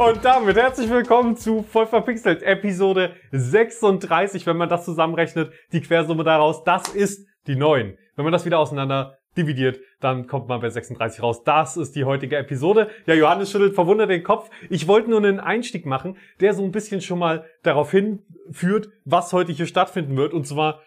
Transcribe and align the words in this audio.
Und 0.00 0.24
damit 0.24 0.56
herzlich 0.56 0.88
willkommen 0.88 1.36
zu 1.36 1.62
Voll 1.62 1.86
verpixelt, 1.86 2.42
Episode 2.42 3.16
36, 3.32 4.46
wenn 4.46 4.56
man 4.56 4.70
das 4.70 4.86
zusammenrechnet, 4.86 5.52
die 5.72 5.82
Quersumme 5.82 6.24
daraus, 6.24 6.64
das 6.64 6.88
ist 6.88 7.28
die 7.46 7.54
9. 7.54 7.98
Wenn 8.16 8.24
man 8.24 8.32
das 8.32 8.46
wieder 8.46 8.60
auseinander 8.60 9.18
dividiert, 9.36 9.78
dann 10.00 10.26
kommt 10.26 10.48
man 10.48 10.62
bei 10.62 10.70
36 10.70 11.22
raus. 11.22 11.44
Das 11.44 11.76
ist 11.76 11.94
die 11.96 12.06
heutige 12.06 12.38
Episode. 12.38 12.88
Ja, 13.04 13.12
Johannes 13.12 13.50
schüttelt 13.50 13.74
verwundert 13.74 14.08
den 14.08 14.22
Kopf. 14.22 14.48
Ich 14.70 14.88
wollte 14.88 15.10
nur 15.10 15.18
einen 15.18 15.38
Einstieg 15.38 15.84
machen, 15.84 16.16
der 16.40 16.54
so 16.54 16.64
ein 16.64 16.72
bisschen 16.72 17.02
schon 17.02 17.18
mal 17.18 17.44
darauf 17.62 17.90
hinführt, 17.90 18.88
was 19.04 19.34
heute 19.34 19.52
hier 19.52 19.66
stattfinden 19.66 20.16
wird. 20.16 20.32
Und 20.32 20.46
zwar 20.46 20.80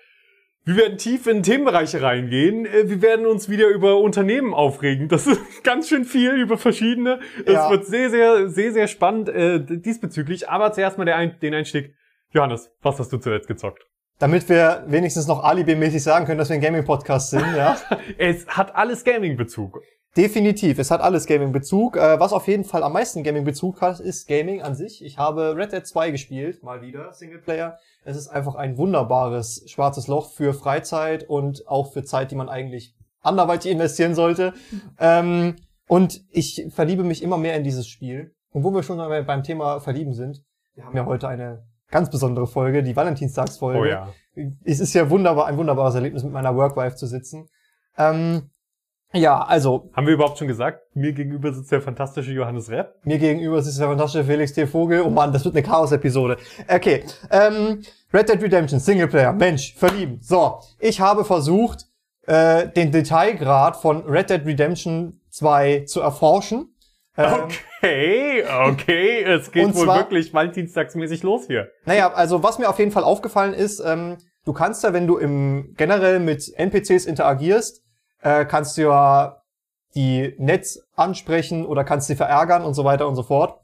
wir 0.66 0.78
werden 0.78 0.98
tief 0.98 1.28
in 1.28 1.44
Themenbereiche 1.44 2.02
reingehen. 2.02 2.66
Äh, 2.66 2.90
Wir 2.90 3.02
werden 3.02 3.26
uns 3.26 3.50
wieder 3.50 3.68
über 3.68 3.98
Unternehmen 4.00 4.54
aufregen. 4.54 5.08
Das 5.10 5.28
ist 5.28 5.40
ganz 5.64 5.90
schön 5.90 6.06
viel 6.06 6.32
über 6.34 6.58
verschiedene. 6.58 7.20
Es 7.46 7.54
Ja. 7.54 7.70
wird 7.70 7.86
sehr, 7.86 8.10
sehr, 8.10 8.48
sehr, 8.50 8.72
sehr 8.72 8.88
spannend 8.88 9.30
äh, 9.30 9.60
diesbezüglich. 9.60 10.50
Aber 10.50 10.72
zuerst 10.72 10.98
mal 10.98 11.08
Ein 11.10 11.36
den 11.42 11.54
Einstieg. 11.54 11.94
Johannes, 12.32 12.72
was 12.82 12.98
hast 13.00 13.12
du 13.12 13.18
zuletzt 13.18 13.48
gezockt? 13.48 13.86
Damit 14.20 14.48
wir 14.48 14.84
wenigstens 14.88 15.28
noch 15.28 15.44
alibi-mäßig 15.44 16.02
sagen 16.02 16.26
können, 16.26 16.38
dass 16.38 16.50
wir 16.50 16.56
ein 16.56 16.62
Gaming-Podcast 16.62 17.32
sind, 17.32 17.46
ja. 17.58 17.76
Es 18.18 18.48
hat 18.48 18.76
alles 18.76 19.04
Gaming-Bezug. 19.04 19.82
Definitiv, 20.16 20.78
es 20.78 20.92
hat 20.92 21.02
alles 21.02 21.26
Gaming-Bezug. 21.26 21.98
Äh, 21.98 22.20
was 22.20 22.32
auf 22.34 22.48
jeden 22.48 22.64
Fall 22.64 22.84
am 22.84 22.94
meisten 22.94 23.24
Gaming-Bezug 23.24 23.82
hat, 23.82 24.00
ist 24.00 24.28
Gaming 24.28 24.62
an 24.62 24.76
sich. 24.76 25.04
Ich 25.04 25.18
habe 25.18 25.56
Red 25.58 25.74
Dead 25.74 25.86
2 25.86 26.12
gespielt, 26.12 26.64
mal 26.64 26.82
wieder, 26.84 27.12
Singleplayer. 27.14 27.80
Es 28.06 28.18
ist 28.18 28.28
einfach 28.28 28.56
ein 28.56 28.78
wunderbares 28.78 29.64
schwarzes 29.68 30.08
Loch 30.08 30.32
für 30.32 30.54
Freizeit 30.54 31.24
und 31.24 31.68
auch 31.68 31.92
für 31.94 32.04
Zeit, 32.04 32.32
die 32.32 32.36
man 32.36 32.50
eigentlich 32.50 32.96
anderweitig 33.22 33.72
investieren 33.72 34.16
sollte. 34.16 34.54
Ähm, 35.00 35.56
und 35.88 36.22
ich 36.30 36.66
verliebe 36.70 37.04
mich 37.04 37.24
immer 37.24 37.38
mehr 37.38 37.56
in 37.56 37.64
dieses 37.64 37.88
Spiel. 37.88 38.34
Und 38.52 38.64
wo 38.64 38.74
wir 38.74 38.84
schon 38.84 38.98
beim 38.98 39.44
Thema 39.44 39.80
Verlieben 39.80 40.14
sind, 40.14 40.44
wir 40.76 40.86
haben 40.86 40.96
ja 40.96 41.06
heute 41.06 41.28
eine 41.28 41.66
ganz 41.90 42.10
besondere 42.10 42.48
Folge, 42.48 42.84
die 42.84 42.96
Valentinstagsfolge. 42.96 43.80
Oh 43.80 43.86
ja. 43.86 44.10
es 44.64 44.80
ist 44.80 44.94
ja 44.94 45.10
wunderbar, 45.10 45.46
ein 45.48 45.58
wunderbares 45.58 45.96
Erlebnis, 45.96 46.24
mit 46.24 46.34
meiner 46.34 46.56
Workwife 46.56 46.96
zu 46.96 47.06
sitzen. 47.06 47.48
Ähm, 47.98 48.50
ja, 49.14 49.42
also, 49.44 49.90
Haben 49.94 50.08
wir 50.08 50.14
überhaupt 50.16 50.38
schon 50.38 50.48
gesagt? 50.48 50.82
Mir 50.96 51.14
gegenüber 51.14 51.54
sitzt 51.54 51.72
der 51.72 51.82
fantastische 51.82 52.32
Johannes 52.32 52.70
Repp. 52.70 52.96
mir 53.04 53.18
gegenüber 53.20 53.62
sitzt 53.62 53.80
der 53.80 53.88
fantastische 53.88 54.24
Felix 54.24 54.54
T. 54.54 54.66
Vogel. 54.68 55.02
Oh 55.02 55.10
Mann, 55.10 55.32
das 55.32 55.46
wird 55.46 55.56
eine 55.56 55.64
Chaos-Episode. 55.64 56.38
Okay, 56.68 57.04
ähm, 57.32 57.82
Red 58.14 58.30
Dead 58.30 58.42
Redemption, 58.42 58.80
Singleplayer, 58.80 59.34
Mensch, 59.34 59.74
verlieben. 59.76 60.20
So, 60.22 60.60
ich 60.80 61.00
habe 61.00 61.24
versucht, 61.26 61.86
äh, 62.26 62.68
den 62.70 62.92
Detailgrad 62.92 63.76
von 63.78 64.04
Red 64.06 64.30
Dead 64.30 64.46
Redemption 64.46 65.20
2 65.30 65.84
zu 65.86 66.02
erforschen. 66.02 66.70
Ähm, 67.18 67.48
Okay, 67.84 68.44
okay. 68.70 69.24
Es 69.24 69.52
geht 69.52 69.66
Und 69.66 69.76
wohl 69.76 69.84
zwar- 69.86 69.98
wirklich 69.98 70.34
valentinstagsmäßig 70.34 71.22
los 71.24 71.48
hier. 71.48 71.68
Naja, 71.86 72.12
also 72.14 72.42
was 72.44 72.58
mir 72.60 72.70
auf 72.70 72.80
jeden 72.80 72.92
Fall 72.92 73.04
aufgefallen 73.04 73.54
ist, 73.54 73.82
ähm, 73.86 74.18
du 74.46 74.54
kannst 74.54 74.84
ja, 74.84 74.94
wenn 74.94 75.06
du 75.06 75.18
im 75.18 75.74
generell 75.76 76.20
mit 76.20 76.52
NPCs 76.56 77.06
interagierst, 77.06 77.84
äh, 78.24 78.46
kannst 78.46 78.78
du 78.78 78.84
ja 78.84 79.44
die 79.96 80.36
nett 80.40 80.80
ansprechen 80.96 81.66
oder 81.66 81.84
kannst 81.84 82.08
sie 82.08 82.16
verärgern 82.16 82.64
und 82.64 82.74
so 82.74 82.84
weiter 82.84 83.08
und 83.08 83.16
so 83.16 83.24
fort. 83.24 83.60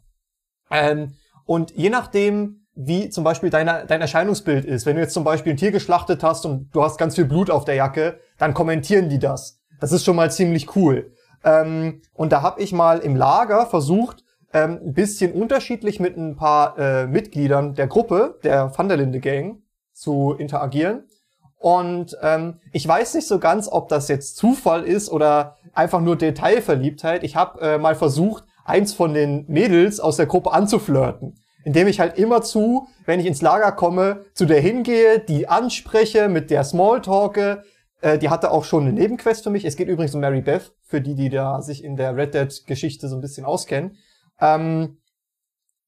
Ähm, 0.70 1.16
und 1.46 1.72
je 1.72 1.90
nachdem, 1.90 2.68
wie 2.76 3.10
zum 3.10 3.24
Beispiel 3.24 3.50
deine, 3.50 3.86
dein 3.88 4.02
Erscheinungsbild 4.02 4.66
ist, 4.66 4.86
wenn 4.86 4.96
du 4.96 5.02
jetzt 5.02 5.14
zum 5.14 5.24
Beispiel 5.24 5.54
ein 5.54 5.58
Tier 5.58 5.72
geschlachtet 5.72 6.24
hast 6.24 6.46
und 6.46 6.70
du 6.72 6.84
hast 6.84 6.98
ganz 6.98 7.16
viel 7.16 7.26
Blut 7.26 7.50
auf 7.50 7.66
der 7.66 7.76
Jacke, 7.76 8.20
dann 8.38 8.54
kommentieren 8.54 9.10
die 9.10 9.20
das. 9.20 9.60
Das 9.80 9.92
ist 9.92 10.06
schon 10.06 10.16
mal 10.16 10.32
ziemlich 10.32 10.76
cool. 10.76 11.12
Ähm, 11.44 12.02
und 12.14 12.32
da 12.32 12.42
habe 12.42 12.62
ich 12.62 12.74
mal 12.74 13.00
im 13.00 13.16
Lager 13.16 13.66
versucht, 13.66 14.24
ähm, 14.54 14.80
ein 14.84 14.94
bisschen 14.94 15.32
unterschiedlich 15.34 16.00
mit 16.00 16.18
ein 16.18 16.36
paar 16.36 16.78
äh, 16.78 17.08
Mitgliedern 17.08 17.76
der 17.76 17.88
Gruppe, 17.88 18.40
der 18.44 18.78
Van 18.78 18.88
der 18.88 18.98
Linde 18.98 19.20
Gang, 19.20 19.62
zu 19.94 20.36
interagieren. 20.38 21.09
Und 21.60 22.18
ähm, 22.22 22.62
ich 22.72 22.88
weiß 22.88 23.14
nicht 23.16 23.28
so 23.28 23.38
ganz, 23.38 23.68
ob 23.70 23.90
das 23.90 24.08
jetzt 24.08 24.38
Zufall 24.38 24.84
ist 24.84 25.12
oder 25.12 25.58
einfach 25.74 26.00
nur 26.00 26.16
Detailverliebtheit. 26.16 27.24
Ich 27.24 27.36
habe 27.36 27.60
äh, 27.62 27.78
mal 27.78 27.96
versucht, 27.96 28.46
eins 28.64 28.94
von 28.94 29.14
den 29.14 29.46
Mädels 29.50 30.00
aus 30.00 30.16
der 30.16 30.26
Gruppe 30.26 30.54
anzuflirten. 30.54 31.36
Indem 31.66 31.88
ich 31.88 32.00
halt 32.00 32.18
immer 32.18 32.42
zu, 32.42 32.88
wenn 33.06 33.20
ich 33.20 33.26
ins 33.26 33.42
Lager 33.42 33.74
komme, 33.74 34.24
zu 34.34 34.46
der 34.46 34.62
hingehe, 34.62 35.20
die 35.20 35.50
anspreche, 35.50 36.30
mit 36.30 36.50
der 36.50 36.64
Smalltalke. 36.64 37.64
Äh, 38.00 38.18
die 38.18 38.30
hatte 38.30 38.52
auch 38.52 38.64
schon 38.64 38.84
eine 38.84 38.94
Nebenquest 38.94 39.44
für 39.44 39.50
mich. 39.50 39.66
Es 39.66 39.76
geht 39.76 39.90
übrigens 39.90 40.16
um 40.16 40.22
Mary 40.22 40.42
Beth, 40.42 40.72
für 40.86 41.02
die, 41.02 41.16
die 41.16 41.30
da 41.30 41.62
sich 41.62 41.84
in 41.84 41.98
der 41.98 42.16
Red 42.16 42.36
Dead-Geschichte 42.36 43.10
so 43.10 43.18
ein 43.18 43.22
bisschen 43.22 43.44
auskennen. 43.44 43.98
Ähm, 44.40 44.99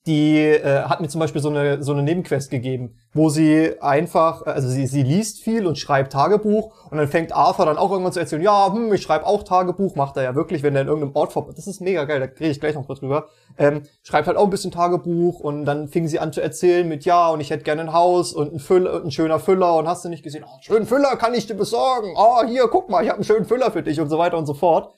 die 0.08 0.40
äh, 0.40 0.84
hat 0.86 1.00
mir 1.00 1.10
zum 1.10 1.20
Beispiel 1.20 1.42
so 1.42 1.50
eine, 1.50 1.84
so 1.84 1.92
eine 1.92 2.02
Nebenquest 2.02 2.50
gegeben, 2.50 2.98
wo 3.14 3.30
sie 3.30 3.80
einfach, 3.82 4.44
also 4.48 4.68
sie, 4.68 4.88
sie 4.88 5.04
liest 5.04 5.44
viel 5.44 5.68
und 5.68 5.78
schreibt 5.78 6.14
Tagebuch 6.14 6.90
und 6.90 6.98
dann 6.98 7.08
fängt 7.08 7.36
Arthur 7.36 7.68
dann 7.68 7.78
auch 7.78 7.92
irgendwann 7.92 8.12
zu 8.12 8.20
erzählen, 8.20 8.42
ja, 8.42 8.74
hm, 8.74 8.92
ich 8.94 9.04
schreibe 9.04 9.28
auch 9.28 9.44
Tagebuch, 9.44 9.96
macht 9.96 10.18
er 10.18 10.24
ja 10.24 10.34
wirklich, 10.34 10.64
wenn 10.64 10.76
er 10.76 10.82
in 10.82 10.88
irgendeinem 10.88 11.16
Ort 11.16 11.34
vor, 11.34 11.48
das 11.56 11.68
ist 11.68 11.82
mega 11.82 12.06
geil, 12.06 12.20
da 12.20 12.26
rede 12.26 12.50
ich 12.50 12.60
gleich 12.60 12.74
noch 12.74 12.88
drüber, 12.88 13.28
ähm, 13.60 13.84
schreibt 14.02 14.26
halt 14.26 14.38
auch 14.38 14.46
ein 14.46 14.50
bisschen 14.50 14.72
Tagebuch 14.72 15.40
und 15.40 15.66
dann 15.66 15.88
fing 15.88 16.08
sie 16.08 16.18
an 16.18 16.34
zu 16.34 16.42
erzählen 16.42 16.88
mit, 16.88 17.06
ja, 17.06 17.30
und 17.30 17.40
ich 17.40 17.52
hätte 17.52 17.64
gerne 17.64 17.82
ein 17.82 17.94
Haus 17.94 18.34
und 18.34 18.54
ein, 18.54 18.60
Füller, 18.60 19.04
ein 19.04 19.12
schöner 19.12 19.40
Füller 19.40 19.76
und 19.76 19.88
hast 19.88 20.04
du 20.04 20.10
nicht 20.10 20.24
gesehen, 20.24 20.44
oh, 20.48 20.58
schönen 20.62 20.88
Füller 20.88 21.16
kann 21.16 21.36
ich 21.36 21.46
dir 21.46 21.54
besorgen, 21.56 22.16
oh, 22.18 22.44
hier, 22.48 22.68
guck 22.70 22.90
mal, 22.90 23.04
ich 23.04 23.10
habe 23.10 23.18
einen 23.18 23.24
schönen 23.24 23.46
Füller 23.46 23.70
für 23.70 23.84
dich 23.84 24.02
und 24.02 24.10
so 24.10 24.18
weiter 24.18 24.40
und 24.40 24.48
so 24.48 24.56
fort. 24.56 24.96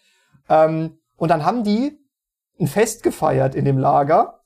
Ähm, 0.47 0.97
und 1.17 1.29
dann 1.29 1.45
haben 1.45 1.65
die 1.65 1.99
ein 2.57 2.67
Fest 2.67 3.03
gefeiert 3.03 3.53
in 3.53 3.65
dem 3.65 3.77
Lager 3.77 4.39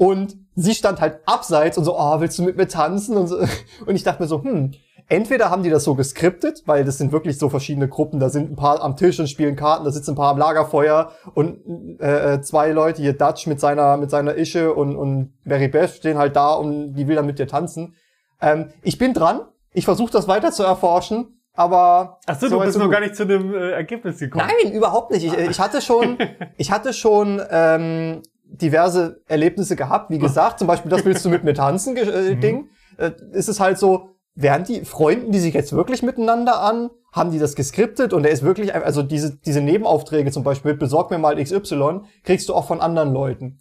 und 0.00 0.38
sie 0.54 0.74
stand 0.74 1.02
halt 1.02 1.20
abseits 1.26 1.76
und 1.76 1.84
so, 1.84 1.94
oh, 1.94 2.20
willst 2.20 2.38
du 2.38 2.42
mit 2.42 2.56
mir 2.56 2.66
tanzen? 2.66 3.18
Und, 3.18 3.26
so. 3.26 3.36
und 3.86 3.94
ich 3.94 4.02
dachte 4.02 4.22
mir 4.22 4.28
so, 4.28 4.42
hm, 4.42 4.72
entweder 5.08 5.50
haben 5.50 5.62
die 5.62 5.68
das 5.68 5.84
so 5.84 5.94
geskriptet, 5.94 6.62
weil 6.64 6.84
das 6.86 6.96
sind 6.96 7.12
wirklich 7.12 7.38
so 7.38 7.50
verschiedene 7.50 7.86
Gruppen, 7.86 8.18
da 8.18 8.30
sind 8.30 8.50
ein 8.50 8.56
paar 8.56 8.82
am 8.82 8.96
Tisch 8.96 9.20
und 9.20 9.28
spielen 9.28 9.56
Karten, 9.56 9.84
da 9.84 9.90
sitzen 9.90 10.12
ein 10.12 10.16
paar 10.16 10.30
am 10.30 10.38
Lagerfeuer 10.38 11.12
und 11.34 12.00
äh, 12.00 12.40
zwei 12.40 12.70
Leute, 12.70 13.02
hier 13.02 13.12
Dutch 13.12 13.46
mit 13.46 13.60
seiner, 13.60 13.98
mit 13.98 14.08
seiner 14.08 14.36
Ische 14.36 14.72
und, 14.72 14.96
und 14.96 15.34
Mary 15.44 15.68
Beth 15.68 15.90
stehen 15.90 16.16
halt 16.16 16.34
da 16.34 16.54
und 16.54 16.94
die 16.94 17.06
will 17.06 17.16
dann 17.16 17.26
mit 17.26 17.38
dir 17.38 17.46
tanzen. 17.46 17.94
Ähm, 18.40 18.70
ich 18.82 18.96
bin 18.96 19.12
dran, 19.12 19.42
ich 19.74 19.84
versuche 19.84 20.10
das 20.10 20.26
weiter 20.28 20.50
zu 20.50 20.62
erforschen, 20.62 21.42
aber... 21.52 22.20
Achso, 22.24 22.46
so 22.46 22.54
du 22.54 22.58
weit, 22.60 22.68
bist 22.68 22.72
so 22.72 22.78
noch 22.78 22.86
gut. 22.86 22.94
gar 22.94 23.00
nicht 23.00 23.16
zu 23.16 23.26
dem 23.26 23.52
äh, 23.52 23.72
Ergebnis 23.72 24.18
gekommen. 24.18 24.46
Nein, 24.62 24.72
überhaupt 24.72 25.10
nicht. 25.10 25.26
Ich, 25.26 25.36
ich 25.36 25.60
hatte 25.60 25.82
schon, 25.82 26.16
ich 26.56 26.70
hatte 26.70 26.94
schon 26.94 27.42
ähm, 27.50 28.22
diverse 28.52 29.22
Erlebnisse 29.26 29.76
gehabt. 29.76 30.10
Wie 30.10 30.18
gesagt, 30.18 30.58
zum 30.58 30.68
Beispiel, 30.68 30.90
das 30.90 31.04
willst 31.04 31.24
du 31.24 31.28
mit 31.30 31.44
mir 31.44 31.54
tanzen, 31.54 31.96
äh, 31.96 32.34
Mhm. 32.34 32.40
Ding. 32.40 32.68
Äh, 32.98 33.12
ist 33.32 33.48
es 33.48 33.60
halt 33.60 33.78
so, 33.78 34.10
wären 34.34 34.64
die 34.64 34.84
freunden 34.84 35.32
die 35.32 35.38
sich 35.38 35.54
jetzt 35.54 35.72
wirklich 35.72 36.02
miteinander 36.02 36.60
an? 36.60 36.90
Haben 37.12 37.30
die 37.32 37.38
das 37.38 37.56
geskriptet? 37.56 38.12
Und 38.12 38.24
er 38.24 38.30
ist 38.30 38.42
wirklich, 38.42 38.74
also 38.74 39.02
diese 39.02 39.36
diese 39.38 39.60
Nebenaufträge 39.60 40.30
zum 40.30 40.44
Beispiel, 40.44 40.74
besorg 40.74 41.10
mir 41.10 41.18
mal 41.18 41.42
XY, 41.42 42.02
kriegst 42.22 42.48
du 42.48 42.54
auch 42.54 42.66
von 42.66 42.80
anderen 42.80 43.12
Leuten. 43.12 43.60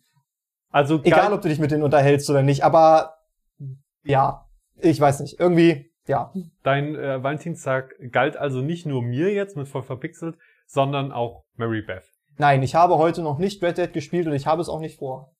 Also 0.72 1.00
Egal, 1.03 1.33
ob 1.33 1.41
du 1.41 1.50
dich 1.50 1.59
mit 1.59 1.71
denen 1.71 1.81
unterhältst 1.83 2.29
oder 2.29 2.44
nicht. 2.44 2.63
Aber 2.63 3.16
ja, 4.03 4.45
ich 4.79 5.00
weiß 5.00 5.19
nicht. 5.21 5.39
Irgendwie, 5.39 5.91
ja. 6.07 6.31
Dein 6.63 6.95
äh, 6.95 7.23
Valentinstag 7.23 7.95
galt 8.12 8.38
also 8.38 8.62
nicht 8.62 8.86
nur 8.86 9.01
mir 9.01 9.33
jetzt 9.33 9.57
mit 9.57 9.68
voll 9.68 9.83
verpixelt, 9.83 10.38
sondern 10.68 11.12
auch 11.12 11.44
Mary 11.56 11.81
Beth. 11.81 12.03
Nein, 12.39 12.63
ich 12.63 12.74
habe 12.74 12.97
heute 12.97 13.21
noch 13.21 13.38
nicht 13.38 13.62
Red 13.62 13.77
Dead 13.77 13.91
gespielt 13.91 14.25
und 14.25 14.33
ich 14.33 14.47
habe 14.47 14.62
es 14.62 14.69
auch 14.69 14.80
nicht 14.80 14.97
vor. 14.97 15.36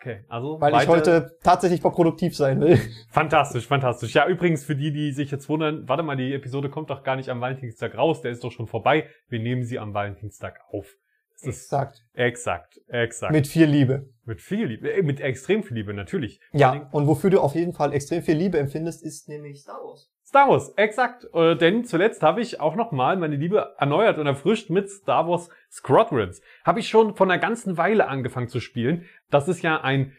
Okay, 0.00 0.24
also 0.28 0.58
Weil 0.60 0.74
ich 0.80 0.88
heute 0.88 1.36
tatsächlich 1.42 1.82
mal 1.82 1.90
produktiv 1.90 2.34
sein 2.34 2.60
will. 2.60 2.78
fantastisch, 3.10 3.66
fantastisch. 3.66 4.14
Ja, 4.14 4.26
übrigens 4.26 4.64
für 4.64 4.74
die, 4.74 4.90
die 4.90 5.12
sich 5.12 5.30
jetzt 5.30 5.48
wundern, 5.50 5.86
warte 5.88 6.02
mal, 6.02 6.16
die 6.16 6.32
Episode 6.32 6.70
kommt 6.70 6.88
doch 6.88 7.02
gar 7.02 7.16
nicht 7.16 7.28
am 7.28 7.42
Valentinstag 7.42 7.98
raus, 7.98 8.22
der 8.22 8.30
ist 8.30 8.42
doch 8.44 8.50
schon 8.50 8.66
vorbei. 8.66 9.08
Wir 9.28 9.40
nehmen 9.40 9.62
sie 9.62 9.78
am 9.78 9.92
Valentinstag 9.92 10.60
auf. 10.70 10.86
Das 11.34 11.48
Exakt. 11.48 12.02
exakt, 12.14 12.80
exakt. 12.88 13.32
Mit, 13.32 13.46
viel 13.46 13.66
Liebe. 13.66 14.08
mit 14.24 14.40
viel 14.40 14.66
Liebe, 14.66 14.90
äh, 14.90 15.02
mit 15.02 15.20
extrem 15.20 15.62
viel 15.62 15.76
Liebe 15.76 15.92
natürlich. 15.92 16.40
Ja, 16.52 16.88
und 16.92 17.06
wofür 17.06 17.28
du 17.28 17.40
auf 17.40 17.54
jeden 17.54 17.74
Fall 17.74 17.92
extrem 17.92 18.22
viel 18.22 18.36
Liebe 18.36 18.58
empfindest, 18.58 19.04
ist 19.04 19.28
nämlich 19.28 19.60
Star 19.60 19.80
Wars. 19.84 20.10
Star 20.28 20.50
Wars, 20.50 20.74
exakt. 20.76 21.26
Äh, 21.32 21.56
denn 21.56 21.86
zuletzt 21.86 22.22
habe 22.22 22.42
ich 22.42 22.60
auch 22.60 22.76
nochmal 22.76 23.16
meine 23.16 23.36
Liebe 23.36 23.74
erneuert 23.78 24.18
und 24.18 24.26
erfrischt 24.26 24.68
mit 24.68 24.90
Star 24.90 25.26
Wars 25.26 25.48
Squadrons. 25.70 26.42
Habe 26.66 26.80
ich 26.80 26.88
schon 26.90 27.14
vor 27.14 27.24
einer 27.26 27.38
ganzen 27.38 27.78
Weile 27.78 28.08
angefangen 28.08 28.48
zu 28.48 28.60
spielen. 28.60 29.06
Das 29.30 29.48
ist 29.48 29.62
ja 29.62 29.80
ein 29.80 30.12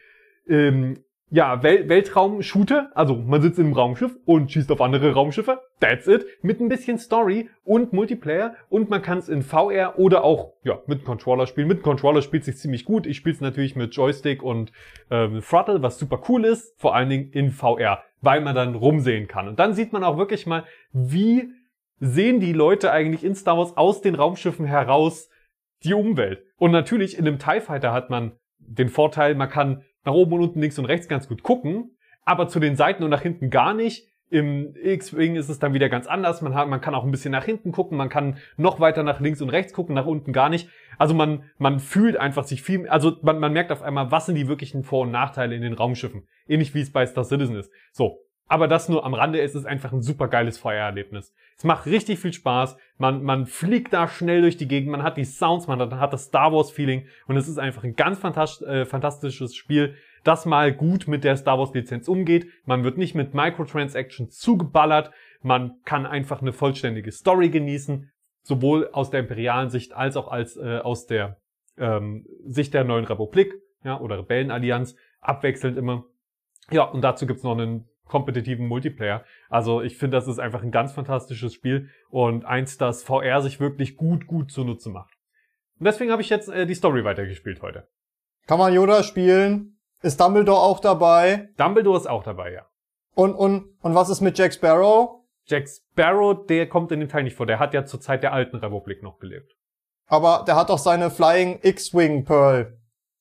ähm, 0.48 1.04
ja, 1.30 1.62
Wel 1.62 1.88
Weltraum-Shooter. 1.90 2.90
Also 2.96 3.18
man 3.18 3.44
sitzt 3.44 3.60
im 3.60 3.72
Raumschiff 3.72 4.18
und 4.26 4.52
schießt 4.52 4.72
auf 4.72 4.82
andere 4.82 5.14
Raumschiffe. 5.14 5.62
That's 5.80 6.08
it. 6.08 6.26
Mit 6.42 6.60
ein 6.60 6.70
bisschen 6.70 6.98
Story 6.98 7.52
und 7.64 7.94
Multiplayer. 7.94 8.56
Und 8.70 8.90
man 8.90 9.04
kann 9.04 9.20
es 9.20 9.30
in 9.30 9.44
VR 9.44 10.00
oder 10.00 10.24
auch 10.24 10.54
ja 10.64 10.80
mit 10.88 11.06
Controller 11.06 11.46
spielen. 11.46 11.68
Mit 11.68 11.84
Controller 11.84 12.24
spielt 12.24 12.46
sich 12.46 12.58
ziemlich 12.58 12.84
gut. 12.84 13.06
Ich 13.06 13.18
spiele 13.18 13.36
es 13.36 13.42
natürlich 13.42 13.76
mit 13.76 13.94
Joystick 13.94 14.42
und 14.42 14.72
ähm, 15.12 15.44
Throttle, 15.48 15.84
was 15.84 16.00
super 16.00 16.20
cool 16.30 16.46
ist. 16.46 16.74
Vor 16.80 16.96
allen 16.96 17.10
Dingen 17.10 17.32
in 17.32 17.52
VR, 17.52 18.02
weil 18.22 18.42
man 18.42 18.56
dann 18.56 18.76
rumsehen 18.76 19.28
kann. 19.28 19.48
Und 19.48 19.60
dann 19.60 19.74
sieht 19.74 19.94
man 19.94 20.04
auch 20.04 20.18
wirklich 20.18 20.46
mal, 20.46 20.66
wie 20.92 21.52
sehen 22.00 22.40
die 22.40 22.54
Leute 22.54 22.92
eigentlich 22.92 23.24
in 23.24 23.36
Star 23.36 23.58
Wars 23.58 23.76
aus 23.78 24.02
den 24.02 24.16
Raumschiffen 24.16 24.66
heraus 24.66 25.30
die 25.84 25.94
Umwelt. 25.94 26.44
Und 26.58 26.72
natürlich 26.72 27.18
in 27.18 27.28
einem 27.28 27.40
TIE 27.40 27.62
Fighter 27.62 27.94
hat 27.94 28.10
man 28.10 28.34
den 28.58 28.90
Vorteil, 28.90 29.36
man 29.36 29.50
kann 29.50 29.84
nach 30.04 30.14
oben 30.14 30.34
und 30.34 30.42
unten, 30.42 30.62
links 30.62 30.80
und 30.80 30.86
rechts 30.86 31.08
ganz 31.08 31.28
gut 31.28 31.44
gucken, 31.44 31.98
aber 32.24 32.48
zu 32.48 32.60
den 32.60 32.76
Seiten 32.76 33.04
und 33.04 33.10
nach 33.10 33.22
hinten 33.22 33.50
gar 33.50 33.74
nicht. 33.74 34.09
Im 34.32 34.76
X-Wing 34.76 35.36
ist 35.36 35.50
es 35.50 35.58
dann 35.58 35.74
wieder 35.74 35.90
ganz 35.90 36.06
anders. 36.06 36.42
Man, 36.42 36.54
hat, 36.54 36.68
man 36.68 36.82
kann 36.82 36.94
auch 36.94 37.04
ein 37.04 37.12
bisschen 37.12 37.32
nach 37.32 37.46
hinten 37.46 37.72
gucken, 37.72 37.98
man 37.98 38.10
kann 38.10 38.38
noch 38.58 38.80
weiter 38.80 39.04
nach 39.04 39.20
links 39.20 39.42
und 39.42 39.50
rechts 39.50 39.74
gucken, 39.74 39.96
nach 39.96 40.06
unten 40.06 40.34
gar 40.34 40.50
nicht. 40.50 40.70
Also 41.00 41.16
man, 41.16 41.44
man 41.58 41.80
fühlt 41.80 42.16
einfach 42.16 42.44
sich 42.44 42.62
viel, 42.62 42.88
also 42.90 43.18
man, 43.24 43.40
man 43.40 43.54
merkt 43.54 43.72
auf 43.72 43.82
einmal, 43.82 44.12
was 44.12 44.28
sind 44.28 44.36
die 44.36 44.48
wirklichen 44.48 44.84
Vor- 44.84 45.02
und 45.02 45.12
Nachteile 45.12 45.56
in 45.56 45.64
den 45.64 45.74
Raumschiffen. 45.74 46.28
Ähnlich 46.48 46.76
wie 46.76 46.82
es 46.82 46.92
bei 46.92 47.06
Star 47.06 47.24
Citizen 47.24 47.56
ist. 47.56 47.72
So. 47.92 48.20
Aber 48.52 48.68
das 48.68 48.90
nur 48.90 49.06
am 49.06 49.14
Rande 49.14 49.40
ist 49.40 49.54
es 49.54 49.66
einfach 49.66 49.94
ein 49.94 50.02
super 50.02 50.28
geiles 50.28 50.58
Feuererlebnis. 50.58 51.36
Es 51.56 51.64
macht 51.64 51.86
richtig 51.86 52.18
viel 52.18 52.34
Spaß. 52.34 52.78
Man, 52.98 53.24
man 53.24 53.46
fliegt 53.46 53.94
da 53.94 54.08
schnell 54.08 54.42
durch 54.42 54.58
die 54.58 54.68
Gegend. 54.68 54.90
Man 54.90 55.04
hat 55.04 55.18
die 55.18 55.24
Sounds, 55.24 55.68
man 55.68 56.00
hat 56.00 56.14
das 56.14 56.26
Star 56.26 56.52
Wars 56.52 56.72
Feeling. 56.72 57.06
Und 57.28 57.38
es 57.38 57.48
ist 57.48 57.60
einfach 57.60 57.84
ein 57.84 57.96
ganz 57.96 58.24
äh, 58.24 58.86
fantastisches 58.86 59.56
Spiel, 59.56 59.94
das 60.24 60.46
mal 60.46 60.74
gut 60.74 61.08
mit 61.08 61.24
der 61.24 61.38
Star 61.38 61.60
Wars 61.60 61.74
Lizenz 61.74 62.08
umgeht. 62.08 62.48
Man 62.66 62.84
wird 62.84 62.98
nicht 62.98 63.16
mit 63.16 63.34
Microtransactions 63.34 64.38
zugeballert. 64.38 65.12
Man 65.42 65.80
kann 65.86 66.06
einfach 66.06 66.42
eine 66.42 66.54
vollständige 66.54 67.12
Story 67.12 67.50
genießen. 67.50 68.12
Sowohl 68.42 68.90
aus 68.92 69.10
der 69.10 69.22
imperialen 69.22 69.70
Sicht 69.70 69.94
als 69.94 70.18
auch 70.18 70.30
als, 70.30 70.58
äh, 70.58 70.80
aus 70.80 71.06
der 71.06 71.38
ähm, 71.78 72.26
Sicht 72.46 72.74
der 72.74 72.84
neuen 72.84 73.06
Republik, 73.06 73.54
ja, 73.84 74.00
oder 74.00 74.20
Rebellenallianz. 74.20 74.96
Abwechselnd 75.22 75.78
immer. 75.78 76.06
Ja, 76.72 76.84
und 76.84 77.02
dazu 77.02 77.28
gibt's 77.28 77.44
noch 77.44 77.58
einen 77.58 77.90
kompetitiven 78.10 78.68
Multiplayer. 78.68 79.24
Also 79.50 79.82
ich 79.82 79.98
finde, 79.98 80.18
das 80.18 80.28
ist 80.28 80.40
einfach 80.40 80.64
ein 80.64 80.72
ganz 80.72 80.92
fantastisches 80.92 81.54
Spiel 81.54 81.90
und 82.10 82.44
eins, 82.44 82.78
das 82.78 83.04
VR 83.04 83.42
sich 83.42 83.60
wirklich 83.60 83.96
gut, 83.96 84.28
gut 84.28 84.52
zunutze 84.52 84.90
macht. 84.90 85.14
Und 85.80 85.86
deswegen 85.86 86.12
habe 86.12 86.22
ich 86.22 86.30
jetzt 86.30 86.50
äh, 86.50 86.66
die 86.66 86.74
Story 86.74 87.06
weitergespielt 87.06 87.62
heute. 87.62 87.88
Kann 88.48 88.60
man 88.60 88.74
Yoda 88.74 89.04
spielen? 89.04 89.79
Ist 90.02 90.20
Dumbledore 90.20 90.60
auch 90.60 90.80
dabei? 90.80 91.50
Dumbledore 91.58 91.98
ist 91.98 92.08
auch 92.08 92.24
dabei, 92.24 92.54
ja. 92.54 92.66
Und, 93.16 93.34
und, 93.34 93.76
und 93.82 93.96
was 93.96 94.10
ist 94.10 94.22
mit 94.22 94.38
Jack 94.38 94.54
Sparrow? 94.54 95.24
Jack 95.46 95.68
Sparrow, 95.68 96.46
der 96.46 96.70
kommt 96.70 96.92
in 96.92 97.00
dem 97.00 97.10
Teil 97.10 97.24
nicht 97.24 97.36
vor. 97.36 97.46
Der 97.46 97.60
hat 97.60 97.74
ja 97.74 97.86
zur 97.86 98.00
Zeit 98.00 98.24
der 98.24 98.34
alten 98.34 98.58
Republik 98.58 99.04
noch 99.04 99.20
gelebt. 99.20 99.52
Aber 100.08 100.44
der 100.48 100.56
hat 100.56 100.70
doch 100.70 100.78
seine 100.78 101.10
Flying 101.12 101.60
X-Wing 101.62 102.24
Pearl. 102.24 102.78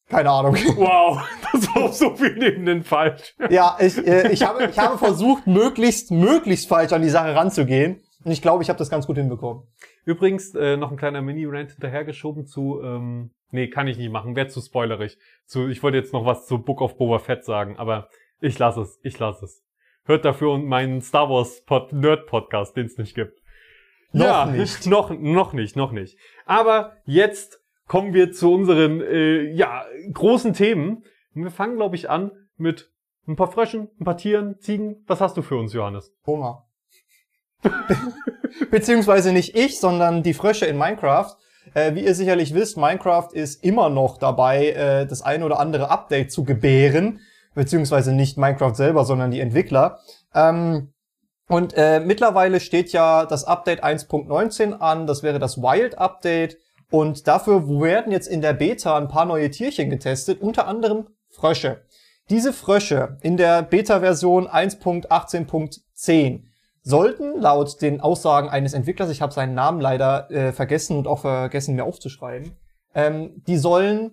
Keine 0.09 0.31
Ahnung. 0.31 0.55
Wow, 0.77 1.21
das 1.53 1.75
war 1.75 1.85
auf 1.85 1.95
so 1.95 2.15
vielen 2.17 2.41
Ebenen 2.41 2.83
falsch. 2.83 3.35
Ja, 3.51 3.77
ich, 3.81 3.99
äh, 3.99 4.31
ich, 4.31 4.43
habe, 4.47 4.65
ich 4.65 4.79
habe 4.79 4.97
versucht, 4.99 5.47
möglichst, 5.47 6.11
möglichst 6.11 6.69
falsch 6.69 6.93
an 6.93 7.03
die 7.03 7.11
Sache 7.11 7.35
ranzugehen. 7.35 8.01
Und 8.25 8.33
ich 8.33 8.41
glaube, 8.41 8.63
ich 8.63 8.69
habe 8.69 8.79
das 8.79 8.91
ganz 8.91 9.07
gut 9.07 9.17
hinbekommen. 9.17 9.65
Übrigens, 10.05 10.55
äh, 10.55 10.77
noch 10.77 10.91
ein 10.91 10.97
kleiner 10.97 11.23
Mini-Rant 11.23 11.73
hinterhergeschoben 11.73 12.47
zu, 12.47 12.81
ähm, 12.83 13.33
nee, 13.51 13.69
kann 13.69 13.89
ich 13.89 13.99
nicht 13.99 14.11
machen, 14.11 14.37
wäre 14.37 14.49
zu 14.49 14.61
spoilerig. 14.61 15.19
Zu, 15.47 15.69
ich 15.69 15.83
wollte 15.83 15.99
jetzt 15.99 16.13
noch 16.13 16.25
was 16.25 16.47
zu 16.47 16.59
Book 16.59 16.81
of 16.81 16.97
Boba 16.97 17.19
Fett 17.19 17.45
sagen, 17.45 17.77
aber 17.77 18.09
ich 18.41 18.59
lasse 18.59 18.83
es, 18.83 18.99
ich 19.03 19.19
lasse 19.19 19.45
es. 19.45 19.65
Hört 20.05 20.25
dafür 20.25 20.59
meinen 20.59 21.03
Star 21.03 21.29
Wars 21.29 21.65
Pod 21.65 21.93
Nerd 21.93 22.27
Podcast, 22.27 22.77
den 22.77 22.87
es 22.87 22.97
nicht 22.97 23.15
gibt. 23.15 23.43
Noch 24.13 24.25
ja, 24.25 24.47
nicht. 24.47 24.87
Noch, 24.87 25.11
noch 25.11 25.53
nicht, 25.53 25.77
noch 25.77 25.93
nicht. 25.93 26.17
Aber 26.47 26.97
jetzt 27.05 27.63
kommen 27.87 28.15
wir 28.15 28.33
zu 28.33 28.53
unseren 28.53 29.01
äh, 29.03 29.51
ja, 29.53 29.85
großen 30.13 30.55
Themen. 30.55 31.05
Wir 31.35 31.51
fangen, 31.51 31.77
glaube 31.77 31.97
ich, 31.97 32.09
an 32.09 32.33
mit 32.57 32.91
ein 33.27 33.37
paar 33.37 33.51
Fröschen, 33.51 33.91
ein 34.01 34.05
paar 34.05 34.17
Tieren, 34.17 34.59
Ziegen. 34.61 35.05
Was 35.07 35.21
hast 35.21 35.37
du 35.37 35.43
für 35.43 35.57
uns, 35.57 35.73
Johannes? 35.73 36.15
Hunger. 36.27 36.67
Beziehungsweise 38.71 39.33
nicht 39.33 39.57
ich, 39.57 39.79
sondern 39.79 40.23
die 40.23 40.35
Frösche 40.35 40.67
in 40.67 40.79
Minecraft. 40.79 41.37
Äh, 41.75 41.95
wie 41.95 42.05
ihr 42.05 42.15
sicherlich 42.15 42.55
wisst, 42.55 42.77
Minecraft 42.77 43.29
ist 43.33 43.63
immer 43.65 43.91
noch 43.91 44.19
dabei, 44.19 44.71
äh, 44.71 45.07
das 45.07 45.23
ein 45.23 45.43
oder 45.43 45.61
andere 45.61 45.91
Update 45.91 46.33
zu 46.33 46.45
gebären. 46.45 47.21
Beziehungsweise 47.55 48.13
nicht 48.13 48.39
Minecraft 48.39 48.75
selber, 48.75 49.05
sondern 49.05 49.31
die 49.31 49.41
Entwickler. 49.41 50.01
Ähm, 50.35 50.93
und 51.49 51.73
äh, 51.77 52.01
mittlerweile 52.01 52.61
steht 52.61 52.93
ja 52.93 53.25
das 53.25 53.45
Update 53.45 53.83
1.19 53.83 54.75
an. 54.75 55.07
Das 55.07 55.23
wäre 55.23 55.39
das 55.39 55.59
Wild 55.59 55.99
Update. 55.99 56.59
Und 56.91 57.27
dafür 57.27 57.69
werden 57.69 58.13
jetzt 58.13 58.29
in 58.29 58.41
der 58.41 58.53
Beta 58.53 58.97
ein 58.97 59.09
paar 59.09 59.25
neue 59.25 59.51
Tierchen 59.51 59.91
getestet, 59.91 60.41
unter 60.41 60.67
anderem 60.67 61.09
Frösche. 61.29 61.83
Diese 62.31 62.53
Frösche 62.53 63.17
in 63.23 63.37
der 63.37 63.63
Beta-Version 63.63 64.49
1.18.10 64.49 66.43
sollten 66.89 67.39
laut 67.39 67.83
den 67.83 68.01
Aussagen 68.01 68.49
eines 68.49 68.73
Entwicklers, 68.73 69.11
ich 69.11 69.21
habe 69.21 69.33
seinen 69.33 69.55
Namen 69.55 69.81
leider 69.81 70.31
äh, 70.31 70.53
vergessen 70.53 70.97
und 70.97 71.07
auch 71.07 71.21
vergessen 71.21 71.75
mir 71.75 71.85
aufzuschreiben, 71.85 72.53
ähm, 72.95 73.43
die 73.47 73.59
sollen 73.59 74.13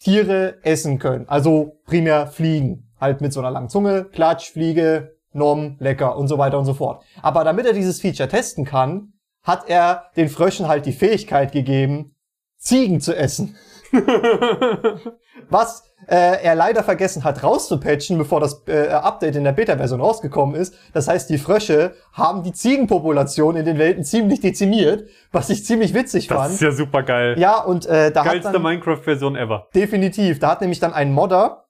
Tiere 0.00 0.56
essen 0.62 0.98
können. 0.98 1.28
Also 1.28 1.80
primär 1.84 2.26
fliegen. 2.26 2.88
Halt 2.98 3.20
mit 3.20 3.32
so 3.32 3.40
einer 3.40 3.50
langen 3.50 3.68
Zunge, 3.68 4.04
Klatsch, 4.04 4.50
Fliege, 4.50 5.16
Nom, 5.32 5.76
lecker 5.80 6.16
und 6.16 6.28
so 6.28 6.38
weiter 6.38 6.58
und 6.58 6.64
so 6.64 6.74
fort. 6.74 7.04
Aber 7.20 7.44
damit 7.44 7.66
er 7.66 7.74
dieses 7.74 8.00
Feature 8.00 8.28
testen 8.28 8.64
kann, 8.64 9.12
hat 9.42 9.68
er 9.68 10.06
den 10.16 10.30
Fröschen 10.30 10.66
halt 10.66 10.86
die 10.86 10.92
Fähigkeit 10.92 11.52
gegeben, 11.52 12.14
Ziegen 12.56 13.00
zu 13.00 13.14
essen. 13.14 13.56
Was 15.50 15.84
äh, 16.06 16.42
er 16.42 16.54
leider 16.54 16.82
vergessen 16.82 17.24
hat 17.24 17.42
rauszupatchen, 17.42 18.18
bevor 18.18 18.40
das 18.40 18.62
äh, 18.66 18.88
Update 18.88 19.36
in 19.36 19.44
der 19.44 19.52
Beta-Version 19.52 20.00
rausgekommen 20.00 20.54
ist. 20.56 20.74
Das 20.92 21.08
heißt, 21.08 21.28
die 21.30 21.38
Frösche 21.38 21.94
haben 22.12 22.42
die 22.42 22.52
Ziegenpopulation 22.52 23.56
in 23.56 23.64
den 23.64 23.78
Welten 23.78 24.04
ziemlich 24.04 24.40
dezimiert, 24.40 25.08
was 25.32 25.50
ich 25.50 25.64
ziemlich 25.64 25.94
witzig 25.94 26.26
Das 26.28 26.38
fand. 26.38 26.54
ist 26.54 26.60
ja 26.60 26.72
super 26.72 27.02
geil. 27.02 27.38
ja, 27.38 27.60
und 27.62 27.86
äh, 27.86 28.10
da 28.10 28.24
hat 28.24 28.32
Geilste 28.32 28.52
dann, 28.52 28.62
Minecraft-Version 28.62 29.36
ever. 29.36 29.68
definitiv, 29.74 30.38
da 30.38 30.50
hat 30.52 30.60
nämlich 30.60 30.80
dann 30.80 30.92
ein 30.92 31.12
Modder 31.12 31.64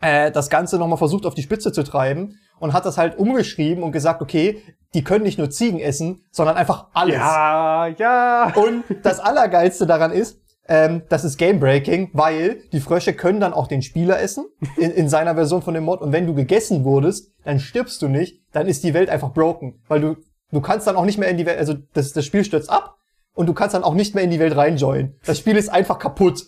äh, 0.00 0.30
das 0.30 0.50
Ganze 0.50 0.78
nochmal 0.78 0.98
versucht 0.98 1.26
auf 1.26 1.34
die 1.34 1.42
Spitze 1.42 1.72
zu 1.72 1.82
treiben 1.82 2.38
und 2.58 2.72
hat 2.72 2.86
das 2.86 2.98
halt 2.98 3.18
umgeschrieben 3.18 3.82
und 3.82 3.92
gesagt, 3.92 4.22
okay, 4.22 4.62
die 4.94 5.04
können 5.04 5.24
nicht 5.24 5.38
nur 5.38 5.50
Ziegen 5.50 5.78
essen, 5.80 6.24
sondern 6.30 6.56
einfach 6.56 6.86
alles. 6.94 7.16
Ja, 7.16 7.86
ja. 7.88 8.52
Und 8.54 8.84
das 9.02 9.20
Allergeilste 9.20 9.86
daran 9.86 10.10
ist, 10.12 10.40
ähm, 10.68 11.02
das 11.08 11.24
ist 11.24 11.38
Gamebreaking, 11.38 12.10
weil 12.12 12.62
die 12.72 12.80
Frösche 12.80 13.12
können 13.14 13.40
dann 13.40 13.52
auch 13.52 13.66
den 13.66 13.82
Spieler 13.82 14.20
essen 14.20 14.46
in, 14.76 14.90
in 14.90 15.08
seiner 15.08 15.34
Version 15.34 15.62
von 15.62 15.74
dem 15.74 15.84
Mod. 15.84 16.00
Und 16.00 16.12
wenn 16.12 16.26
du 16.26 16.34
gegessen 16.34 16.84
wurdest, 16.84 17.32
dann 17.44 17.60
stirbst 17.60 18.02
du 18.02 18.08
nicht, 18.08 18.42
dann 18.52 18.66
ist 18.66 18.82
die 18.84 18.94
Welt 18.94 19.08
einfach 19.08 19.32
broken. 19.32 19.82
Weil 19.88 20.00
du, 20.00 20.16
du 20.50 20.60
kannst 20.60 20.86
dann 20.86 20.96
auch 20.96 21.04
nicht 21.04 21.18
mehr 21.18 21.28
in 21.28 21.36
die 21.36 21.46
Welt, 21.46 21.58
also 21.58 21.74
das, 21.94 22.12
das 22.12 22.24
Spiel 22.24 22.44
stürzt 22.44 22.70
ab 22.70 22.96
und 23.34 23.46
du 23.46 23.54
kannst 23.54 23.74
dann 23.74 23.84
auch 23.84 23.94
nicht 23.94 24.14
mehr 24.14 24.24
in 24.24 24.30
die 24.30 24.40
Welt 24.40 24.56
reinjoinen. 24.56 25.16
Das 25.24 25.38
Spiel 25.38 25.56
ist 25.56 25.68
einfach 25.68 25.98
kaputt. 25.98 26.46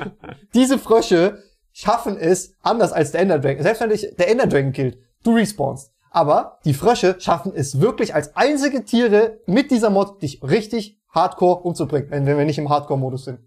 Diese 0.54 0.78
Frösche 0.78 1.42
schaffen 1.72 2.16
es 2.16 2.54
anders 2.62 2.92
als 2.92 3.12
der 3.12 3.20
Ender 3.20 3.38
Dragon. 3.38 3.62
Selbst 3.62 3.80
wenn 3.80 3.90
dich 3.90 4.08
der 4.18 4.30
Ender 4.30 4.46
Dragon 4.46 4.72
killt, 4.72 4.98
du 5.24 5.34
respawnst. 5.34 5.92
Aber 6.10 6.58
die 6.64 6.74
Frösche 6.74 7.16
schaffen 7.18 7.52
es 7.54 7.80
wirklich 7.80 8.14
als 8.14 8.34
einzige 8.34 8.84
Tiere 8.84 9.40
mit 9.46 9.70
dieser 9.70 9.90
Mod, 9.90 10.22
dich 10.22 10.42
richtig 10.42 10.98
hardcore 11.10 11.60
umzubringen, 11.62 12.10
wenn, 12.10 12.26
wenn 12.26 12.38
wir 12.38 12.44
nicht 12.44 12.58
im 12.58 12.68
Hardcore-Modus 12.68 13.24
sind. 13.24 13.40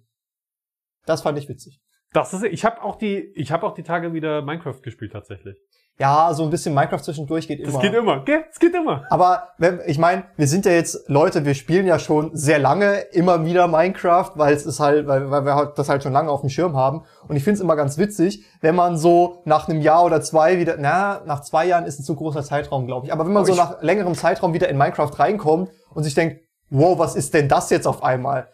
Das 1.05 1.21
fand 1.21 1.37
ich 1.37 1.49
witzig. 1.49 1.81
Das 2.13 2.33
ist, 2.33 2.43
ich 2.43 2.65
habe 2.65 2.83
auch 2.83 2.97
die, 2.97 3.31
ich 3.35 3.51
habe 3.51 3.65
auch 3.65 3.73
die 3.73 3.83
Tage 3.83 4.13
wieder 4.13 4.41
Minecraft 4.41 4.81
gespielt 4.81 5.13
tatsächlich. 5.13 5.57
Ja, 5.99 6.33
so 6.33 6.43
ein 6.43 6.49
bisschen 6.49 6.73
Minecraft 6.73 7.01
zwischendurch 7.01 7.47
geht 7.47 7.59
immer. 7.59 7.73
Das 7.73 7.81
geht 7.81 7.93
immer, 7.93 8.25
gell? 8.25 8.43
Es 8.49 8.59
geht 8.59 8.73
immer. 8.73 9.05
Aber 9.09 9.49
wenn, 9.59 9.81
ich 9.85 9.99
meine, 9.99 10.23
wir 10.35 10.47
sind 10.47 10.65
ja 10.65 10.71
jetzt 10.71 11.07
Leute, 11.07 11.45
wir 11.45 11.53
spielen 11.53 11.85
ja 11.85 11.99
schon 11.99 12.35
sehr 12.35 12.59
lange 12.59 13.01
immer 13.11 13.45
wieder 13.45 13.67
Minecraft, 13.67 14.31
weil 14.35 14.53
es 14.53 14.65
ist 14.65 14.79
halt, 14.79 15.07
weil, 15.07 15.29
weil 15.29 15.45
wir 15.45 15.55
halt 15.55 15.77
das 15.77 15.89
halt 15.89 16.01
schon 16.01 16.11
lange 16.11 16.31
auf 16.31 16.41
dem 16.41 16.49
Schirm 16.49 16.75
haben. 16.75 17.03
Und 17.27 17.35
ich 17.35 17.43
finde 17.43 17.55
es 17.55 17.61
immer 17.61 17.75
ganz 17.75 17.97
witzig, 17.97 18.43
wenn 18.61 18.75
man 18.75 18.97
so 18.97 19.41
nach 19.45 19.69
einem 19.69 19.79
Jahr 19.81 20.03
oder 20.03 20.21
zwei 20.21 20.59
wieder, 20.59 20.77
na, 20.79 21.21
nach 21.25 21.41
zwei 21.41 21.67
Jahren 21.67 21.85
ist 21.85 21.99
ein 21.99 22.03
zu 22.03 22.15
großer 22.15 22.43
Zeitraum, 22.43 22.87
glaube 22.87 23.05
ich. 23.05 23.13
Aber 23.13 23.25
wenn 23.25 23.33
man 23.33 23.43
Aber 23.43 23.53
so 23.53 23.55
nach 23.55 23.81
längerem 23.83 24.15
Zeitraum 24.15 24.53
wieder 24.53 24.69
in 24.69 24.77
Minecraft 24.77 25.11
reinkommt 25.19 25.69
und 25.93 26.03
sich 26.03 26.15
denkt, 26.15 26.41
wow, 26.71 26.97
was 26.97 27.15
ist 27.15 27.33
denn 27.35 27.47
das 27.47 27.69
jetzt 27.69 27.85
auf 27.85 28.03
einmal? 28.03 28.47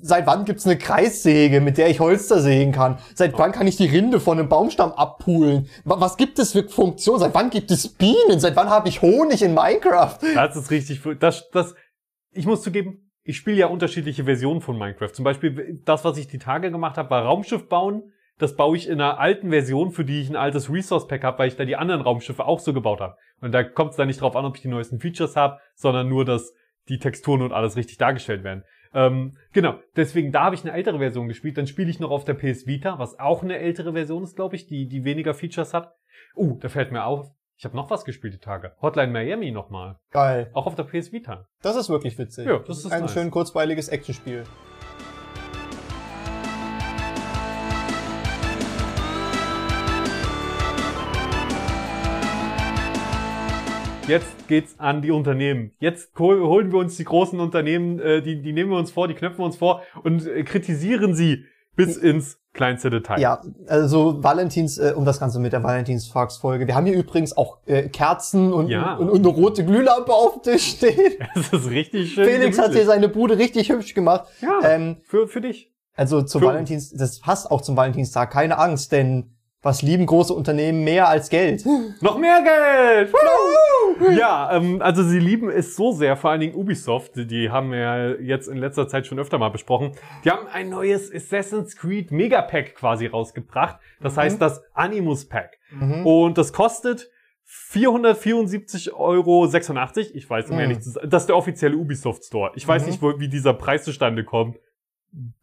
Seit 0.00 0.26
wann 0.26 0.44
gibt's 0.46 0.64
eine 0.66 0.78
Kreissäge, 0.78 1.60
mit 1.60 1.76
der 1.76 1.90
ich 1.90 2.00
Holz 2.00 2.28
zersägen 2.28 2.72
kann? 2.72 2.98
Seit 3.14 3.36
wann 3.38 3.52
kann 3.52 3.66
ich 3.66 3.76
die 3.76 3.86
Rinde 3.86 4.18
von 4.18 4.38
einem 4.38 4.48
Baumstamm 4.48 4.92
abpulen? 4.92 5.68
Wa- 5.84 6.00
Was 6.00 6.16
gibt 6.16 6.38
es 6.38 6.52
für 6.52 6.66
Funktionen? 6.68 7.20
Seit 7.20 7.34
wann 7.34 7.50
gibt 7.50 7.70
es 7.70 7.88
Bienen? 7.88 8.40
Seit 8.40 8.56
wann 8.56 8.70
habe 8.70 8.88
ich 8.88 9.02
Honig 9.02 9.42
in 9.42 9.52
Minecraft? 9.54 10.18
Das 10.34 10.56
ist 10.56 10.70
richtig, 10.70 11.02
das, 11.20 11.50
das, 11.50 11.74
ich 12.32 12.46
muss 12.46 12.62
zugeben, 12.62 13.10
ich 13.24 13.36
spiele 13.36 13.56
ja 13.58 13.66
unterschiedliche 13.66 14.24
Versionen 14.24 14.60
von 14.62 14.78
Minecraft. 14.78 15.12
Zum 15.12 15.24
Beispiel 15.24 15.80
das, 15.84 16.04
was 16.04 16.16
ich 16.16 16.28
die 16.28 16.38
Tage 16.38 16.70
gemacht 16.70 16.96
habe, 16.96 17.10
war 17.10 17.22
Raumschiff 17.24 17.68
bauen. 17.68 18.12
das 18.38 18.56
baue 18.56 18.76
ich 18.76 18.88
in 18.88 19.00
einer 19.00 19.18
alten 19.20 19.50
Version, 19.50 19.90
für 19.92 20.04
die 20.04 20.20
ich 20.20 20.30
ein 20.30 20.36
altes 20.36 20.70
Resource 20.72 21.06
Pack 21.08 21.24
habe, 21.24 21.38
weil 21.38 21.48
ich 21.48 21.56
da 21.56 21.64
die 21.64 21.76
anderen 21.76 22.00
Raumschiffe 22.00 22.44
auch 22.46 22.58
so 22.60 22.72
gebaut 22.72 23.00
habe. 23.00 23.16
Und 23.40 23.52
da 23.52 23.62
kommt 23.62 23.90
es 23.90 23.96
dann 23.96 24.06
nicht 24.08 24.20
drauf 24.22 24.34
an, 24.34 24.44
ob 24.46 24.56
ich 24.56 24.62
die 24.62 24.68
neuesten 24.68 24.98
Features 24.98 25.36
habe, 25.36 25.58
sondern 25.74 26.08
nur, 26.08 26.24
dass 26.24 26.52
die 26.88 26.98
Texturen 26.98 27.42
und 27.42 27.52
alles 27.52 27.76
richtig 27.76 27.96
dargestellt 27.98 28.44
werden. 28.44 28.64
Ähm, 28.94 29.36
genau, 29.52 29.78
deswegen, 29.96 30.32
da 30.32 30.44
habe 30.44 30.54
ich 30.54 30.62
eine 30.62 30.72
ältere 30.72 30.98
Version 30.98 31.28
gespielt. 31.28 31.58
Dann 31.58 31.66
spiele 31.66 31.90
ich 31.90 32.00
noch 32.00 32.10
auf 32.10 32.24
der 32.24 32.34
PS 32.34 32.66
Vita, 32.66 32.98
was 32.98 33.18
auch 33.18 33.42
eine 33.42 33.58
ältere 33.58 33.92
Version 33.92 34.22
ist, 34.22 34.36
glaube 34.36 34.56
ich, 34.56 34.66
die, 34.66 34.88
die 34.88 35.04
weniger 35.04 35.34
Features 35.34 35.74
hat. 35.74 35.94
Uh, 36.36 36.58
da 36.60 36.68
fällt 36.68 36.92
mir 36.92 37.04
auf, 37.04 37.30
ich 37.56 37.64
habe 37.64 37.76
noch 37.76 37.90
was 37.90 38.04
gespielt 38.04 38.34
die 38.34 38.38
Tage. 38.38 38.72
Hotline 38.80 39.12
Miami 39.12 39.50
nochmal. 39.50 39.98
Geil. 40.10 40.50
Auch 40.54 40.66
auf 40.66 40.74
der 40.74 40.84
PS 40.84 41.12
Vita. 41.12 41.48
Das 41.62 41.76
ist 41.76 41.88
wirklich 41.88 42.18
witzig. 42.18 42.46
Ja, 42.46 42.58
das 42.58 42.78
ist 42.78 42.90
ein 42.90 43.02
nice. 43.02 43.12
schön 43.12 43.30
kurzweiliges 43.30 43.88
Actionspiel. 43.88 44.44
Jetzt 54.06 54.48
geht's 54.48 54.74
an 54.78 55.00
die 55.02 55.10
Unternehmen. 55.10 55.72
Jetzt 55.78 56.10
hol- 56.18 56.40
holen 56.46 56.70
wir 56.72 56.78
uns 56.78 56.96
die 56.96 57.04
großen 57.04 57.40
Unternehmen, 57.40 57.98
äh, 58.00 58.20
die, 58.22 58.42
die 58.42 58.52
nehmen 58.52 58.70
wir 58.70 58.78
uns 58.78 58.90
vor, 58.90 59.08
die 59.08 59.14
knöpfen 59.14 59.38
wir 59.38 59.46
uns 59.46 59.56
vor 59.56 59.82
und 60.02 60.26
äh, 60.26 60.42
kritisieren 60.44 61.14
sie 61.14 61.44
bis 61.74 61.96
ins 61.96 62.38
kleinste 62.52 62.90
Detail. 62.90 63.18
Ja, 63.18 63.40
also 63.66 64.22
Valentins, 64.22 64.78
äh, 64.78 64.92
um 64.94 65.04
das 65.04 65.18
Ganze 65.18 65.40
mit 65.40 65.52
der 65.54 65.62
Valentinsfax-Folge. 65.62 66.66
Wir 66.66 66.74
haben 66.74 66.86
hier 66.86 66.96
übrigens 66.96 67.36
auch 67.36 67.58
äh, 67.66 67.88
Kerzen 67.88 68.52
und, 68.52 68.68
Ja. 68.68 68.94
und, 68.96 69.08
und 69.08 69.18
eine 69.20 69.28
rote 69.28 69.64
Glühlampe 69.64 70.12
auf 70.12 70.34
dem 70.42 70.52
Tisch 70.52 70.72
stehen. 70.76 71.14
Das 71.34 71.52
ist 71.52 71.70
richtig 71.70 72.12
schön. 72.12 72.24
Felix 72.26 72.58
hat 72.58 72.66
hier 72.66 72.82
gemütlich. 72.82 72.86
seine 72.86 73.08
Bude 73.08 73.38
richtig 73.38 73.70
hübsch 73.70 73.94
gemacht. 73.94 74.26
Ja, 74.40 74.60
Ähm, 74.68 74.98
für, 75.04 75.26
für 75.26 75.40
dich. 75.40 75.72
also 75.96 76.22
zum 76.22 76.42
Für- 76.42 76.48
Valentins, 76.48 76.90
das 76.92 77.18
passt 77.20 77.50
auch 77.50 77.62
zum 77.62 77.76
Valentinstag. 77.76 78.30
Keine 78.30 78.58
Angst, 78.58 78.92
denn 78.92 79.33
was 79.64 79.82
lieben 79.82 80.06
große 80.06 80.32
Unternehmen 80.32 80.84
mehr 80.84 81.08
als 81.08 81.28
Geld? 81.30 81.64
Noch 82.00 82.16
mehr 82.18 82.40
Geld! 82.42 83.12
Ja, 84.16 84.50
ähm, 84.56 84.80
also 84.82 85.02
sie 85.02 85.18
lieben 85.18 85.48
es 85.50 85.74
so 85.76 85.92
sehr, 85.92 86.16
vor 86.16 86.30
allen 86.30 86.40
Dingen 86.40 86.54
Ubisoft, 86.54 87.12
die, 87.16 87.50
haben 87.50 87.70
wir 87.72 87.78
ja 87.78 88.08
jetzt 88.14 88.48
in 88.48 88.58
letzter 88.58 88.86
Zeit 88.88 89.06
schon 89.06 89.18
öfter 89.18 89.38
mal 89.38 89.48
besprochen. 89.50 89.92
Die 90.24 90.30
haben 90.30 90.46
ein 90.52 90.68
neues 90.68 91.12
Assassin's 91.12 91.76
Creed 91.76 92.10
Megapack 92.12 92.74
quasi 92.76 93.06
rausgebracht. 93.06 93.78
Das 94.00 94.16
heißt 94.16 94.40
das 94.40 94.62
Animus 94.74 95.26
Pack. 95.28 95.58
Mhm. 95.72 96.06
Und 96.06 96.38
das 96.38 96.52
kostet 96.52 97.10
474,86 97.46 98.92
Euro. 98.94 99.46
Ich 100.14 100.28
weiß, 100.30 100.50
um 100.50 100.56
Mhm. 100.56 100.60
sein, 100.82 101.08
das 101.08 101.22
ist 101.22 101.28
der 101.28 101.36
offizielle 101.36 101.76
Ubisoft 101.76 102.24
Store. 102.24 102.50
Ich 102.54 102.66
weiß 102.66 102.82
Mhm. 102.82 102.88
nicht, 102.90 103.02
wo, 103.02 103.18
wie 103.18 103.28
dieser 103.28 103.54
Preis 103.54 103.84
zustande 103.84 104.24
kommt. 104.24 104.58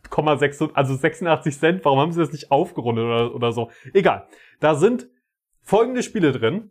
0,6, 0.10 0.74
also 0.74 0.96
86 0.96 1.58
Cent. 1.58 1.86
Warum 1.86 2.00
haben 2.00 2.12
sie 2.12 2.20
das 2.20 2.32
nicht 2.32 2.52
aufgerundet 2.52 3.06
oder, 3.06 3.36
oder 3.36 3.52
so? 3.52 3.72
Egal. 3.94 4.28
Da 4.60 4.76
sind 4.76 5.08
folgende 5.62 6.04
Spiele 6.04 6.32
drin. 6.32 6.70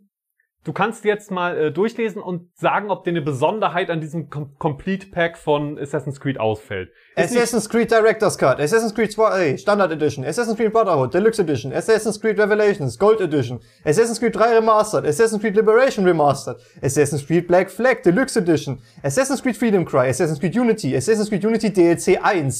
Du 0.63 0.73
kannst 0.73 1.05
jetzt 1.05 1.31
mal 1.31 1.57
äh, 1.57 1.71
durchlesen 1.71 2.21
und 2.21 2.55
sagen, 2.55 2.91
ob 2.91 3.03
dir 3.03 3.09
eine 3.09 3.23
Besonderheit 3.23 3.89
an 3.89 3.99
diesem 3.99 4.29
Com 4.29 4.55
Complete 4.59 5.07
Pack 5.07 5.35
von 5.35 5.79
Assassin's 5.79 6.19
Creed 6.19 6.39
ausfällt. 6.39 6.91
Ist 7.15 7.35
Assassin's 7.35 7.67
Creed 7.67 7.89
Director's 7.89 8.37
Cut, 8.37 8.59
Assassin's 8.59 8.93
Creed 8.93 9.11
2 9.11 9.57
Standard 9.57 9.91
Edition, 9.91 10.23
Assassin's 10.23 10.55
Creed 10.57 10.71
Brotherhood 10.71 11.15
Deluxe 11.15 11.39
Edition, 11.39 11.73
Assassin's 11.73 12.21
Creed 12.21 12.37
Revelations 12.37 12.99
Gold 12.99 13.21
Edition, 13.21 13.59
Assassin's 13.85 14.19
Creed 14.19 14.33
3 14.33 14.59
Remastered, 14.59 15.07
Assassin's 15.07 15.41
Creed 15.41 15.55
Liberation 15.55 16.05
Remastered, 16.05 16.59
Assassin's 16.83 17.25
Creed 17.25 17.47
Black 17.47 17.71
Flag 17.71 18.03
Deluxe 18.03 18.37
Edition, 18.37 18.79
Assassin's 19.03 19.41
Creed 19.41 19.57
Freedom 19.57 19.83
Cry, 19.83 20.09
Assassin's 20.09 20.37
Creed 20.37 20.53
Unity, 20.53 20.93
Assassin's 20.93 21.29
Creed 21.29 21.43
Unity 21.43 21.71
DLC 21.71 22.21
1, 22.21 22.51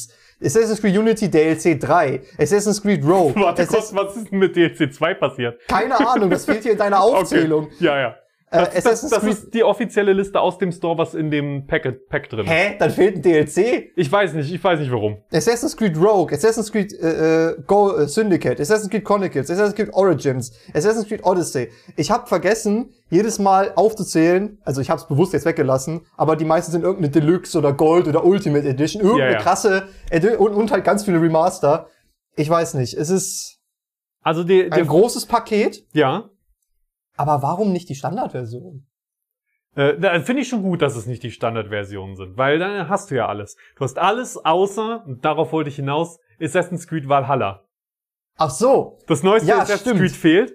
Assassin's 0.43 0.79
Creed 0.81 0.95
Unity 0.95 1.27
DLC 1.27 1.79
3, 1.79 2.21
Assassin's 2.39 2.81
Creed 2.81 3.03
Rogue, 3.05 3.35
Warte, 3.39 3.61
Assass- 3.63 3.91
Gott, 3.93 4.07
was 4.07 4.15
ist 4.17 4.31
denn 4.31 4.39
mit 4.39 4.55
DLC 4.55 4.93
2 4.93 5.13
passiert? 5.15 5.59
keine 5.67 5.99
Ahnung, 6.07 6.29
das 6.29 6.45
fehlt 6.45 6.63
hier 6.63 6.71
in 6.73 6.77
deiner 6.77 6.99
Aufzählung. 7.01 7.65
Okay. 7.65 7.75
Ja, 7.85 7.99
ja. 7.99 8.15
Äh, 8.51 8.65
Das, 8.73 8.83
das, 8.83 9.09
das 9.09 9.23
ist 9.23 9.53
die 9.53 9.63
offizielle 9.63 10.11
Liste 10.11 10.39
aus 10.39 10.57
dem 10.57 10.71
Store, 10.73 10.97
was 10.97 11.15
in 11.15 11.31
dem 11.31 11.65
Pack, 11.67 12.07
Pack 12.09 12.29
drin 12.29 12.45
ist. 12.45 12.51
Hä? 12.51 12.75
Dann 12.77 12.91
fehlt 12.91 13.15
ein 13.15 13.21
DLC? 13.21 13.91
Ich 13.95 14.11
weiß 14.11 14.33
nicht, 14.33 14.53
ich 14.53 14.61
weiß 14.61 14.79
nicht 14.79 14.91
warum. 14.91 15.17
Assassin's 15.31 15.75
Creed 15.77 15.97
Rogue, 15.97 16.33
Assassin's 16.35 16.69
Creed 16.71 16.91
äh, 16.93 17.51
äh, 17.51 17.61
Go, 17.65 17.95
äh, 17.95 18.07
Syndicate, 18.07 18.59
Assassin's 18.59 18.89
Creed 18.89 19.05
Chronicles, 19.05 19.49
Assassin's 19.49 19.75
Creed 19.75 19.93
Origins, 19.93 20.51
Assassin's 20.73 21.07
Creed 21.07 21.23
Odyssey. 21.23 21.69
Ich 21.95 22.11
habe 22.11 22.27
vergessen, 22.27 22.89
jedes 23.09 23.39
Mal 23.39 23.71
aufzuzählen, 23.75 24.59
also 24.65 24.81
ich 24.81 24.89
habe 24.89 24.99
es 24.99 25.07
bewusst 25.07 25.31
jetzt 25.31 25.45
weggelassen, 25.45 26.01
aber 26.17 26.35
die 26.35 26.45
meisten 26.45 26.71
sind 26.73 26.81
irgendeine 26.83 27.09
Deluxe 27.09 27.57
oder 27.57 27.71
Gold 27.71 28.07
oder 28.07 28.25
Ultimate 28.25 28.67
Edition, 28.67 29.01
irgendeine 29.01 29.31
Ja, 29.31 29.37
ja. 29.37 29.43
krasse 29.43 29.87
Edi 30.09 30.29
und, 30.35 30.53
und 30.53 30.71
halt 30.71 30.83
ganz 30.83 31.05
viele 31.05 31.21
Remaster. 31.21 31.87
Ich 32.35 32.49
weiß 32.49 32.73
nicht, 32.73 32.95
es 32.95 33.09
ist 33.09 33.59
Also 34.23 34.43
die, 34.43 34.69
ein 34.71 34.87
großes 34.87 35.25
Paket, 35.25 35.85
ja, 35.93 36.29
aber 37.17 37.41
warum 37.41 37.71
nicht 37.71 37.89
die 37.89 37.95
Standardversion? 37.95 38.85
äh, 39.75 39.97
da 39.97 40.19
finde 40.21 40.41
ich 40.41 40.49
schon 40.49 40.63
gut, 40.63 40.81
dass 40.81 40.95
es 40.95 41.05
nicht 41.05 41.23
die 41.23 41.31
Standardversionen 41.31 42.15
sind, 42.15 42.37
weil 42.37 42.59
dann 42.59 42.89
hast 42.89 43.09
du 43.11 43.15
ja 43.15 43.27
alles. 43.27 43.55
Du 43.77 43.83
hast 43.83 43.97
alles 43.97 44.37
außer, 44.37 45.03
und 45.05 45.23
darauf 45.23 45.51
wollte 45.53 45.69
ich 45.69 45.75
hinaus, 45.77 46.19
Assassin's 46.41 46.87
Creed 46.87 47.07
Valhalla. 47.07 47.63
Ach 48.37 48.49
so, 48.49 48.97
Das 49.07 49.23
neueste 49.23 49.47
Ja, 49.49 49.59
Assassin's 49.59 49.81
stimmt. 49.81 49.99
Creed 49.99 50.11
fehlt. 50.11 50.53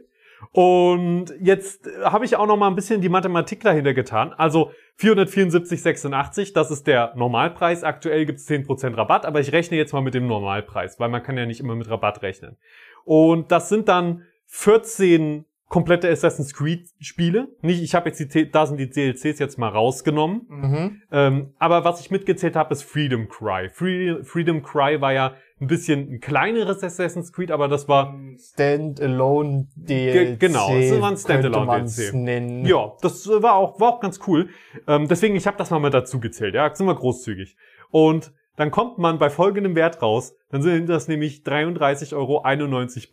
Und 0.52 1.32
jetzt 1.40 1.86
äh, 1.86 2.04
habe 2.04 2.24
ich 2.26 2.36
auch 2.36 2.46
noch 2.46 2.56
mal 2.58 2.68
ein 2.68 2.74
bisschen 2.74 3.00
die 3.00 3.08
Mathematik 3.08 3.62
dahinter 3.62 3.94
getan. 3.94 4.32
Also 4.34 4.70
474,86, 5.00 6.52
das 6.54 6.70
ist 6.70 6.86
der 6.86 7.12
Normalpreis. 7.16 7.84
Aktuell 7.84 8.26
gibt 8.26 8.38
es 8.40 8.48
10% 8.48 8.96
Rabatt, 8.96 9.24
aber 9.26 9.40
ich 9.40 9.52
rechne 9.52 9.76
jetzt 9.76 9.92
mal 9.92 10.02
mit 10.02 10.14
dem 10.14 10.26
Normalpreis, 10.26 10.98
weil 11.00 11.08
man 11.08 11.22
kann 11.22 11.36
ja 11.36 11.46
nicht 11.46 11.60
immer 11.60 11.74
mit 11.74 11.88
Rabatt 11.88 12.22
rechnen. 12.22 12.56
Und 13.04 13.50
das 13.52 13.68
sind 13.68 13.88
dann 13.88 14.22
14 14.46 15.44
komplette 15.68 16.08
Assassin's 16.08 16.54
Creed 16.54 16.88
Spiele. 17.00 17.48
Nicht, 17.60 17.82
ich 17.82 17.94
habe 17.94 18.08
jetzt 18.08 18.34
die, 18.34 18.50
da 18.50 18.66
sind 18.66 18.78
die 18.78 18.88
DLCs 18.88 19.38
jetzt 19.38 19.58
mal 19.58 19.68
rausgenommen. 19.68 20.42
mhm. 20.48 21.02
Ähm, 21.10 21.54
aber 21.58 21.84
was 21.84 22.00
ich 22.00 22.10
mitgezählt 22.10 22.56
habe, 22.56 22.72
ist 22.72 22.82
Freedom 22.82 23.28
Cry. 23.28 23.68
Free, 23.68 24.22
Freedom 24.22 24.62
Cry 24.62 25.00
war 25.00 25.12
ja 25.12 25.34
ein 25.60 25.66
bisschen 25.66 26.12
ein 26.12 26.20
kleineres 26.20 26.82
Assassin's 26.82 27.32
Creed, 27.32 27.50
aber 27.50 27.66
das 27.66 27.88
war 27.88 28.14
Standalone 28.38 29.68
DLC. 29.74 30.38
genau, 30.38 30.74
es 30.76 31.00
war 31.00 31.10
ein 31.10 31.16
Standalone 31.16 31.84
DLC. 31.84 32.14
Nennen. 32.14 32.66
Ja, 32.66 32.92
das 33.00 33.26
war 33.28 33.54
auch, 33.54 33.80
war 33.80 33.94
auch 33.94 34.00
ganz 34.00 34.20
cool. 34.26 34.50
Ähm, 34.86 35.08
deswegen, 35.08 35.34
ich 35.34 35.46
habe 35.46 35.56
das 35.56 35.70
mal 35.70 35.80
mit 35.80 35.94
dazu 35.94 36.20
gezählt. 36.20 36.54
Ja, 36.54 36.72
sind 36.74 36.86
wir 36.86 36.94
großzügig. 36.94 37.56
Und 37.90 38.32
dann 38.56 38.70
kommt 38.70 38.98
man 38.98 39.18
bei 39.18 39.30
folgendem 39.30 39.74
Wert 39.74 40.02
raus. 40.02 40.34
Dann 40.50 40.62
sind 40.62 40.88
das 40.88 41.08
nämlich 41.08 41.42
33,91 41.42 42.14
Euro 42.14 42.42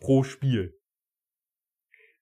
pro 0.00 0.22
Spiel. 0.22 0.74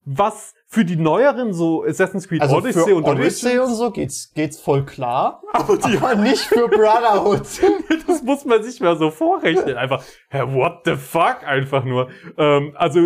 Was 0.04 0.54
für 0.66 0.84
die 0.84 0.96
neueren 0.96 1.54
so 1.54 1.84
Assassin's 1.84 2.26
Creed 2.26 2.42
Also 2.42 2.56
Odyssey 2.56 2.84
für 2.84 2.96
und 2.96 3.04
Odyssey 3.04 3.58
Origins, 3.58 3.70
und 3.70 3.76
so 3.76 3.90
geht's, 3.90 4.32
geht's 4.34 4.58
voll 4.58 4.84
klar. 4.84 5.42
aber 5.52 5.76
die, 5.76 5.96
Aber 5.98 6.14
nicht 6.16 6.42
für 6.42 6.66
Brotherhood. 6.68 7.46
das 8.06 8.22
muss 8.22 8.44
man 8.44 8.62
sich 8.62 8.80
mal 8.80 8.96
so 8.96 9.10
vorrechnen. 9.10 9.76
Einfach, 9.76 10.02
hä, 10.30 10.42
what 10.48 10.80
the 10.84 10.96
fuck? 10.96 11.44
Einfach 11.44 11.84
nur. 11.84 12.08
Ähm, 12.36 12.72
also, 12.74 12.98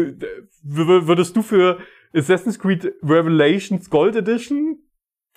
würdest 0.62 1.36
du 1.36 1.42
für 1.42 1.78
Assassin's 2.14 2.58
Creed 2.58 2.94
Revelations 3.02 3.90
Gold 3.90 4.16
Edition 4.16 4.78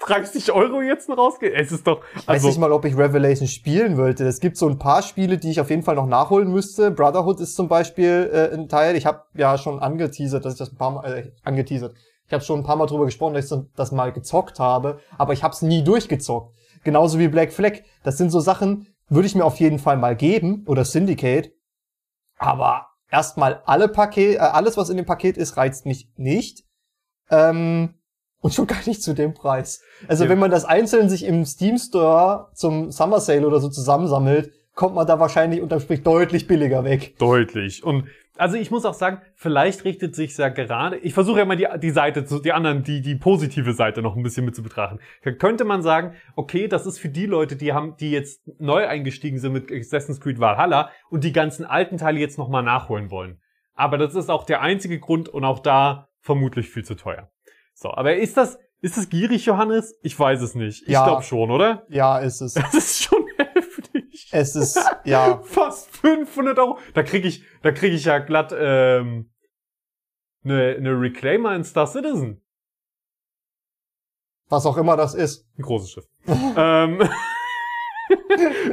30 0.06 0.52
Euro 0.52 0.82
jetzt 0.82 1.10
noch 1.10 1.18
rausgehen? 1.18 1.54
Es 1.54 1.72
ist 1.72 1.86
doch, 1.86 2.02
Ich 2.16 2.28
weiß 2.28 2.28
also, 2.28 2.48
nicht 2.48 2.58
mal, 2.60 2.72
ob 2.72 2.86
ich 2.86 2.98
Revelation 2.98 3.48
spielen 3.48 3.98
wollte. 3.98 4.26
Es 4.26 4.40
gibt 4.40 4.58
so 4.58 4.68
ein 4.68 4.80
paar 4.80 5.02
Spiele, 5.02 5.38
die 5.38 5.52
ich 5.52 5.60
auf 5.60 5.70
jeden 5.70 5.84
Fall 5.84 5.96
noch 5.96 6.08
nachholen 6.08 6.52
müsste. 6.52 6.92
Brotherhood 6.92 7.40
ist 7.40 7.56
zum 7.56 7.68
Beispiel 7.68 8.30
äh, 8.34 8.54
ein 8.54 8.70
Teil. 8.70 8.96
Ich 8.96 9.06
habe 9.06 9.24
ja 9.34 9.58
schon 9.58 9.80
angeteasert, 9.80 10.46
dass 10.46 10.54
ich 10.54 10.60
das 10.60 10.72
ein 10.72 10.78
paar 10.78 10.92
Mal 10.92 11.14
äh, 11.14 11.32
angeteasert. 11.44 11.96
Ich 12.28 12.34
habe 12.34 12.44
schon 12.44 12.60
ein 12.60 12.64
paar 12.64 12.76
Mal 12.76 12.86
drüber 12.86 13.06
gesprochen, 13.06 13.34
dass 13.34 13.52
ich 13.52 13.58
das 13.76 13.92
mal 13.92 14.12
gezockt 14.12 14.60
habe, 14.60 15.00
aber 15.18 15.34
ich 15.34 15.44
habe 15.44 15.54
es 15.54 15.64
nie 15.64 15.84
durchgezockt. 15.84 16.56
Genauso 16.84 17.18
wie 17.20 17.28
Black 17.28 17.52
Flag. 17.52 17.80
Das 18.04 18.18
sind 18.18 18.30
so 18.30 18.40
Sachen, 18.40 18.88
würde 19.10 19.28
ich 19.28 19.36
mir 19.36 19.44
auf 19.44 19.60
jeden 19.60 19.80
Fall 19.80 19.98
mal 19.98 20.16
geben 20.16 20.64
oder 20.68 20.86
Syndicate. 20.86 21.52
Aber 22.38 22.88
erstmal 23.12 23.62
alle 23.66 23.90
Paket, 23.90 24.36
äh, 24.36 24.40
alles 24.40 24.78
was 24.78 24.90
in 24.90 24.98
dem 24.98 25.06
Paket 25.06 25.38
ist, 25.38 25.58
reizt 25.58 25.86
mich 25.86 26.10
nicht. 26.16 26.64
Ähm, 27.30 27.99
und 28.42 28.54
schon 28.54 28.68
gar 28.68 28.86
nicht 28.86 29.02
zu 29.04 29.14
dem 29.14 29.34
Preis. 29.34 29.82
Also 30.08 30.24
Ja. 30.26 30.30
wenn 30.30 30.40
man 30.40 30.52
das 30.52 30.66
einzeln 30.66 31.10
sich 31.10 31.26
im 31.26 31.46
Steam 31.46 31.78
Store 31.78 32.50
zum 32.54 32.92
Summer 32.92 33.20
Sale 33.20 33.46
oder 33.46 33.60
so 33.60 33.70
zusammensammelt, 33.70 34.52
kommt 34.76 34.96
man 34.96 35.06
da 35.08 35.20
wahrscheinlich 35.20 35.62
unterm 35.62 35.80
Strich 35.82 36.04
deutlich 36.04 36.48
billiger 36.48 36.84
weg. 36.84 37.18
deutlich. 37.20 37.84
Und 37.84 38.06
also 38.38 38.56
ich 38.56 38.72
muss 38.72 38.86
auch 38.86 38.94
sagen, 38.94 39.22
vielleicht 39.36 39.84
richtet 39.84 40.16
sich 40.16 40.38
ja 40.38 40.48
gerade, 40.48 40.96
ich 40.96 41.14
versuche 41.14 41.40
ja 41.40 41.46
mal 41.46 41.58
die, 41.58 41.68
die 41.82 41.90
Seite, 41.92 42.24
zu- 42.24 42.40
die 42.40 42.54
anderen, 42.54 42.84
die, 42.84 43.02
die 43.02 43.16
positive 43.16 43.74
Seite 43.74 44.02
noch 44.02 44.16
ein 44.16 44.24
bisschen 44.24 44.46
mit 44.46 44.56
zu 44.56 44.64
betrachten. 44.64 45.00
Da 45.26 45.32
könnte 45.34 45.66
man 45.66 45.82
sagen, 45.82 46.14
okay, 46.38 46.70
das 46.70 46.86
ist 46.86 47.00
für 47.00 47.10
die 47.10 47.26
Leute, 47.26 47.58
die 47.58 47.74
haben, 47.74 47.98
die 48.00 48.12
jetzt 48.12 48.42
neu 48.58 48.88
eingestiegen 48.88 49.40
sind 49.40 49.52
mit 49.52 49.70
Assassin's 49.70 50.22
Creed 50.22 50.40
Valhalla 50.40 50.90
und 51.10 51.26
die 51.26 51.34
ganzen 51.34 51.66
alten 51.66 51.98
Teile 51.98 52.20
jetzt 52.22 52.38
nochmal 52.38 52.64
nachholen 52.64 53.12
wollen. 53.12 53.42
Aber 53.76 53.98
das 53.98 54.16
ist 54.16 54.30
auch 54.30 54.46
der 54.46 54.62
einzige 54.62 55.00
Grund 55.02 55.28
und 55.28 55.44
auch 55.44 55.60
da 55.60 56.08
vermutlich 56.22 56.70
viel 56.70 56.86
zu 56.86 56.96
teuer. 56.96 57.30
So, 57.82 57.94
aber 57.94 58.18
ist 58.18 58.36
das, 58.36 58.60
ist 58.82 58.98
das 58.98 59.08
gierig, 59.08 59.46
Johannes? 59.46 59.98
Ich 60.02 60.20
weiß 60.20 60.42
es 60.42 60.54
nicht. 60.54 60.82
Ich 60.84 60.90
Ja. 60.90 61.06
glaube 61.06 61.24
schon, 61.24 61.50
oder? 61.50 61.86
Ja, 61.88 62.20
ist 62.20 62.42
es. 62.42 62.54
Das 62.56 62.74
ist 62.74 63.04
schon 63.04 63.26
heftig. 63.38 64.28
Es 64.34 64.54
ist, 64.58 64.78
ja. 65.06 65.40
Fast 65.44 65.90
500 65.96 66.60
Euro. 66.60 66.78
Da 66.94 67.04
krieg 67.04 67.24
ich, 67.24 67.46
da 67.62 67.72
krieg 67.72 67.94
ich 67.94 68.04
ja 68.04 68.20
glatt 68.20 68.54
ähm, 68.54 69.32
eine, 70.44 70.76
eine 70.78 71.00
Reclaimer 71.00 71.56
in 71.56 71.64
Star 71.64 71.88
Citizen. 71.88 72.42
Was 74.50 74.66
auch 74.66 74.76
immer 74.76 74.98
das 74.98 75.14
ist. 75.16 75.48
Ein 75.58 75.62
großes 75.62 75.92
Schiff. 75.92 76.06
ähm, 76.58 77.08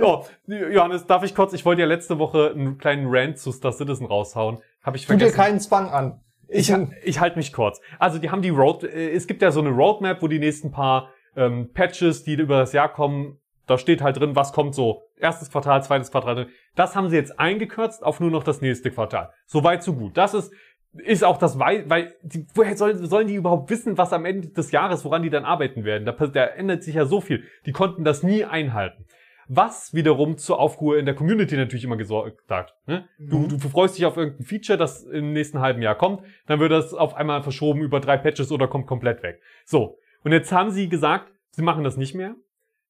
oh, 0.03 0.25
Johannes, 0.49 1.07
darf 1.07 1.23
ich 1.23 1.33
kurz, 1.35 1.53
ich 1.53 1.65
wollte 1.65 1.83
ja 1.83 1.87
letzte 1.87 2.19
Woche 2.19 2.51
einen 2.51 2.77
kleinen 2.79 3.07
Rant 3.09 3.39
zu 3.39 3.53
Star 3.53 3.71
Citizen 3.73 4.07
raushauen. 4.07 4.59
Habe 4.83 4.97
ich 4.97 5.07
Tu 5.07 5.13
dir 5.13 5.19
vergessen. 5.21 5.37
keinen 5.37 5.61
Zwang 5.61 5.91
an. 5.91 6.23
Ich, 6.49 6.73
ich 7.03 7.21
halte 7.21 7.37
mich 7.37 7.53
kurz. 7.53 7.81
Also 7.99 8.19
die 8.19 8.31
haben 8.31 8.43
die 8.43 8.51
Road, 8.51 8.85
äh, 8.85 9.11
es 9.11 9.27
gibt 9.27 9.43
ja 9.43 9.51
so 9.51 9.61
eine 9.61 9.71
Roadmap, 9.71 10.23
wo 10.23 10.29
die 10.29 10.39
nächsten 10.39 10.71
paar 10.71 11.11
ähm, 11.37 11.73
Patches, 11.73 12.25
die 12.25 12.35
über 12.35 12.59
das 12.59 12.73
Jahr 12.73 12.93
kommen, 12.93 13.39
da 13.67 13.79
steht 13.79 14.01
halt 14.01 14.19
drin, 14.19 14.37
was 14.37 14.53
kommt 14.53 14.75
so. 14.75 15.03
Erstes 15.19 15.51
Quartal, 15.51 15.83
zweites 15.83 16.11
Quartal. 16.11 16.49
Das 16.77 16.95
haben 16.95 17.11
sie 17.11 17.17
jetzt 17.17 17.39
eingekürzt 17.39 18.05
auf 18.05 18.21
nur 18.21 18.31
noch 18.31 18.45
das 18.45 18.61
nächste 18.61 18.91
Quartal. 18.91 19.33
So 19.47 19.65
weit, 19.65 19.83
so 19.83 19.95
gut. 19.95 20.17
Das 20.17 20.35
ist, 20.35 20.53
ist 20.93 21.25
auch 21.25 21.37
das, 21.39 21.59
weil, 21.59 21.89
weil 21.91 22.15
die, 22.23 22.47
woher 22.55 22.77
sollen, 22.77 23.05
sollen 23.07 23.27
die 23.27 23.35
überhaupt 23.35 23.69
wissen, 23.71 23.99
was 23.99 24.13
am 24.13 24.25
Ende 24.25 24.49
des 24.49 24.71
Jahres, 24.71 25.05
woran 25.05 25.23
die 25.23 25.31
dann 25.31 25.45
arbeiten 25.45 25.85
werden? 25.85 26.05
Da, 26.05 26.13
da 26.13 26.45
ändert 26.45 26.85
sich 26.85 26.95
ja 26.95 27.07
so 27.07 27.21
viel. 27.21 27.45
Die 27.67 27.73
konnten 27.73 28.05
das 28.05 28.23
nie 28.23 28.45
einhalten. 28.45 29.05
Was 29.49 29.95
wiederum 29.95 30.39
zur 30.39 30.59
Aufruhr 30.59 30.99
in 30.99 31.07
der 31.07 31.15
Community 31.15 31.57
natürlich 31.57 31.85
immer 31.85 31.97
gesorgt 31.97 32.51
hat. 32.51 32.75
Ne? 32.87 33.09
Du, 33.19 33.47
du 33.47 33.59
freust 33.69 33.97
dich 33.97 34.05
auf 34.05 34.17
irgendein 34.17 34.45
Feature, 34.45 34.77
das 34.77 35.05
im 35.05 35.33
nächsten 35.33 35.61
halben 35.61 35.83
Jahr 35.83 35.95
kommt, 35.95 36.23
dann 36.47 36.59
wird 36.59 36.73
das 36.73 36.93
auf 36.95 37.15
einmal 37.15 37.43
verschoben 37.43 37.81
über 37.81 38.01
drei 38.01 38.17
Patches 38.17 38.51
oder 38.51 38.67
kommt 38.67 38.87
komplett 38.87 39.23
weg. 39.23 39.41
So. 39.65 39.99
Und 40.25 40.33
jetzt 40.33 40.51
haben 40.51 40.71
sie 40.71 40.89
gesagt, 40.89 41.31
sie 41.51 41.63
machen 41.63 41.85
das 41.85 41.97
nicht 41.97 42.15
mehr. 42.15 42.35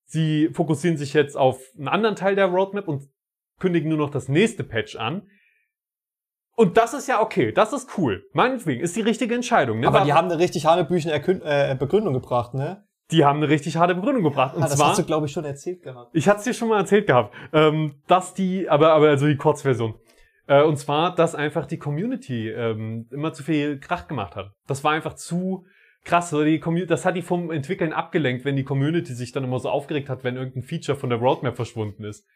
Sie 0.07 0.49
fokussieren 0.53 0.97
sich 0.97 1.13
jetzt 1.13 1.37
auf 1.37 1.61
einen 1.77 1.89
anderen 1.89 2.17
Teil 2.17 2.37
der 2.37 2.47
Roadmap 2.47 2.89
und 2.89 3.09
kündigen 3.59 3.89
nur 3.89 3.99
noch 3.99 4.11
das 4.11 4.29
nächste 4.29 4.65
Patch 4.65 4.97
an. 4.97 5.29
Und 6.55 6.79
das 6.79 6.95
ist 6.95 7.07
ja 7.07 7.21
okay, 7.21 7.53
das 7.53 7.75
ist 7.75 7.99
cool. 7.99 8.25
Meinetwegen 8.33 8.81
ist 8.81 8.97
die 8.97 9.03
richtige 9.03 9.35
Entscheidung. 9.35 9.81
Ne? 9.81 9.89
Aber 9.89 10.01
die 10.05 10.11
War- 10.11 10.17
haben 10.17 10.31
eine 10.31 10.39
richtig 10.39 10.65
hanebüchene 10.65 11.13
Erkün 11.13 11.43
äh, 11.43 11.77
Begründung 11.79 12.15
gebracht, 12.15 12.55
ne? 12.55 12.87
Die 13.11 13.25
haben 13.25 13.39
eine 13.39 13.49
richtig 13.49 13.77
harte 13.77 13.95
Begründung 13.95 14.25
gebracht. 14.25 14.57
Und 14.57 14.63
Ah, 14.63 14.67
das 14.69 14.77
zwar, 14.77 14.91
hast 14.91 14.99
du, 14.99 15.05
glaube 15.05 15.27
ich, 15.27 15.33
schon 15.33 15.45
erzählt 15.45 15.83
gehabt. 15.83 16.11
ich 16.13 16.29
hatte 16.29 16.39
es 16.39 16.45
dir 16.45 16.55
schon 16.55 16.69
mal 16.69 16.79
erzählt 16.81 17.07
gehabt, 17.07 17.35
ähm, 17.53 17.95
dass 18.07 18.35
die, 18.35 18.69
aber, 18.69 18.93
aber 18.93 19.09
also 19.09 19.27
die 19.27 19.37
Kurzversion. 19.37 19.95
Äh, 20.49 20.63
und 20.63 20.77
zwar, 20.77 21.15
dass 21.15 21.35
einfach 21.35 21.67
die 21.67 21.79
Community 21.79 22.49
ähm, 22.51 23.07
immer 23.11 23.33
zu 23.33 23.43
viel 23.43 23.79
Krach 23.79 24.09
gemacht 24.09 24.37
hat. 24.37 24.53
Das 24.67 24.83
war 24.85 24.93
einfach 24.93 25.15
zu 25.15 25.67
krass. 26.05 26.33
Also 26.33 26.45
die 26.45 26.61
Commu 26.61 26.85
das 26.87 27.05
hat 27.05 27.17
die 27.17 27.23
vom 27.23 27.51
Entwickeln 27.51 27.93
abgelenkt, 27.93 28.45
wenn 28.45 28.57
die 28.57 28.65
Community 28.65 29.13
sich 29.13 29.33
dann 29.33 29.45
immer 29.45 29.59
so 29.59 29.69
aufgeregt 29.69 30.09
hat, 30.09 30.25
wenn 30.25 30.37
irgendein 30.37 30.63
Feature 30.63 30.97
von 30.97 31.11
der 31.11 31.19
Roadmap 31.19 31.57
verschwunden 31.57 32.05
ist. 32.05 32.27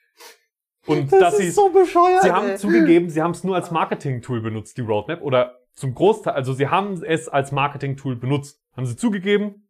Und 0.86 1.12
dass 1.12 1.36
sie 1.36 1.50
so 1.50 1.68
bescheuert. 1.70 2.22
Sie 2.22 2.30
haben 2.32 2.48
ey. 2.48 2.56
zugegeben, 2.56 3.10
sie 3.10 3.22
haben 3.22 3.32
es 3.32 3.44
nur 3.44 3.54
als 3.54 3.70
Marketing-Tool 3.70 4.40
benutzt, 4.40 4.76
die 4.76 4.82
Roadmap. 4.82 5.20
Oder 5.22 5.58
zum 5.74 5.94
Großteil, 5.94 6.32
also 6.32 6.52
sie 6.52 6.68
haben 6.68 6.94
es 7.02 7.28
als 7.28 7.52
Marketing-Tool 7.52 8.16
benutzt. 8.16 8.60
Haben 8.76 8.86
sie 8.86 8.96
zugegeben. 8.96 9.68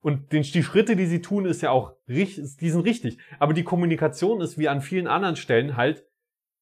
Und 0.00 0.32
den, 0.32 0.42
die 0.42 0.62
Schritte, 0.62 0.96
die 0.96 1.06
sie 1.06 1.20
tun, 1.20 1.46
ist 1.46 1.62
ja 1.62 1.70
auch 1.70 1.96
richtig, 2.08 2.56
die 2.58 2.70
sind 2.70 2.82
richtig. 2.82 3.18
Aber 3.38 3.54
die 3.54 3.64
Kommunikation 3.64 4.40
ist 4.40 4.58
wie 4.58 4.68
an 4.68 4.80
vielen 4.80 5.06
anderen 5.06 5.36
Stellen 5.36 5.76
halt 5.76 6.06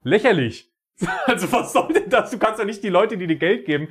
lächerlich. 0.02 0.73
Also 1.26 1.50
was 1.50 1.72
soll 1.72 1.92
denn 1.92 2.08
das? 2.08 2.30
Du 2.30 2.38
kannst 2.38 2.58
ja 2.60 2.64
nicht 2.64 2.82
die 2.84 2.88
Leute, 2.88 3.16
die 3.16 3.26
dir 3.26 3.36
Geld 3.36 3.64
geben, 3.64 3.88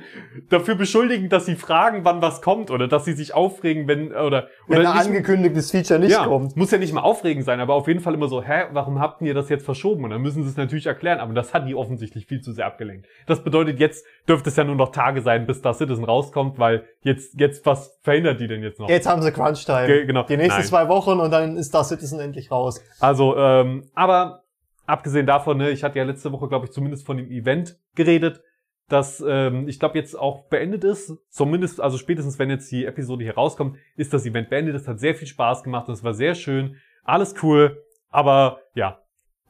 dafür 0.48 0.74
beschuldigen, 0.74 1.28
dass 1.28 1.44
sie 1.46 1.54
fragen, 1.56 2.04
wann 2.04 2.22
was 2.22 2.40
kommt 2.40 2.70
oder 2.70 2.88
dass 2.88 3.04
sie 3.04 3.12
sich 3.12 3.34
aufregen, 3.34 3.86
wenn 3.88 4.12
oder 4.12 4.48
Wenn 4.66 4.78
oder 4.78 4.90
ein 4.92 4.96
nicht- 4.96 5.06
angekündigtes 5.08 5.70
Feature 5.70 5.98
nicht 6.00 6.12
ja, 6.12 6.24
kommt. 6.24 6.56
muss 6.56 6.70
ja 6.70 6.78
nicht 6.78 6.92
mal 6.94 7.02
aufregend 7.02 7.44
sein, 7.44 7.60
aber 7.60 7.74
auf 7.74 7.88
jeden 7.88 8.00
Fall 8.00 8.14
immer 8.14 8.28
so, 8.28 8.42
hä, 8.42 8.64
warum 8.72 9.00
habt 9.00 9.20
ihr 9.22 9.34
das 9.34 9.48
jetzt 9.50 9.64
verschoben? 9.64 10.04
Und 10.04 10.10
dann 10.10 10.22
müssen 10.22 10.42
sie 10.44 10.48
es 10.48 10.56
natürlich 10.56 10.86
erklären, 10.86 11.18
aber 11.20 11.34
das 11.34 11.52
hat 11.52 11.68
die 11.68 11.74
offensichtlich 11.74 12.26
viel 12.26 12.40
zu 12.40 12.52
sehr 12.52 12.66
abgelenkt. 12.66 13.06
Das 13.26 13.44
bedeutet, 13.44 13.80
jetzt 13.80 14.06
dürfte 14.26 14.48
es 14.48 14.56
ja 14.56 14.64
nur 14.64 14.76
noch 14.76 14.90
Tage 14.90 15.20
sein, 15.20 15.46
bis 15.46 15.58
Star 15.58 15.74
Citizen 15.74 16.04
rauskommt, 16.04 16.58
weil 16.58 16.84
jetzt, 17.02 17.38
jetzt, 17.38 17.66
was 17.66 17.98
verhindert 18.02 18.40
die 18.40 18.48
denn 18.48 18.62
jetzt 18.62 18.80
noch? 18.80 18.88
Jetzt 18.88 19.06
haben 19.06 19.20
sie 19.20 19.30
Crunch-Time. 19.32 19.86
Ge- 19.86 20.06
genau. 20.06 20.22
Die 20.22 20.36
nächsten 20.38 20.60
Nein. 20.60 20.68
zwei 20.68 20.88
Wochen 20.88 21.20
und 21.20 21.30
dann 21.30 21.56
ist 21.58 21.66
Star 21.68 21.84
Citizen 21.84 22.18
endlich 22.20 22.50
raus. 22.50 22.82
Also, 23.00 23.36
ähm, 23.36 23.90
aber 23.94 24.43
abgesehen 24.86 25.26
davon, 25.26 25.58
ne, 25.58 25.70
ich 25.70 25.84
hatte 25.84 25.98
ja 25.98 26.04
letzte 26.04 26.32
Woche, 26.32 26.48
glaube 26.48 26.66
ich, 26.66 26.72
zumindest 26.72 27.06
von 27.06 27.16
dem 27.16 27.30
Event 27.30 27.78
geredet, 27.94 28.42
das, 28.88 29.24
ähm, 29.26 29.66
ich 29.66 29.80
glaube, 29.80 29.98
jetzt 29.98 30.14
auch 30.14 30.44
beendet 30.44 30.84
ist. 30.84 31.16
Zumindest, 31.30 31.80
also 31.80 31.96
spätestens, 31.96 32.38
wenn 32.38 32.50
jetzt 32.50 32.70
die 32.70 32.84
Episode 32.84 33.24
hier 33.24 33.34
rauskommt, 33.34 33.78
ist 33.96 34.12
das 34.12 34.26
Event 34.26 34.50
beendet. 34.50 34.74
Es 34.74 34.86
hat 34.86 35.00
sehr 35.00 35.14
viel 35.14 35.26
Spaß 35.26 35.62
gemacht, 35.62 35.88
es 35.88 36.04
war 36.04 36.12
sehr 36.12 36.34
schön, 36.34 36.76
alles 37.02 37.34
cool, 37.42 37.82
aber 38.10 38.60
ja, 38.74 39.00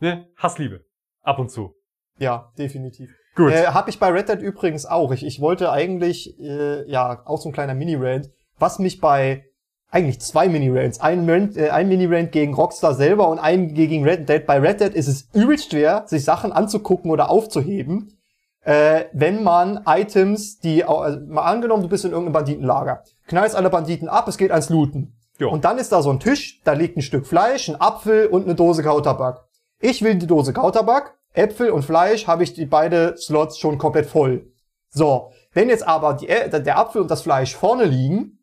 ne, 0.01 0.29
Hassliebe. 0.37 0.85
Ab 1.23 1.39
und 1.39 1.51
zu. 1.51 1.75
Ja, 2.19 2.53
definitiv. 2.59 3.11
Gut. 3.35 3.53
Äh, 3.53 3.67
hab 3.67 3.89
ich 3.89 3.99
bei 3.99 4.09
Red 4.09 4.29
Dead 4.29 4.41
übrigens 4.41 4.87
auch. 4.87 5.11
Ich, 5.11 5.25
ich 5.25 5.41
wollte 5.41 5.73
eigentlich, 5.73 6.39
äh, 6.39 6.89
ja, 6.89 7.23
auch 7.25 7.41
so 7.41 7.49
ein 7.49 7.53
kleiner 7.53 7.75
Mini-Rant, 7.75 8.31
was 8.59 8.79
mich 8.79 9.01
bei 9.01 9.47
eigentlich 9.95 10.21
zwei 10.21 10.49
Mini-Rants, 10.49 11.01
ein, 11.01 11.29
äh, 11.57 11.71
ein 11.71 11.89
Mini-Rant 11.89 12.33
gegen 12.33 12.53
Rockstar 12.53 12.95
selber 12.95 13.29
und 13.29 13.39
ein 13.39 13.75
gegen 13.75 14.03
Red 14.03 14.29
Dead. 14.29 14.45
Bei 14.45 14.59
Red 14.59 14.81
Dead 14.81 14.93
ist 14.93 15.07
es 15.07 15.29
übelst 15.33 15.71
schwer, 15.71 16.03
sich 16.07 16.25
Sachen 16.25 16.53
anzugucken 16.53 17.13
oder 17.13 17.31
aufzuheben, 17.31 18.19
äh, 18.63 19.05
wenn 19.13 19.45
man 19.45 19.83
Items, 19.87 20.59
die, 20.59 20.85
also 20.85 21.21
mal 21.29 21.43
angenommen, 21.43 21.83
du 21.83 21.89
bist 21.89 22.05
in 22.05 22.11
irgendeinem 22.11 22.33
Banditenlager, 22.33 23.05
knallst 23.29 23.55
alle 23.55 23.71
Banditen 23.71 24.09
ab, 24.09 24.27
es 24.27 24.37
geht 24.37 24.51
ans 24.51 24.69
Looten. 24.69 25.17
Jo. 25.39 25.51
Und 25.51 25.65
dann 25.65 25.79
ist 25.79 25.93
da 25.93 26.03
so 26.03 26.11
ein 26.11 26.19
Tisch, 26.19 26.61
da 26.65 26.73
liegt 26.73 26.97
ein 26.97 27.03
Stück 27.03 27.27
Fleisch, 27.27 27.69
ein 27.69 27.81
Apfel 27.81 28.27
und 28.27 28.45
eine 28.45 28.57
Dose 28.57 28.83
Kautabak. 28.83 29.45
Ich 29.81 30.03
will 30.03 30.17
die 30.17 30.27
Dose 30.27 30.53
Kautabak, 30.53 31.15
Äpfel 31.35 31.71
und 31.71 31.85
Fleisch 31.85 32.27
habe 32.27 32.43
ich 32.43 32.55
die 32.55 32.67
beide 32.67 33.17
Slots 33.17 33.59
schon 33.59 33.79
komplett 33.79 34.07
voll. 34.07 34.51
So, 34.91 35.31
wenn 35.53 35.69
jetzt 35.69 35.87
aber 35.87 36.15
die, 36.15 36.27
der 36.27 36.79
Apfel 36.79 37.03
und 37.03 37.11
das 37.11 37.23
Fleisch 37.23 37.55
vorne 37.55 37.85
liegen, 37.85 38.41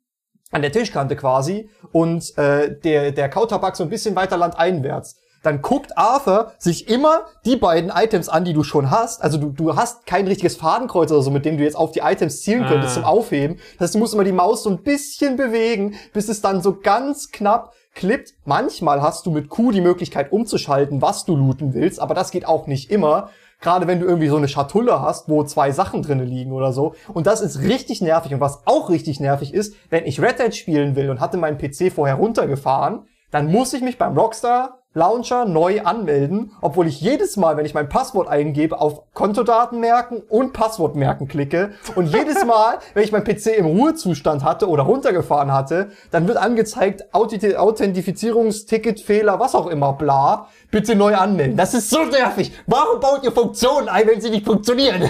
an 0.52 0.62
der 0.62 0.72
Tischkante 0.72 1.16
quasi, 1.16 1.70
und 1.92 2.38
äh, 2.38 2.78
der, 2.84 3.12
der 3.12 3.30
Kautabak 3.30 3.76
so 3.76 3.84
ein 3.84 3.90
bisschen 3.90 4.16
weiter 4.16 4.38
landeinwärts, 4.38 5.18
dann 5.44 5.64
guckt 5.64 5.98
Arthur 5.98 6.52
sich 6.60 6.88
immer 6.88 7.22
die 7.46 7.56
beiden 7.56 7.90
Items 7.90 8.30
an, 8.30 8.46
die 8.46 8.54
du 8.54 8.62
schon 8.64 8.92
hast. 8.92 9.24
Also 9.24 9.40
du, 9.40 9.50
du 9.50 9.76
hast 9.76 10.06
kein 10.06 10.28
richtiges 10.28 10.56
Fadenkreuz 10.56 11.12
oder 11.12 11.24
so, 11.24 11.32
mit 11.32 11.46
dem 11.46 11.58
du 11.58 11.64
jetzt 11.64 11.76
auf 11.76 11.92
die 11.92 12.02
Items 12.02 12.42
zielen 12.44 12.68
könntest 12.68 12.92
Ah. 12.92 13.02
zum 13.02 13.06
Aufheben. 13.06 13.58
Das 13.80 13.88
heißt, 13.88 13.96
du 13.96 14.00
musst 14.00 14.14
immer 14.14 14.24
die 14.24 14.34
Maus 14.34 14.62
so 14.62 14.70
ein 14.70 14.84
bisschen 14.84 15.38
bewegen, 15.38 15.96
bis 16.14 16.30
es 16.30 16.42
dann 16.42 16.62
so 16.62 16.78
ganz 16.80 17.32
knapp 17.32 17.74
klippt. 17.96 18.36
Manchmal 18.46 19.02
hast 19.02 19.26
du 19.26 19.32
mit 19.32 19.50
Q 19.50 19.72
die 19.72 19.82
Möglichkeit 19.82 20.32
umzuschalten, 20.32 21.02
was 21.02 21.26
du 21.26 21.36
looten 21.36 21.74
willst, 21.74 22.00
aber 22.00 22.14
das 22.14 22.30
geht 22.30 22.46
auch 22.48 22.68
nicht 22.68 22.92
immer. 22.92 23.30
Gerade 23.62 23.88
wenn 23.88 24.00
du 24.00 24.08
irgendwie 24.08 24.28
so 24.28 24.38
eine 24.38 24.48
Schatulle 24.48 25.02
hast, 25.02 25.30
wo 25.30 25.44
zwei 25.44 25.72
Sachen 25.72 26.02
drinnen 26.02 26.28
liegen 26.28 26.52
oder 26.52 26.74
so. 26.74 26.96
Und 27.14 27.28
das 27.28 27.42
ist 27.42 27.60
richtig 27.62 28.02
nervig. 28.02 28.34
Und 28.34 28.40
was 28.40 28.66
auch 28.66 28.90
richtig 28.90 29.20
nervig 29.20 29.54
ist, 29.54 29.76
wenn 29.90 30.06
ich 30.06 30.20
Red 30.20 30.40
Dead 30.40 30.56
spielen 30.56 30.96
will 30.96 31.10
und 31.10 31.20
hatte 31.20 31.38
meinen 31.38 31.60
PC 31.60 31.94
vorher 31.94 32.16
runtergefahren, 32.16 33.08
dann 33.30 33.52
muss 33.52 33.74
ich 33.74 33.82
mich 33.82 33.98
beim 33.98 34.18
Rockstar 34.18 34.81
Launcher 34.94 35.46
neu 35.46 35.82
anmelden, 35.84 36.52
obwohl 36.62 36.86
ich 36.88 37.00
jedes 37.00 37.38
Mal, 37.38 37.56
wenn 37.56 37.66
ich 37.66 37.74
mein 37.74 37.88
Passwort 37.88 38.28
eingebe, 38.28 38.80
auf 38.82 39.04
Kontodaten 39.14 39.80
merken 39.80 40.22
und 40.28 40.52
Passwort 40.52 40.96
merken 40.96 41.28
klicke. 41.30 41.72
Und 41.96 42.08
jedes 42.14 42.44
Mal, 42.46 42.80
wenn 42.94 43.04
ich 43.04 43.12
mein 43.14 43.24
PC 43.24 43.58
im 43.58 43.66
Ruhezustand 43.68 44.44
hatte 44.44 44.68
oder 44.68 44.84
runtergefahren 44.84 45.54
hatte, 45.54 45.92
dann 46.12 46.28
wird 46.28 46.38
angezeigt, 46.38 47.06
Authenti- 47.14 47.56
Authentifizierungsticket, 47.56 49.00
Fehler, 49.00 49.40
was 49.40 49.56
auch 49.56 49.68
immer, 49.68 49.94
bla. 49.94 50.48
Bitte 50.72 50.96
neu 50.96 51.16
anmelden. 51.16 51.56
Das 51.58 51.74
ist 51.74 51.90
so 51.90 52.04
nervig. 52.04 52.52
Warum 52.68 53.00
baut 53.00 53.24
ihr 53.24 53.32
Funktionen 53.32 53.88
ein, 53.90 54.08
wenn 54.08 54.20
sie 54.22 54.30
nicht 54.30 54.46
funktionieren? 54.46 55.10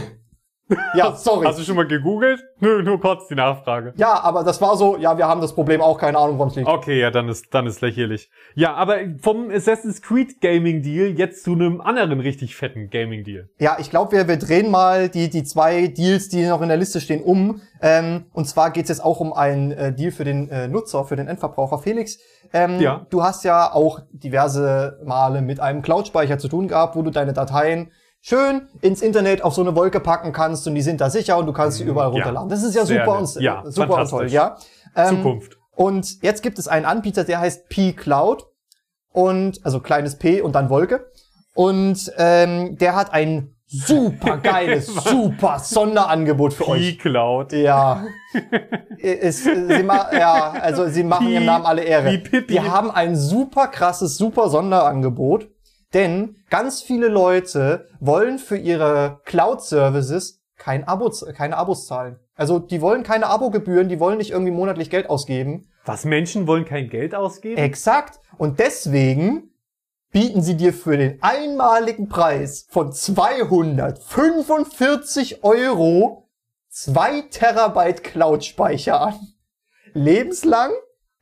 Ja, 0.96 1.16
sorry. 1.16 1.46
Hast 1.46 1.60
du 1.60 1.64
schon 1.64 1.76
mal 1.76 1.88
gegoogelt? 1.88 2.44
Nur, 2.60 2.82
nur 2.84 3.00
kurz 3.00 3.28
die 3.28 3.36
Nachfrage. 3.36 3.94
ja, 3.98 4.20
aber 4.22 4.44
das 4.44 4.62
war 4.62 4.76
so, 4.78 4.98
ja, 4.98 5.18
wir 5.18 5.28
haben 5.28 5.42
das 5.42 5.54
Problem 5.54 5.82
auch, 5.82 5.98
keine 5.98 6.18
Ahnung, 6.18 6.38
woran 6.38 6.50
es 6.50 6.56
liegt. 6.56 6.68
Okay, 6.68 7.00
ja, 7.00 7.12
dann 7.12 7.28
ist, 7.30 7.54
dann 7.54 7.66
ist 7.68 7.82
lächerlich. 7.82 8.30
Ja, 8.56 8.74
aber 8.76 8.98
vom 9.22 9.50
Assassin's 9.52 10.02
Creed 10.02 10.42
Gaming 10.42 10.82
Deal 10.82 11.08
jetzt 11.18 11.44
zu 11.44 11.54
einem 11.54 11.82
anderen 11.82 12.20
richtig 12.20 12.56
fetten 12.56 12.90
Gaming 12.90 13.24
Deal. 13.24 13.50
Ja, 13.60 13.78
ich 13.80 13.90
glaube, 13.90 14.12
wir, 14.14 14.28
wir 14.28 14.38
drehen 14.38 14.70
mal 14.72 15.10
die, 15.10 15.30
die 15.30 15.44
zwei 15.44 15.88
Deals, 15.88 16.30
die 16.30 16.46
noch 16.46 16.62
in 16.62 16.68
der 16.70 16.78
Liste 16.78 17.02
stehen, 17.02 17.24
um. 17.24 17.62
Ähm, 17.82 18.26
und 18.34 18.46
zwar 18.48 18.72
geht's 18.72 18.90
jetzt 18.90 19.04
auch 19.04 19.20
um 19.20 19.34
einen 19.34 19.72
äh, 19.72 19.94
Deal 19.94 20.12
für 20.12 20.24
den 20.24 20.50
äh, 20.50 20.68
Nutzer, 20.68 21.04
für 21.06 21.16
den 21.16 21.28
Endverbraucher. 21.28 21.80
Felix, 21.80 22.20
ähm, 22.54 22.80
Ja. 22.80 23.06
du 23.10 23.24
hast 23.24 23.44
ja 23.44 23.72
auch 23.74 24.02
diverse 24.12 25.00
Male 25.04 25.42
mit 25.42 25.60
einem 25.60 25.82
Cloud-Speicher 25.82 26.38
zu 26.38 26.48
tun 26.48 26.68
gehabt, 26.68 26.96
wo 26.96 27.02
du 27.02 27.10
deine 27.12 27.34
Dateien 27.34 27.92
schön 28.22 28.68
ins 28.82 29.02
Internet 29.02 29.44
auf 29.44 29.54
so 29.54 29.62
eine 29.62 29.76
Wolke 29.76 30.00
packen 30.00 30.32
kannst 30.32 30.68
und 30.68 30.76
die 30.76 30.82
sind 30.82 31.02
da 31.02 31.10
sicher 31.10 31.38
und 31.38 31.48
du 31.48 31.54
kannst 31.54 31.78
sie 31.80 31.84
überall 31.84 32.10
Mhm. 32.10 32.18
Ja. 32.18 32.24
runterladen. 32.24 32.50
Das 32.50 32.64
ist 32.64 32.76
ja 32.76 32.86
super 32.86 33.18
und, 33.18 33.36
Ja, 33.42 33.64
äh, 33.66 33.72
super 33.72 34.02
und 34.02 34.10
toll, 34.10 34.28
ja. 34.30 34.58
Ähm, 34.96 35.18
Zukunft. 35.18 35.58
und 35.76 36.22
jetzt 36.22 36.44
gibt 36.44 36.60
es 36.60 36.68
einen 36.68 36.86
Anbieter, 36.86 37.24
der 37.24 37.40
heißt 37.40 37.70
P-Cloud 37.70 38.46
und 39.12 39.60
also 39.66 39.80
kleines 39.80 40.18
P 40.18 40.42
und 40.42 40.54
dann 40.54 40.70
Wolke. 40.70 41.10
Und 41.54 42.12
ähm, 42.18 42.78
der 42.78 42.96
hat 42.96 43.12
ein 43.14 43.56
super 43.68 44.38
geiles, 44.44 44.88
super 44.88 45.60
Sonderangebot 45.60 46.54
für 46.54 46.68
euch. 46.70 46.98
P-Cloud. 47.00 47.54
Ja. 47.54 48.04
Ist, 48.98 49.44
sie 49.46 49.84
ma 49.84 50.08
ja, 50.14 50.52
also 50.62 50.88
sie 50.88 51.04
machen 51.04 51.26
Pi- 51.28 51.34
ihrem 51.34 51.46
Namen 51.46 51.66
alle 51.66 51.84
Ehre. 51.84 52.12
wie 52.12 52.18
Pippi. 52.20 52.54
Die 52.54 52.62
haben 52.62 52.92
ein 52.92 53.16
super 53.16 53.68
krasses, 53.68 54.16
super 54.18 54.50
Sonderangebot. 54.50 55.48
Denn 55.94 56.38
ganz 56.50 56.82
viele 56.82 57.10
Leute 57.10 57.88
wollen 58.00 58.40
für 58.40 58.58
ihre 58.58 59.20
Cloud-Services 59.26 60.42
kein 60.58 60.88
Abo, 60.88 61.12
keine 61.36 61.58
Abos 61.58 61.86
zahlen. 61.88 62.20
Also 62.36 62.60
die 62.60 62.82
wollen 62.82 63.04
keine 63.04 63.28
Abogebühren, 63.28 63.90
die 63.90 64.00
wollen 64.00 64.18
nicht 64.18 64.32
irgendwie 64.32 64.52
monatlich 64.52 64.90
Geld 64.90 65.10
ausgeben. 65.10 65.68
Was, 65.86 66.06
Menschen 66.06 66.48
wollen 66.48 66.64
kein 66.66 66.90
Geld 66.90 67.14
ausgeben? 67.16 67.58
Exakt. 67.58 68.20
Und 68.38 68.60
deswegen 68.60 69.52
bieten 70.12 70.42
sie 70.42 70.58
dir 70.58 70.74
für 70.74 70.98
den 70.98 71.20
einmaligen 71.22 72.10
Preis 72.10 72.66
von 72.70 72.92
245 72.94 75.44
Euro 75.44 76.30
2 76.70 77.22
Terabyte 77.32 78.04
Cloud-Speicher 78.04 79.02
an. 79.02 79.20
Lebenslang, 79.94 80.72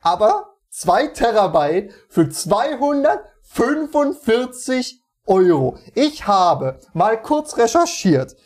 aber 0.00 0.54
2 0.68 1.06
Terabyte 1.08 1.92
für 2.08 2.28
245 3.54 5.02
Euro. 5.26 5.78
Ich 5.94 6.26
habe 6.26 6.78
mal 6.92 7.20
kurz 7.20 7.56
recherchiert. 7.56 8.36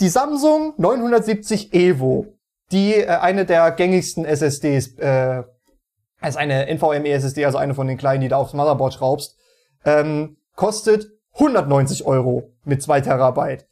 Die 0.00 0.08
Samsung 0.08 0.74
970 0.76 1.72
Evo, 1.72 2.26
die 2.70 2.94
äh, 2.94 3.06
eine 3.06 3.46
der 3.46 3.70
gängigsten 3.70 4.24
SSDs, 4.24 4.98
äh, 4.98 5.42
ist 6.22 6.36
eine 6.36 6.66
NVMe 6.74 7.10
SSD, 7.10 7.44
also 7.44 7.58
eine 7.58 7.74
von 7.74 7.86
den 7.86 7.96
kleinen, 7.96 8.20
die 8.20 8.28
du 8.28 8.36
aufs 8.36 8.52
Motherboard 8.52 8.94
schraubst, 8.94 9.36
ähm, 9.84 10.36
kostet 10.54 11.06
190 11.34 12.06
Euro 12.06 12.52
mit 12.64 12.82
2 12.82 13.02
Terabyte. 13.02 13.66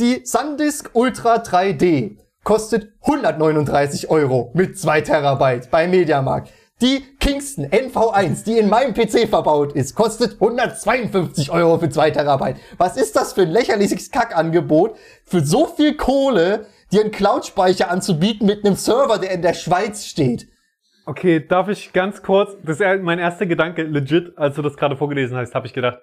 Die 0.00 0.24
SanDisk 0.24 0.90
Ultra 0.92 1.36
3D 1.36 2.18
kostet 2.42 2.92
139 3.02 4.10
Euro 4.10 4.50
mit 4.54 4.78
2 4.78 5.00
Terabyte 5.00 5.70
bei 5.70 5.88
Mediamarkt. 5.88 6.50
Die 6.82 7.02
Kingston 7.20 7.66
NV1, 7.66 8.44
die 8.44 8.58
in 8.58 8.68
meinem 8.68 8.94
PC 8.94 9.28
verbaut 9.28 9.74
ist, 9.74 9.94
kostet 9.94 10.34
152 10.34 11.52
Euro 11.52 11.78
für 11.78 11.88
2 11.88 12.10
Terabyte. 12.10 12.56
Was 12.78 12.96
ist 12.96 13.14
das 13.14 13.32
für 13.32 13.42
ein 13.42 13.50
lächerliches 13.50 14.10
Kackangebot, 14.10 14.96
für 15.24 15.40
so 15.40 15.66
viel 15.66 15.96
Kohle 15.96 16.66
dir 16.90 17.02
einen 17.02 17.12
Cloud-Speicher 17.12 17.90
anzubieten 17.90 18.46
mit 18.46 18.64
einem 18.64 18.74
Server, 18.74 19.18
der 19.18 19.30
in 19.30 19.42
der 19.42 19.54
Schweiz 19.54 20.04
steht? 20.04 20.48
Okay, 21.06 21.46
darf 21.46 21.68
ich 21.68 21.92
ganz 21.92 22.22
kurz, 22.22 22.56
das 22.64 22.80
ist 22.80 23.02
mein 23.02 23.20
erster 23.20 23.46
Gedanke, 23.46 23.84
legit, 23.84 24.36
als 24.36 24.56
du 24.56 24.62
das 24.62 24.76
gerade 24.76 24.96
vorgelesen 24.96 25.36
hast, 25.36 25.54
habe 25.54 25.66
ich 25.66 25.74
gedacht, 25.74 25.98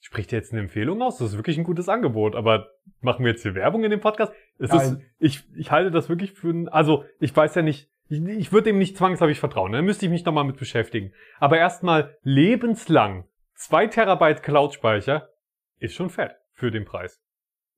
spricht 0.00 0.32
dir 0.32 0.36
jetzt 0.36 0.52
eine 0.52 0.62
Empfehlung 0.62 1.00
aus? 1.00 1.18
Das 1.18 1.30
ist 1.30 1.36
wirklich 1.36 1.58
ein 1.58 1.64
gutes 1.64 1.88
Angebot, 1.88 2.34
aber 2.34 2.70
machen 3.00 3.24
wir 3.24 3.32
jetzt 3.32 3.42
hier 3.42 3.54
Werbung 3.54 3.84
in 3.84 3.90
dem 3.90 4.00
Podcast? 4.00 4.32
Es 4.58 4.72
ist, 4.72 4.96
ich, 5.18 5.44
ich 5.56 5.70
halte 5.70 5.90
das 5.90 6.08
wirklich 6.08 6.32
für 6.32 6.50
ein, 6.50 6.68
also 6.68 7.04
ich 7.20 7.36
weiß 7.36 7.54
ja 7.54 7.62
nicht, 7.62 7.88
ich, 8.08 8.22
ich 8.22 8.52
würde 8.52 8.70
dem 8.70 8.78
nicht 8.78 8.96
zwangsläufig 8.96 9.38
vertrauen, 9.40 9.72
da 9.72 9.82
müsste 9.82 10.06
ich 10.06 10.10
mich 10.10 10.24
nochmal 10.24 10.44
mit 10.44 10.56
beschäftigen. 10.56 11.12
Aber 11.38 11.58
erstmal 11.58 12.16
lebenslang 12.22 13.24
zwei 13.54 13.86
Terabyte 13.86 14.42
Cloud-Speicher 14.42 15.28
ist 15.78 15.94
schon 15.94 16.10
fett 16.10 16.32
für 16.52 16.70
den 16.70 16.84
Preis. 16.84 17.20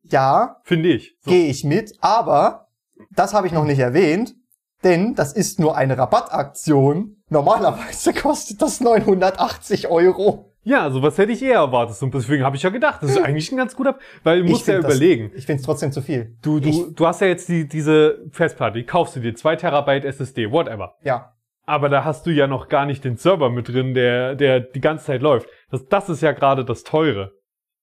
Ja, 0.03 0.61
Finde 0.65 0.91
ich. 0.91 1.17
So. 1.21 1.31
gehe 1.31 1.49
ich 1.51 1.65
mit, 1.65 1.93
aber 2.01 2.69
das 3.11 3.35
habe 3.35 3.47
ich 3.47 3.53
noch 3.53 3.65
nicht 3.65 3.79
erwähnt, 3.79 4.35
denn 4.83 5.15
das 5.15 5.33
ist 5.33 5.61
nur 5.61 5.77
eine 5.77 5.99
Rabattaktion. 5.99 7.23
Normalerweise 7.29 8.15
kostet 8.15 8.63
das 8.63 8.81
980 8.81 9.89
Euro. 9.89 10.50
Ja, 10.63 10.83
also 10.83 11.03
was 11.03 11.17
hätte 11.17 11.33
ich 11.33 11.43
eher 11.43 11.55
erwartet. 11.57 12.01
Und 12.03 12.13
deswegen 12.13 12.45
habe 12.45 12.55
ich 12.57 12.63
ja 12.63 12.71
gedacht, 12.71 13.03
das 13.03 13.13
ist 13.13 13.23
eigentlich 13.23 13.51
ein 13.51 13.57
ganz 13.57 13.75
guter, 13.75 13.99
weil 14.25 14.43
du 14.43 14.49
musst 14.51 14.67
ja 14.67 14.75
find 14.75 14.85
das- 14.85 14.95
überlegen. 14.97 15.33
Ich 15.35 15.47
finde 15.47 15.61
es 15.61 15.67
trotzdem 15.67 15.91
zu 15.93 16.03
viel. 16.03 16.37
Du, 16.43 16.61
du, 16.61 16.69
Ich- 16.69 16.95
du 16.95 17.07
hast 17.07 17.21
ja 17.23 17.29
jetzt 17.29 17.49
die, 17.49 17.67
diese 17.67 18.19
Festplatte, 18.31 18.79
die 18.79 18.85
kaufst 18.85 19.17
du 19.17 19.21
dir, 19.21 19.35
2 19.35 19.57
Terabyte 19.57 20.05
SSD, 20.05 20.51
whatever. 20.51 20.95
Ja, 21.03 21.33
Aber 21.67 21.89
da 21.89 22.05
hast 22.05 22.27
du 22.27 22.31
ja 22.31 22.47
noch 22.49 22.69
gar 22.69 22.85
nicht 22.85 23.05
den 23.05 23.17
Server 23.17 23.49
mit 23.49 23.69
drin, 23.69 23.95
der, 23.95 24.35
der 24.35 24.61
die 24.61 24.81
ganze 24.81 25.05
Zeit 25.07 25.23
läuft. 25.23 25.49
Das, 25.71 25.87
das 25.87 26.09
ist 26.09 26.21
ja 26.21 26.33
gerade 26.33 26.65
das 26.65 26.83
Teure. 26.85 27.33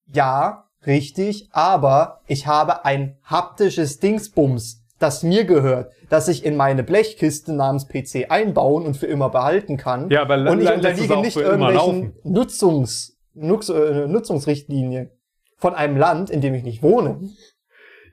ja, 0.05 0.65
richtig, 0.85 1.49
aber 1.51 2.21
ich 2.27 2.47
habe 2.47 2.85
ein 2.85 3.17
haptisches 3.23 3.99
Dingsbums, 3.99 4.83
das 4.99 5.23
mir 5.23 5.45
gehört, 5.45 5.91
das 6.09 6.27
ich 6.27 6.45
in 6.45 6.55
meine 6.55 6.83
Blechkiste 6.83 7.53
namens 7.53 7.87
PC 7.87 8.29
einbauen 8.29 8.85
und 8.85 8.97
für 8.97 9.07
immer 9.07 9.29
behalten 9.29 9.77
kann. 9.77 10.09
Ja, 10.09 10.21
aber 10.21 10.49
und 10.49 10.61
ich 10.61 10.71
unterliege 10.71 11.17
nicht 11.17 11.37
irgendwelchen 11.37 12.13
Nutzungs, 12.23 13.17
Nutz, 13.33 13.69
äh, 13.69 14.07
Nutzungsrichtlinien 14.07 15.11
von 15.57 15.73
einem 15.73 15.97
Land, 15.97 16.29
in 16.29 16.41
dem 16.41 16.53
ich 16.53 16.63
nicht 16.63 16.83
wohne. 16.83 17.19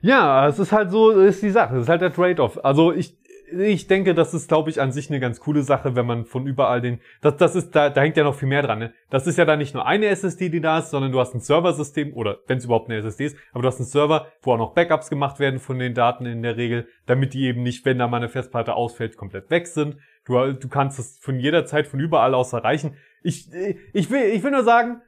Ja, 0.01 0.47
es 0.47 0.59
ist 0.59 0.71
halt 0.71 0.91
so, 0.91 1.11
ist 1.11 1.41
die 1.41 1.49
Sache. 1.49 1.77
Es 1.77 1.83
ist 1.83 1.89
halt 1.89 2.01
der 2.01 2.13
Trade-off. 2.13 2.63
Also 2.63 2.91
ich, 2.91 3.17
ich 3.51 3.87
denke, 3.87 4.13
das 4.13 4.33
ist, 4.33 4.47
glaube 4.47 4.69
ich, 4.69 4.81
an 4.81 4.91
sich 4.91 5.09
eine 5.09 5.19
ganz 5.19 5.39
coole 5.39 5.63
Sache, 5.63 5.95
wenn 5.95 6.05
man 6.05 6.25
von 6.25 6.47
überall 6.47 6.81
den, 6.81 6.99
das, 7.21 7.37
das 7.37 7.55
ist, 7.55 7.75
da, 7.75 7.89
da 7.89 8.01
hängt 8.01 8.17
ja 8.17 8.23
noch 8.23 8.35
viel 8.35 8.47
mehr 8.47 8.61
dran, 8.61 8.79
ne? 8.79 8.93
Das 9.09 9.27
ist 9.27 9.37
ja 9.37 9.45
da 9.45 9.55
nicht 9.55 9.73
nur 9.73 9.85
eine 9.85 10.07
SSD, 10.07 10.49
die 10.49 10.61
da 10.61 10.79
ist, 10.79 10.89
sondern 10.89 11.11
du 11.11 11.19
hast 11.19 11.33
ein 11.33 11.41
Serversystem, 11.41 12.13
oder 12.13 12.39
wenn 12.47 12.57
es 12.57 12.65
überhaupt 12.65 12.89
eine 12.89 12.99
SSD 12.99 13.25
ist, 13.25 13.37
aber 13.51 13.61
du 13.61 13.67
hast 13.67 13.79
einen 13.79 13.87
Server, 13.87 14.27
wo 14.41 14.53
auch 14.53 14.57
noch 14.57 14.73
Backups 14.73 15.09
gemacht 15.09 15.39
werden 15.39 15.59
von 15.59 15.79
den 15.79 15.93
Daten 15.93 16.25
in 16.25 16.43
der 16.43 16.57
Regel, 16.57 16.87
damit 17.05 17.33
die 17.33 17.43
eben 17.43 17.63
nicht, 17.63 17.85
wenn 17.85 17.99
da 17.99 18.07
mal 18.07 18.17
eine 18.17 18.29
Festplatte 18.29 18.73
ausfällt, 18.73 19.17
komplett 19.17 19.49
weg 19.49 19.67
sind. 19.67 19.97
Du, 20.25 20.53
du 20.53 20.67
kannst 20.67 20.99
es 20.99 21.17
von 21.19 21.39
jeder 21.39 21.65
Zeit, 21.65 21.87
von 21.87 21.99
überall 21.99 22.33
aus 22.33 22.53
erreichen. 22.53 22.95
Ich, 23.21 23.49
ich 23.93 24.09
will, 24.09 24.23
ich 24.23 24.43
will 24.43 24.51
nur 24.51 24.63
sagen, 24.63 25.01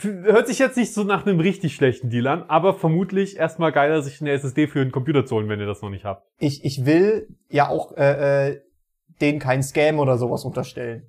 hört 0.00 0.48
sich 0.48 0.58
jetzt 0.58 0.76
nicht 0.76 0.92
so 0.92 1.04
nach 1.04 1.26
einem 1.26 1.40
richtig 1.40 1.74
schlechten 1.74 2.10
Deal 2.10 2.26
an, 2.26 2.44
aber 2.48 2.74
vermutlich 2.74 3.36
erstmal 3.36 3.72
geiler, 3.72 4.02
sich 4.02 4.20
eine 4.20 4.32
SSD 4.32 4.66
für 4.66 4.80
einen 4.80 4.92
Computer 4.92 5.24
zu 5.24 5.36
holen, 5.36 5.48
wenn 5.48 5.60
ihr 5.60 5.66
das 5.66 5.82
noch 5.82 5.90
nicht 5.90 6.04
habt. 6.04 6.26
Ich, 6.38 6.64
ich 6.64 6.84
will 6.84 7.28
ja 7.48 7.68
auch 7.68 7.96
äh, 7.96 8.48
äh, 8.48 8.60
denen 9.20 9.38
keinen 9.38 9.62
Scam 9.62 9.98
oder 9.98 10.18
sowas 10.18 10.44
unterstellen. 10.44 11.06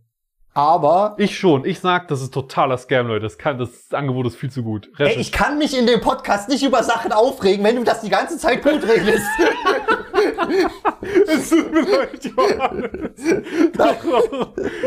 Aber 0.54 1.16
Ich 1.20 1.38
schon. 1.38 1.66
Ich 1.66 1.80
sag, 1.80 2.08
das 2.08 2.22
ist 2.22 2.34
totaler 2.34 2.80
Scam, 2.80 3.08
Leute. 3.08 3.22
Das, 3.22 3.38
kann, 3.38 3.60
das 3.60 3.94
Angebot 3.94 4.26
ist 4.26 4.38
viel 4.38 4.50
zu 4.50 4.64
gut. 4.64 4.90
ey, 4.98 5.16
ich 5.20 5.32
kann 5.32 5.60
mich 5.60 5.78
in 5.78 5.86
dem 5.86 6.02
Podcast 6.02 6.50
nicht 6.50 6.64
über 6.64 6.82
Sachen 6.82 7.12
aufregen, 7.12 7.64
wenn 7.64 7.76
du 7.76 7.84
das 7.84 8.02
die 8.02 8.10
ganze 8.10 8.40
Zeit 8.40 8.64
gut 8.64 8.82
regelst. 8.82 9.28
Es 11.28 11.50
tut 11.50 11.72
mir 11.72 11.82
leid, 11.82 12.24
Johannes. 12.24 12.92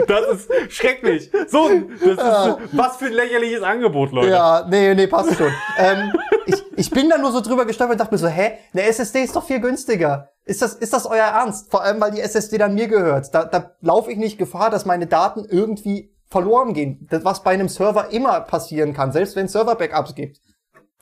Das 0.06 0.26
ist 0.32 0.72
schrecklich. 0.72 1.30
So, 1.48 1.70
das 2.00 2.10
ist, 2.10 2.58
was 2.72 2.96
für 2.96 3.06
ein 3.06 3.12
lächerliches 3.12 3.62
Angebot, 3.62 4.12
Leute. 4.12 4.30
Ja, 4.30 4.66
nee, 4.68 4.94
nee, 4.94 5.06
passt 5.06 5.36
schon. 5.36 5.52
ähm, 5.78 6.12
ich, 6.46 6.62
ich 6.76 6.90
bin 6.90 7.08
da 7.08 7.18
nur 7.18 7.32
so 7.32 7.40
drüber 7.40 7.64
gestolpert 7.64 7.94
und 7.94 8.00
dachte 8.00 8.14
mir 8.14 8.18
so, 8.18 8.28
hä, 8.28 8.52
eine 8.72 8.82
SSD 8.82 9.22
ist 9.22 9.36
doch 9.36 9.44
viel 9.44 9.60
günstiger. 9.60 10.30
Ist 10.44 10.62
das, 10.62 10.74
ist 10.74 10.92
das 10.92 11.06
euer 11.06 11.24
Ernst? 11.26 11.70
Vor 11.70 11.82
allem, 11.82 12.00
weil 12.00 12.10
die 12.10 12.20
SSD 12.20 12.58
dann 12.58 12.74
mir 12.74 12.88
gehört. 12.88 13.34
Da, 13.34 13.44
da 13.44 13.72
laufe 13.80 14.10
ich 14.10 14.18
nicht 14.18 14.38
Gefahr, 14.38 14.70
dass 14.70 14.84
meine 14.84 15.06
Daten 15.06 15.44
irgendwie 15.48 16.12
verloren 16.28 16.74
gehen. 16.74 17.06
Das, 17.10 17.24
was 17.24 17.42
bei 17.42 17.52
einem 17.52 17.68
Server 17.68 18.10
immer 18.10 18.40
passieren 18.40 18.92
kann, 18.94 19.12
selbst 19.12 19.36
wenn 19.36 19.46
es 19.46 19.52
Server-Backups 19.52 20.14
gibt. 20.14 20.40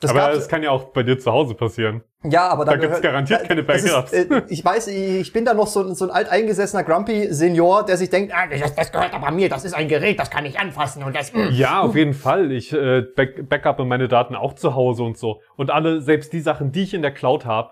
Das 0.01 0.11
aber 0.11 0.31
das 0.33 0.47
kann 0.47 0.63
ja 0.63 0.71
auch 0.71 0.85
bei 0.93 1.03
dir 1.03 1.19
zu 1.19 1.31
Hause 1.31 1.55
passieren. 1.55 2.03
ja, 2.23 2.47
aber 2.47 2.63
da 2.63 2.77
gibt's 2.77 3.01
garantiert 3.01 3.43
keine 3.45 3.63
das 3.65 3.83
ist, 3.83 3.91
Backups. 3.93 4.13
äh, 4.13 4.43
ich 4.47 4.63
weiß, 4.63 4.87
ich 4.87 5.33
bin 5.33 5.43
da 5.43 5.53
noch 5.53 5.67
so, 5.67 5.81
ein- 5.81 5.93
so 5.95 6.05
ein 6.05 6.11
alteingesessener 6.11 6.83
Grumpy-Senior, 6.85 7.85
der 7.85 7.97
sich 7.97 8.09
denkt, 8.09 8.33
ah, 8.33 8.47
das, 8.47 8.73
das 8.75 8.91
gehört 8.93 9.13
aber 9.13 9.29
mir, 9.31 9.49
das 9.49 9.65
ist 9.65 9.73
ein 9.73 9.89
Gerät, 9.89 10.17
das 10.17 10.29
kann 10.29 10.45
ich 10.45 10.57
anfassen 10.57 11.03
und 11.03 11.15
das... 11.15 11.33
mm. 11.33 11.49
Ja, 11.51 11.81
auf 11.81 11.95
jeden 11.97 12.13
Fall. 12.13 12.51
Ich 12.53 12.71
äh, 12.71 13.01
back, 13.01 13.49
backuppe 13.49 13.83
meine 13.83 14.07
Daten 14.07 14.35
auch 14.35 14.53
zu 14.53 14.73
Hause 14.73 15.03
und 15.03 15.17
so. 15.17 15.41
Und 15.57 15.69
alle, 15.69 16.01
selbst 16.01 16.31
die 16.31 16.39
Sachen, 16.39 16.71
die 16.71 16.83
ich 16.83 16.93
in 16.93 17.01
der 17.01 17.11
Cloud 17.11 17.45
habe, 17.45 17.71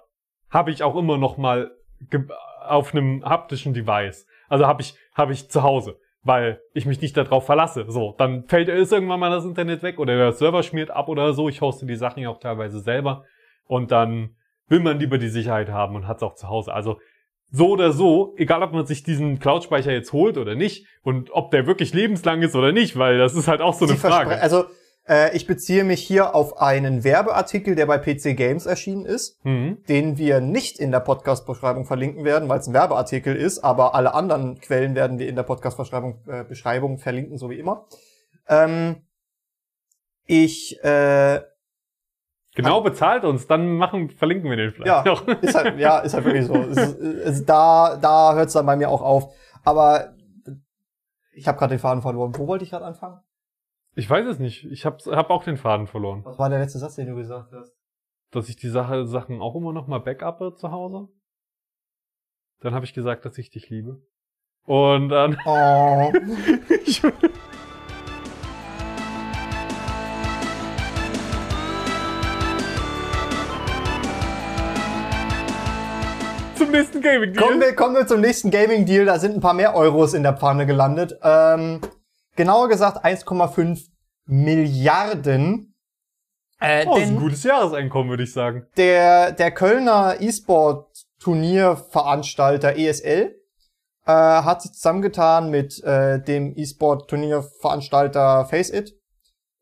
habe 0.49 0.71
ich 0.71 0.83
auch 0.83 0.97
immer 0.97 1.17
noch 1.17 1.37
mal 1.37 1.71
auf 2.67 2.93
einem 2.93 3.23
haptischen 3.23 3.73
Device. 3.73 4.25
Also 4.49 4.67
habe 4.67 4.81
ich, 4.81 4.95
habe 5.13 5.31
ich 5.33 5.49
zu 5.49 5.63
Hause, 5.63 5.97
weil 6.23 6.61
ich 6.73 6.85
mich 6.85 7.01
nicht 7.01 7.15
darauf 7.15 7.45
verlasse. 7.45 7.85
So, 7.87 8.15
dann 8.17 8.43
fällt 8.47 8.69
ist 8.69 8.91
irgendwann 8.91 9.19
mal 9.19 9.29
das 9.29 9.45
Internet 9.45 9.83
weg 9.83 9.99
oder 9.99 10.15
der 10.15 10.31
Server 10.33 10.63
schmiert 10.63 10.91
ab 10.91 11.09
oder 11.09 11.33
so. 11.33 11.49
Ich 11.49 11.61
hoste 11.61 11.85
die 11.85 11.95
Sachen 11.95 12.21
ja 12.23 12.29
auch 12.29 12.39
teilweise 12.39 12.79
selber. 12.79 13.23
Und 13.65 13.91
dann 13.91 14.35
will 14.67 14.79
man 14.79 14.99
lieber 14.99 15.17
die 15.17 15.29
Sicherheit 15.29 15.69
haben 15.69 15.95
und 15.95 16.07
hat 16.07 16.17
es 16.17 16.23
auch 16.23 16.35
zu 16.35 16.49
Hause. 16.49 16.73
Also 16.73 16.99
so 17.49 17.69
oder 17.69 17.91
so, 17.91 18.33
egal 18.37 18.61
ob 18.61 18.73
man 18.73 18.85
sich 18.85 19.03
diesen 19.03 19.39
Cloud-Speicher 19.39 19.91
jetzt 19.91 20.11
holt 20.11 20.37
oder 20.37 20.55
nicht 20.55 20.85
und 21.01 21.31
ob 21.31 21.51
der 21.51 21.65
wirklich 21.65 21.93
lebenslang 21.93 22.41
ist 22.41 22.55
oder 22.55 22.71
nicht, 22.71 22.97
weil 22.97 23.17
das 23.17 23.35
ist 23.35 23.47
halt 23.47 23.61
auch 23.61 23.73
so 23.73 23.85
eine 23.85 23.95
Frage. 23.95 24.41
Also, 24.41 24.65
äh, 25.07 25.35
ich 25.35 25.47
beziehe 25.47 25.83
mich 25.83 26.01
hier 26.01 26.35
auf 26.35 26.57
einen 26.61 27.03
Werbeartikel, 27.03 27.75
der 27.75 27.85
bei 27.85 27.97
PC 27.97 28.35
Games 28.35 28.65
erschienen 28.65 29.05
ist, 29.05 29.43
Mhm. 29.45 29.83
den 29.87 30.17
wir 30.17 30.41
nicht 30.41 30.79
in 30.79 30.91
der 30.91 30.99
Podcast-Beschreibung 30.99 31.85
verlinken 31.85 32.23
werden, 32.25 32.49
weil 32.49 32.59
es 32.59 32.67
ein 32.67 32.73
Werbeartikel 32.73 33.35
ist, 33.35 33.59
aber 33.59 33.95
alle 33.95 34.13
anderen 34.13 34.59
Quellen 34.59 34.95
werden 34.95 35.19
wir 35.19 35.27
in 35.27 35.35
der 35.35 35.43
Podcast-Beschreibung 35.43 36.21
äh, 36.27 36.43
Beschreibung 36.43 36.97
verlinken, 36.97 37.37
so 37.37 37.49
wie 37.49 37.59
immer. 37.59 37.85
Ähm, 38.47 39.03
ich, 40.25 40.81
äh, 40.83 41.41
Genau 42.55 42.81
bezahlt 42.81 43.23
uns, 43.23 43.45
dann 43.45 43.77
machen, 43.77 44.09
verlinken 44.09 44.49
wir 44.49 44.57
den 44.57 44.71
vielleicht 44.71 44.87
Ja, 44.87 45.03
noch. 45.03 45.27
ist 45.27 45.53
halt, 45.53 45.77
ja, 45.79 45.99
ist 45.99 46.15
halt 46.15 46.25
wirklich 46.25 46.47
so. 46.47 46.55
Ist, 46.63 46.97
es, 46.99 47.45
da 47.45 47.97
da 48.01 48.33
hört 48.33 48.47
es 48.47 48.53
dann 48.53 48.65
bei 48.65 48.75
mir 48.75 48.89
auch 48.89 49.03
auf. 49.03 49.31
Aber 49.63 50.15
ich 51.33 51.47
habe 51.47 51.59
gerade 51.59 51.75
den 51.75 51.79
Faden 51.79 52.01
verloren. 52.01 52.33
Wo 52.35 52.47
wollte 52.47 52.63
ich 52.63 52.71
gerade 52.71 52.85
anfangen? 52.85 53.19
Ich 53.97 54.07
weiß 54.07 54.27
es 54.27 54.37
nicht. 54.37 54.63
Ich 54.65 54.85
habe 54.85 54.97
hab 55.15 55.31
auch 55.31 55.43
den 55.43 55.57
Faden 55.57 55.87
verloren. 55.87 56.23
Was 56.23 56.37
war 56.37 56.51
der 56.51 56.59
letzte 56.59 56.77
Satz, 56.77 56.93
den 56.97 57.07
du 57.07 57.15
gesagt 57.15 57.51
hast? 57.51 57.75
Dass 58.29 58.47
ich 58.47 58.55
die 58.55 58.69
Sache, 58.69 59.07
Sachen 59.07 59.41
auch 59.41 59.55
immer 59.55 59.73
noch 59.73 59.87
mal 59.87 59.97
backuppe 59.97 60.53
zu 60.53 60.69
Hause. 60.69 61.07
Dann 62.59 62.75
habe 62.75 62.85
ich 62.85 62.93
gesagt, 62.93 63.25
dass 63.25 63.39
ich 63.39 63.49
dich 63.49 63.71
liebe. 63.71 63.99
Und 64.65 65.09
dann. 65.09 65.39
Oh. 65.47 66.13
zum 76.55 76.69
nächsten 76.69 77.01
Gaming 77.01 77.33
Deal. 77.33 77.43
Kommen 77.43 77.61
wir, 77.61 77.75
kommen 77.75 77.95
wir 77.95 78.05
zum 78.05 78.21
nächsten 78.21 78.51
Gaming 78.51 78.85
Deal. 78.85 79.05
Da 79.05 79.17
sind 79.17 79.33
ein 79.33 79.41
paar 79.41 79.55
mehr 79.55 79.73
Euros 79.73 80.13
in 80.13 80.21
der 80.21 80.37
Pfanne 80.37 80.67
gelandet. 80.67 81.17
Ähm, 81.23 81.81
genauer 82.37 82.69
gesagt 82.69 83.03
1,5 83.03 83.87
Milliarden. 84.25 85.73
Äh, 86.59 86.85
Oh, 86.87 86.95
das 86.95 87.03
ist 87.03 87.09
ein 87.09 87.19
gutes 87.19 87.43
Jahreseinkommen, 87.43 88.09
würde 88.09 88.23
ich 88.23 88.31
sagen. 88.33 88.65
der, 88.77 89.31
der 89.33 89.51
Kölner 89.51 90.15
E-Sport-Turnierveranstalter 90.21 92.75
ESL 92.77 93.35
äh, 94.05 94.11
hat 94.11 94.61
sich 94.61 94.71
zusammengetan 94.73 95.49
mit 95.51 95.83
äh, 95.83 96.19
dem 96.21 96.53
E-Sport-Turnierveranstalter 96.57 98.45
Faceit. 98.45 98.93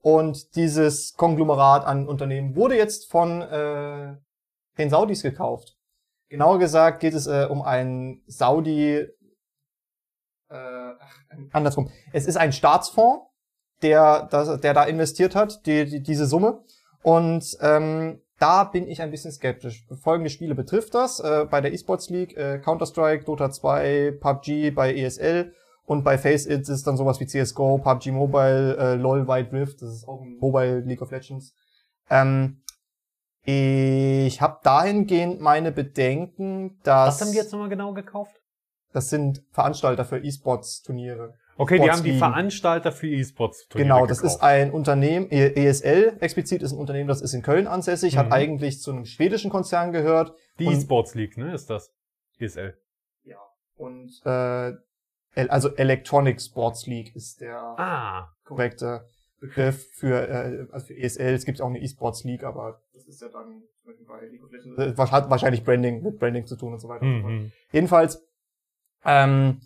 Und 0.02 0.56
dieses 0.56 1.14
Konglomerat 1.16 1.84
an 1.86 2.08
Unternehmen 2.08 2.56
wurde 2.56 2.78
jetzt 2.78 3.10
von 3.12 3.42
äh, 3.42 4.16
den 4.78 4.90
Saudis 4.92 5.24
gekauft. 5.24 5.76
Genauer 6.30 6.60
gesagt 6.60 7.00
geht 7.00 7.14
es 7.16 7.26
äh, 7.28 7.48
um 7.50 7.62
einen 7.64 8.22
Saudi, 8.28 9.08
äh, 10.50 10.85
andersrum. 11.52 11.90
Es 12.12 12.26
ist 12.26 12.38
ein 12.38 12.54
Staatsfonds, 12.54 13.26
der, 13.82 14.28
das, 14.32 14.60
der 14.62 14.74
da 14.74 14.84
investiert 14.84 15.36
hat, 15.36 15.66
die, 15.66 15.86
die, 15.86 16.02
diese 16.02 16.26
Summe. 16.26 16.64
Und 17.04 17.58
ähm, 17.62 18.22
da 18.40 18.64
bin 18.64 18.88
ich 18.88 19.02
ein 19.02 19.12
bisschen 19.12 19.32
skeptisch. 19.32 19.86
Folgende 20.02 20.30
Spiele 20.30 20.56
betrifft 20.56 20.96
das. 20.96 21.20
Äh, 21.20 21.46
bei 21.50 21.62
der 21.62 21.74
Esports 21.74 22.10
League 22.10 22.36
äh, 22.36 22.60
Counter-Strike, 22.60 23.26
Dota 23.26 23.52
2, 23.52 24.18
PUBG 24.20 24.72
bei 24.72 24.94
ESL 24.94 25.54
und 25.86 26.04
bei 26.04 26.18
Faceit 26.18 26.62
ist 26.62 26.70
es 26.70 26.84
dann 26.84 26.98
sowas 26.98 27.20
wie 27.20 27.28
CSGO, 27.28 27.78
PUBG 27.78 28.12
Mobile, 28.12 28.76
äh, 28.78 28.96
LoL 28.96 29.28
Wild 29.28 29.54
Rift, 29.54 29.82
das 29.82 29.90
ist 29.94 30.08
auch 30.08 30.22
ein 30.22 30.38
Mobile 30.40 30.80
League 30.80 31.02
of 31.02 31.12
Legends. 31.12 31.54
Ähm, 32.10 32.62
ich 33.44 34.42
habe 34.42 34.60
dahingehend 34.64 35.40
meine 35.40 35.72
Bedenken, 35.72 36.80
dass 36.84 37.20
Was 37.20 37.22
haben 37.22 37.32
die 37.32 37.38
jetzt 37.38 37.52
nochmal 37.52 37.70
genau 37.70 37.94
gekauft? 37.94 38.36
Das 38.96 39.10
sind 39.10 39.44
Veranstalter 39.52 40.06
für 40.06 40.18
E-Sports-Turniere. 40.24 41.34
Okay, 41.58 41.80
die 41.80 41.90
haben 41.90 42.04
die. 42.04 42.18
Veranstalter 42.18 42.92
für 42.92 43.08
E-Sports 43.08 43.68
Genau, 43.70 44.06
das 44.06 44.22
ist 44.22 44.42
ein 44.42 44.72
Unternehmen, 44.72 45.28
E- 45.32 45.54
ESL 45.68 46.18
explizit 46.20 46.62
ist 46.62 46.72
ein 46.74 46.78
Unternehmen, 46.80 47.08
das 47.08 47.22
ist 47.22 47.34
in 47.34 47.42
Köln 47.42 47.68
ansässig, 47.68 48.16
Mhm. 48.16 48.20
hat 48.20 48.32
eigentlich 48.32 48.82
zu 48.82 48.92
einem 48.92 49.06
schwedischen 49.06 49.50
Konzern 49.52 49.92
gehört 49.94 50.34
Die 50.60 50.66
E-Sports 50.66 51.16
League, 51.16 51.38
ne, 51.38 51.54
ist 51.54 51.70
das? 51.70 51.92
ESL. 52.40 52.78
und 53.78 54.22
äh, 54.26 54.74
also 55.50 55.76
Electronic 55.76 56.42
Sports 56.42 56.88
League 56.88 57.14
ist 57.16 57.42
der 57.42 57.58
Ah, 57.78 58.30
korrekte 58.46 59.06
Begriff 59.42 59.86
für, 59.94 60.28
äh, 60.30 60.66
also 60.72 60.86
für 60.88 60.96
ESL. 60.98 61.34
Es 61.34 61.44
gibt 61.46 61.62
auch 61.62 61.68
eine 61.68 61.80
E-Sports 61.82 62.24
League, 62.24 62.44
aber 62.46 62.82
das 62.94 63.06
ist 63.06 63.22
ja 63.22 63.28
dann 63.30 63.64
bei 64.08 64.26
League 64.28 64.44
of 64.44 64.52
Legends, 64.52 64.78
äh, 64.80 64.98
was 64.98 65.12
hat 65.12 65.30
wahrscheinlich 65.30 65.64
Branding 65.66 66.02
mit 66.04 66.20
Branding 66.20 66.46
zu 66.48 66.56
tun 66.56 66.72
und 66.74 66.80
so 66.80 66.88
weiter. 66.88 67.02
und 67.04 67.16
so 67.18 67.22
fort. 67.22 67.32
mhm. 67.34 67.52
Jedenfalls, 67.74 68.26
ähm, 69.06 69.62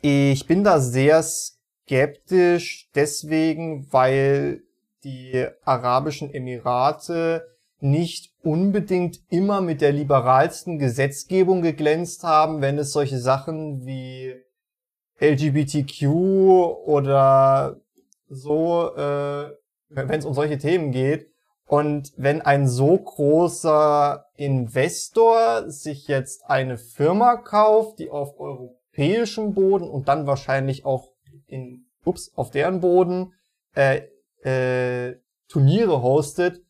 ich 0.00 0.46
bin 0.46 0.64
da 0.64 0.80
sehr 0.80 1.22
skeptisch 1.22 2.90
deswegen, 2.94 3.92
weil 3.92 4.62
die 5.04 5.46
Arabischen 5.64 6.32
Emirate 6.32 7.46
nicht 7.80 8.32
unbedingt 8.42 9.20
immer 9.28 9.60
mit 9.60 9.80
der 9.80 9.92
liberalsten 9.92 10.78
Gesetzgebung 10.78 11.62
geglänzt 11.62 12.24
haben, 12.24 12.62
wenn 12.62 12.78
es 12.78 12.92
solche 12.92 13.18
Sachen 13.18 13.84
wie 13.84 14.34
LGBTQ 15.20 16.06
oder 16.06 17.80
so, 18.28 18.94
äh, 18.96 19.50
wenn 19.88 20.18
es 20.18 20.24
um 20.24 20.34
solche 20.34 20.58
Themen 20.58 20.92
geht. 20.92 21.33
Und 21.66 22.12
wenn 22.16 22.42
ein 22.42 22.68
so 22.68 22.96
großer 22.98 24.26
Investor 24.36 25.70
sich 25.70 26.08
jetzt 26.08 26.44
eine 26.46 26.76
Firma 26.76 27.36
kauft, 27.36 27.98
die 27.98 28.10
auf 28.10 28.38
europäischem 28.38 29.54
Boden 29.54 29.88
und 29.88 30.08
dann 30.08 30.26
wahrscheinlich 30.26 30.84
auch 30.84 31.12
in, 31.46 31.86
ups, 32.04 32.32
auf 32.36 32.50
deren 32.50 32.80
Boden 32.80 33.32
äh, 33.74 34.02
äh, 34.42 35.16
Turniere 35.48 36.02
hostet, 36.02 36.60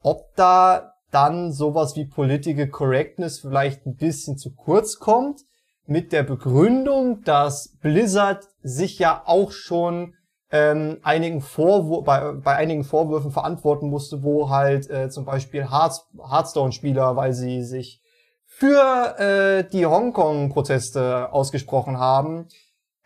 ob 0.00 0.34
da 0.36 0.94
dann 1.10 1.52
sowas 1.52 1.96
wie 1.96 2.04
Political 2.04 2.68
Correctness 2.68 3.40
vielleicht 3.40 3.86
ein 3.86 3.96
bisschen 3.96 4.36
zu 4.36 4.54
kurz 4.54 4.98
kommt, 4.98 5.42
mit 5.86 6.12
der 6.12 6.22
Begründung, 6.22 7.22
dass 7.24 7.76
Blizzard 7.80 8.48
sich 8.62 8.98
ja 8.98 9.22
auch 9.26 9.52
schon 9.52 10.14
ähm, 10.50 10.98
einigen 11.02 11.40
Vorwur 11.40 12.04
bei, 12.04 12.32
bei 12.32 12.56
einigen 12.56 12.84
Vorwürfen 12.84 13.30
verantworten 13.30 13.88
musste, 13.88 14.22
wo 14.22 14.50
halt 14.50 14.88
äh, 14.90 15.08
zum 15.08 15.24
Beispiel 15.24 15.70
Hearthstone-Spieler, 15.70 17.16
weil 17.16 17.32
sie 17.32 17.62
sich 17.62 18.00
für 18.46 19.18
äh, 19.18 19.68
die 19.68 19.86
Hongkong-Proteste 19.86 21.32
ausgesprochen 21.32 21.98
haben, 21.98 22.46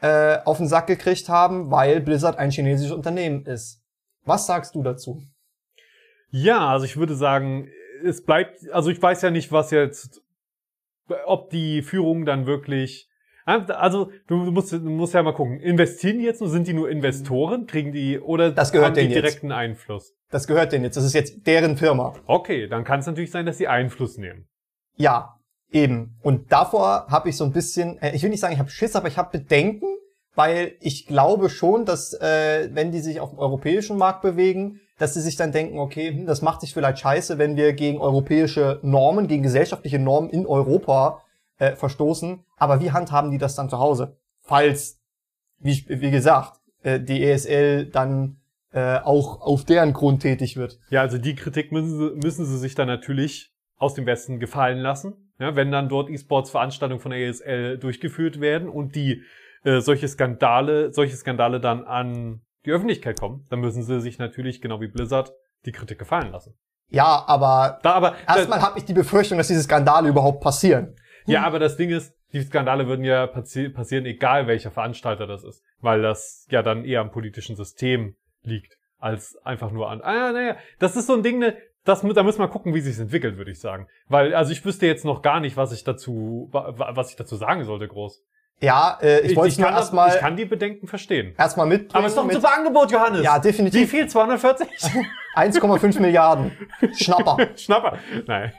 äh, 0.01 0.39
auf 0.45 0.59
den 0.59 0.69
Sack 0.69 0.87
gekriegt 0.87 1.29
haben, 1.29 1.71
weil 1.71 2.01
Blizzard 2.01 2.39
ein 2.39 2.51
chinesisches 2.51 2.93
Unternehmen 2.93 3.47
ist. 3.47 3.83
Was 4.25 4.47
sagst 4.47 4.75
du 4.75 4.83
dazu? 4.83 5.23
Ja, 6.31 6.69
also 6.69 6.85
ich 6.85 6.99
würde 6.99 7.15
sagen, 7.15 7.69
es 8.05 8.25
bleibt, 8.25 8.69
also 8.71 8.91
ich 8.91 9.01
weiß 9.01 9.23
ja 9.23 9.31
nicht, 9.31 9.51
was 9.51 9.71
jetzt, 9.71 10.23
ob 11.25 11.49
die 11.51 11.83
Führung 11.83 12.27
dann 12.27 12.47
wirklich, 12.47 13.08
also 13.49 14.11
du 14.27 14.37
musst, 14.37 14.73
du 14.73 14.79
musst 14.79 15.15
ja 15.15 15.23
mal 15.23 15.33
gucken, 15.33 15.61
investieren 15.61 16.19
die 16.19 16.25
jetzt 16.25 16.41
nur, 16.41 16.51
sind 16.51 16.69
die 16.69 16.75
nur 16.75 16.91
Investoren, 16.91 17.67
kriegen 17.67 17.93
die, 17.93 18.19
oder 18.19 18.51
Das 18.51 18.73
gehört 18.73 18.89
haben 18.89 18.95
die 18.95 19.01
denen 19.03 19.13
jetzt. 19.13 19.23
direkten 19.23 19.53
Einfluss? 19.53 20.15
Das 20.31 20.47
gehört 20.47 20.73
denen 20.73 20.85
jetzt. 20.85 20.97
Das 20.97 21.05
ist 21.05 21.15
jetzt 21.15 21.47
deren 21.47 21.77
Firma. 21.77 22.15
Okay, 22.27 22.69
dann 22.69 22.85
kann 22.85 23.01
es 23.01 23.07
natürlich 23.07 23.31
sein, 23.31 23.47
dass 23.47 23.57
sie 23.59 23.67
Einfluss 23.67 24.19
nehmen. 24.19 24.47
Ja, 24.97 25.37
eben. 25.71 26.19
Und 26.23 26.53
davor 26.53 27.07
habe 27.09 27.31
ich 27.31 27.37
so 27.37 27.45
ein 27.45 27.53
bisschen, 27.53 27.99
äh, 28.03 28.15
ich 28.15 28.23
will 28.23 28.31
nicht 28.31 28.41
sagen, 28.41 28.53
ich 28.53 28.59
habe 28.59 28.71
Schiss, 28.71 28.95
aber 28.97 29.09
ich 29.09 29.17
habe 29.17 29.39
Bedenken, 29.39 29.87
weil 30.35 30.73
ich 30.81 31.07
glaube 31.07 31.49
schon, 31.49 31.85
dass 31.85 32.13
äh, 32.15 32.69
wenn 32.73 32.93
die 32.93 33.01
sich 33.01 33.21
auf 33.21 33.31
dem 33.31 33.39
europäischen 33.39 33.97
Markt 33.97 34.23
bewegen, 34.23 34.81
dass 34.99 35.15
sie 35.15 35.21
sich 35.21 35.37
dann 35.37 35.53
denken, 35.53 35.79
okay, 35.79 36.11
hm, 36.11 36.27
das 36.27 36.43
macht 36.43 36.61
sich 36.61 36.75
vielleicht 36.75 36.99
scheiße, 36.99 37.39
wenn 37.39 37.57
wir 37.57 37.73
gegen 37.73 37.99
europäische 37.99 38.81
Normen, 38.83 39.27
gegen 39.29 39.43
gesellschaftliche 39.43 39.99
Normen 39.99 40.29
in 40.29 40.47
Europa 40.47 41.23
äh, 41.59 41.77
verstoßen. 41.77 42.45
Aber 42.57 42.81
wie 42.81 42.93
handhaben 42.93 43.31
die 43.31 43.39
das 43.39 43.55
dann 43.55 43.69
zu 43.69 43.79
Hause? 43.79 44.17
Falls, 44.41 45.01
wie, 45.59 45.85
wie 45.89 46.11
gesagt, 46.11 46.61
äh, 46.83 47.01
die 47.01 47.23
ESL 47.23 47.87
dann 47.87 48.41
äh, 48.73 48.99
auch 48.99 49.41
auf 49.41 49.65
deren 49.65 49.93
Grund 49.93 50.23
tätig 50.23 50.57
wird. 50.57 50.79
Ja, 50.91 51.01
also 51.01 51.19
die 51.19 51.35
Kritik 51.35 51.73
müssen 51.73 51.99
sie, 51.99 52.11
müssen 52.17 52.45
sie 52.45 52.59
sich 52.59 52.75
dann 52.75 52.89
natürlich 52.89 53.53
aus 53.77 53.95
dem 53.95 54.07
Westen 54.07 54.41
gefallen 54.41 54.79
lassen. 54.79 55.33
Ja, 55.39 55.55
wenn 55.55 55.71
dann 55.71 55.89
dort 55.89 56.11
E-Sports-Veranstaltungen 56.11 57.01
von 57.01 57.13
der 57.13 57.21
ESL 57.21 57.79
durchgeführt 57.79 58.41
werden 58.41 58.69
und 58.69 58.97
die 58.97 59.23
äh, 59.65 59.81
solche 59.81 60.09
Skandale, 60.09 60.93
solche 60.93 61.17
Skandale 61.17 61.61
dann 61.61 61.85
an 61.85 62.43
die 62.67 62.73
Öffentlichkeit 62.73 63.21
kommen, 63.21 63.45
dann 63.49 63.61
müssen 63.61 63.83
sie 63.83 64.01
sich 64.01 64.19
natürlich, 64.19 64.61
genau 64.61 64.81
wie 64.81 64.89
Blizzard, 64.89 65.33
die 65.65 65.73
Kritik 65.73 65.99
gefallen 65.99 66.33
lassen. 66.33 66.55
Ja, 66.91 67.25
aber 67.27 67.79
Da 67.83 67.93
aber 67.93 68.15
erstmal 68.27 68.63
habe 68.63 68.79
ich 68.79 68.85
die 68.85 68.95
Befürchtung, 68.95 69.39
dass 69.39 69.49
diese 69.49 69.63
Skandale 69.63 70.09
überhaupt 70.09 70.41
passieren. 70.41 70.97
Ja, 71.33 71.43
aber 71.45 71.59
das 71.59 71.77
Ding 71.77 71.91
ist, 71.91 72.15
die 72.33 72.43
Skandale 72.43 72.87
würden 72.87 73.05
ja 73.05 73.27
passi 73.27 73.69
passieren, 73.69 74.05
egal 74.07 74.47
welcher 74.47 74.71
Veranstalter 74.71 75.27
das 75.27 75.45
ist, 75.45 75.63
weil 75.81 76.03
das 76.03 76.47
ja 76.51 76.63
dann 76.63 76.85
eher 76.85 77.01
am 77.01 77.11
politischen 77.11 77.57
System 77.57 78.17
liegt, 78.43 78.77
als 78.99 79.37
einfach 79.45 79.71
nur 79.71 79.91
an. 79.91 80.01
Ah, 80.03 80.33
naja, 80.33 80.57
das 80.79 80.97
ist 80.97 81.07
so 81.07 81.15
ein 81.15 81.23
Ding, 81.23 81.39
ne, 81.39 81.57
das, 81.85 82.03
da 82.03 82.23
müssen 82.23 82.41
wir 82.41 82.49
gucken, 82.49 82.75
wie 82.75 82.81
sich's 82.81 82.99
entwickelt, 82.99 83.37
würde 83.39 83.51
ich 83.51 83.61
sagen. 83.61 83.87
Weil, 84.09 84.35
also 84.35 84.53
ich 84.53 84.63
wüsste 84.65 84.87
jetzt 84.87 85.05
noch 85.07 85.23
gar 85.23 85.41
nicht, 85.41 85.57
was 85.57 85.73
ich 85.73 85.85
dazu, 85.85 86.49
wa- 86.53 86.75
wa- 86.79 86.91
was 86.97 87.11
ich 87.11 87.17
dazu 87.17 87.37
sagen 87.37 87.65
sollte, 87.65 87.89
groß. 87.89 88.23
Ja, 88.61 88.99
äh, 89.01 89.21
ich, 89.21 89.37
wollte 89.37 89.51
es 89.53 89.59
nur 89.59 89.69
erstmal 89.69 90.09
ich 90.15 90.21
kann 90.21 90.37
die 90.37 90.45
Bedenken 90.45 90.89
verstehen. 90.89 91.33
erstmal 91.39 91.67
mitbringen. 91.67 91.95
Aber 91.95 92.07
es 92.07 92.13
ist 92.13 92.17
doch 92.17 92.23
ein 92.25 92.27
mit 92.29 92.37
super 92.37 92.55
Angebot, 92.57 92.91
Johannes. 92.91 93.23
Ja, 93.23 93.37
Wie 93.37 93.41
definitiv. 93.49 93.89
viel? 93.91 94.09
240? 94.09 94.67
1,5 95.37 96.01
Milliarden. 96.01 96.51
Schnapper. 96.95 97.37
Schnapper. 97.57 97.99
Nein. 98.27 98.53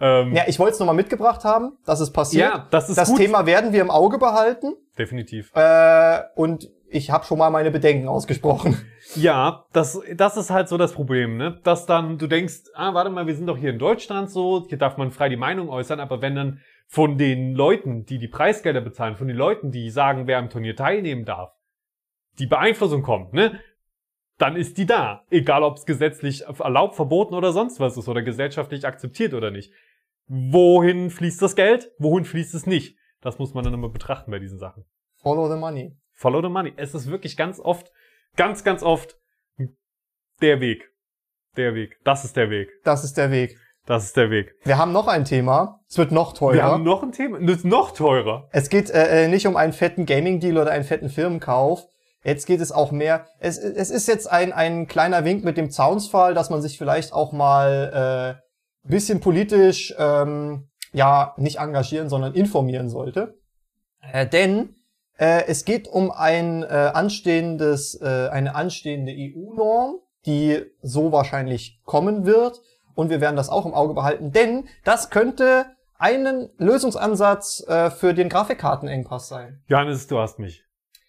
Ähm, 0.00 0.34
Ja, 0.34 0.42
ich 0.46 0.58
wollte 0.58 0.74
es 0.74 0.78
nochmal 0.78 0.94
mitgebracht 0.94 1.44
haben, 1.44 1.78
dass 1.86 2.00
es 2.00 2.12
passiert. 2.12 2.50
ja, 2.52 2.66
das 2.70 2.90
ist 2.90 2.98
das 2.98 3.08
gut. 3.08 3.18
Thema 3.18 3.46
werden 3.46 3.72
wir 3.72 3.80
im 3.80 3.90
Auge 3.90 4.18
behalten. 4.18 4.74
Definitiv. 4.98 5.50
Äh, 5.54 6.18
und 6.34 6.68
ich 6.88 7.10
habe 7.10 7.24
schon 7.24 7.38
mal 7.38 7.50
meine 7.50 7.70
Bedenken 7.70 8.08
ausgesprochen. 8.08 8.76
Ja, 9.14 9.64
das, 9.72 10.00
das 10.14 10.36
ist 10.36 10.50
halt 10.50 10.68
so 10.68 10.76
das 10.78 10.92
Problem, 10.92 11.36
ne? 11.36 11.58
Dass 11.64 11.86
dann 11.86 12.18
du 12.18 12.26
denkst, 12.26 12.54
ah, 12.74 12.92
warte 12.94 13.10
mal, 13.10 13.26
wir 13.26 13.34
sind 13.34 13.46
doch 13.46 13.56
hier 13.56 13.70
in 13.70 13.78
Deutschland 13.78 14.30
so, 14.30 14.66
hier 14.68 14.78
darf 14.78 14.96
man 14.96 15.10
frei 15.10 15.28
die 15.28 15.36
Meinung 15.36 15.68
äußern, 15.68 15.98
aber 16.00 16.20
wenn 16.22 16.34
dann 16.36 16.60
von 16.86 17.18
den 17.18 17.54
Leuten, 17.54 18.04
die 18.06 18.18
die 18.18 18.28
Preisgelder 18.28 18.80
bezahlen, 18.80 19.16
von 19.16 19.28
den 19.28 19.36
Leuten, 19.36 19.70
die 19.70 19.90
sagen, 19.90 20.26
wer 20.26 20.38
am 20.38 20.50
Turnier 20.50 20.76
teilnehmen 20.76 21.24
darf, 21.24 21.52
die 22.38 22.46
Beeinflussung 22.46 23.02
kommt, 23.02 23.32
ne? 23.32 23.60
Dann 24.38 24.54
ist 24.54 24.76
die 24.76 24.84
da. 24.84 25.24
Egal, 25.30 25.62
ob 25.62 25.78
es 25.78 25.86
gesetzlich 25.86 26.44
erlaubt, 26.44 26.94
verboten 26.94 27.34
oder 27.34 27.52
sonst 27.52 27.80
was 27.80 27.96
ist 27.96 28.06
oder 28.06 28.22
gesellschaftlich 28.22 28.86
akzeptiert 28.86 29.32
oder 29.32 29.50
nicht. 29.50 29.72
Wohin 30.26 31.10
fließt 31.10 31.40
das 31.40 31.56
Geld? 31.56 31.90
Wohin 31.98 32.26
fließt 32.26 32.54
es 32.54 32.66
nicht? 32.66 32.98
Das 33.22 33.38
muss 33.38 33.54
man 33.54 33.64
dann 33.64 33.72
immer 33.72 33.88
betrachten 33.88 34.30
bei 34.30 34.38
diesen 34.38 34.58
Sachen. 34.58 34.84
Follow 35.16 35.48
the 35.48 35.58
money. 35.58 35.96
Follow 36.12 36.42
the 36.42 36.48
money. 36.48 36.72
Es 36.76 36.94
ist 36.94 37.10
wirklich 37.10 37.36
ganz 37.36 37.58
oft, 37.60 37.90
ganz, 38.36 38.62
ganz 38.62 38.82
oft 38.82 39.18
der 40.42 40.60
Weg. 40.60 40.92
Der 41.56 41.74
Weg. 41.74 41.98
Das 42.04 42.24
ist 42.24 42.36
der 42.36 42.50
Weg. 42.50 42.70
Das 42.84 43.04
ist 43.04 43.16
der 43.16 43.30
Weg. 43.30 43.58
Das 43.86 44.04
ist 44.04 44.16
der 44.16 44.30
Weg. 44.30 44.54
Wir 44.64 44.78
haben 44.78 44.92
noch 44.92 45.06
ein 45.06 45.24
Thema. 45.24 45.80
Es 45.88 45.96
wird 45.96 46.10
noch 46.10 46.32
teurer. 46.32 46.54
Wir 46.54 46.64
haben 46.64 46.82
noch 46.82 47.02
ein 47.02 47.12
Thema. 47.12 47.38
Das 47.40 47.58
ist 47.58 47.64
noch 47.64 47.92
teurer. 47.92 48.48
Es 48.50 48.68
geht 48.68 48.90
äh, 48.90 49.24
äh, 49.24 49.28
nicht 49.28 49.46
um 49.46 49.56
einen 49.56 49.72
fetten 49.72 50.06
Gaming-Deal 50.06 50.58
oder 50.58 50.72
einen 50.72 50.84
fetten 50.84 51.08
Firmenkauf. 51.08 51.86
Jetzt 52.24 52.46
geht 52.46 52.60
es 52.60 52.72
auch 52.72 52.90
mehr. 52.90 53.26
Es, 53.38 53.58
es 53.58 53.90
ist 53.90 54.08
jetzt 54.08 54.28
ein, 54.30 54.52
ein 54.52 54.88
kleiner 54.88 55.24
Wink 55.24 55.44
mit 55.44 55.56
dem 55.56 55.70
Zaunsfall, 55.70 56.34
dass 56.34 56.50
man 56.50 56.60
sich 56.60 56.76
vielleicht 56.76 57.12
auch 57.12 57.32
mal 57.32 58.40
äh, 58.84 58.90
bisschen 58.90 59.20
politisch 59.20 59.94
ähm, 59.96 60.68
ja 60.92 61.34
nicht 61.36 61.58
engagieren, 61.58 62.08
sondern 62.08 62.34
informieren 62.34 62.88
sollte. 62.88 63.38
Äh, 64.00 64.26
denn 64.26 64.74
äh, 65.18 65.44
es 65.46 65.64
geht 65.64 65.86
um 65.86 66.10
ein 66.10 66.64
äh, 66.64 66.66
anstehendes, 66.66 68.00
äh, 68.00 68.28
eine 68.30 68.56
anstehende 68.56 69.12
EU-Norm, 69.12 70.00
die 70.26 70.62
so 70.82 71.12
wahrscheinlich 71.12 71.80
kommen 71.84 72.26
wird. 72.26 72.60
Und 72.96 73.10
wir 73.10 73.20
werden 73.20 73.36
das 73.36 73.48
auch 73.48 73.64
im 73.64 73.74
Auge 73.74 73.94
behalten, 73.94 74.32
denn 74.32 74.64
das 74.82 75.10
könnte 75.10 75.66
einen 75.98 76.50
Lösungsansatz 76.58 77.64
äh, 77.68 77.90
für 77.90 78.14
den 78.14 78.28
Grafikkartenengpass 78.28 79.28
sein. 79.28 79.62
Johannes, 79.68 80.08
du 80.08 80.18
hast 80.18 80.38
mich. 80.40 80.64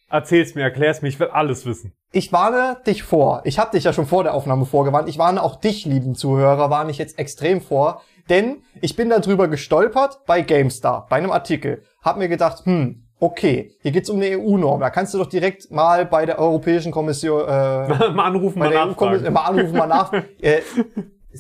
Erzähl's 0.10 0.56
mir, 0.56 0.62
erklär's 0.62 1.02
mir, 1.02 1.10
ich 1.10 1.20
will 1.20 1.28
alles 1.28 1.66
wissen. 1.66 1.94
Ich 2.12 2.32
warne 2.32 2.78
dich 2.86 3.04
vor. 3.04 3.42
Ich 3.44 3.60
habe 3.60 3.72
dich 3.72 3.84
ja 3.84 3.92
schon 3.92 4.06
vor 4.06 4.24
der 4.24 4.34
Aufnahme 4.34 4.66
vorgewarnt. 4.66 5.10
Ich 5.10 5.18
warne 5.18 5.42
auch 5.42 5.58
dich, 5.58 5.86
lieben 5.86 6.16
Zuhörer, 6.16 6.70
warne 6.70 6.92
ich 6.92 6.98
jetzt 6.98 7.20
extrem 7.20 7.60
vor. 7.60 8.02
Denn 8.30 8.64
ich 8.82 8.96
bin 8.96 9.10
darüber 9.10 9.48
gestolpert 9.48 10.20
bei 10.26 10.42
GameStar, 10.42 11.08
bei 11.10 11.18
einem 11.18 11.32
Artikel. 11.32 11.84
Hab 12.02 12.18
mir 12.18 12.30
gedacht, 12.30 12.66
hm, 12.66 13.08
okay, 13.20 13.72
hier 13.82 13.92
geht's 13.92 14.10
um 14.10 14.18
eine 14.18 14.38
EU-Norm. 14.38 14.80
Da 14.80 14.90
kannst 14.90 15.14
du 15.14 15.18
doch 15.18 15.28
direkt 15.28 15.72
mal 15.72 16.06
bei 16.06 16.26
der 16.26 16.40
Europäischen 16.40 16.92
Kommission... 16.92 17.42
Äh, 17.42 18.10
mal 18.12 18.26
anrufen, 18.26 18.60
mal 18.60 18.70
nachfragen. 18.70 18.92
EU-Kommission- 18.94 19.32
mal 19.32 19.46
anrufen, 19.46 19.78
mal 19.78 19.88
nach. 19.88 20.14
äh, 20.42 20.62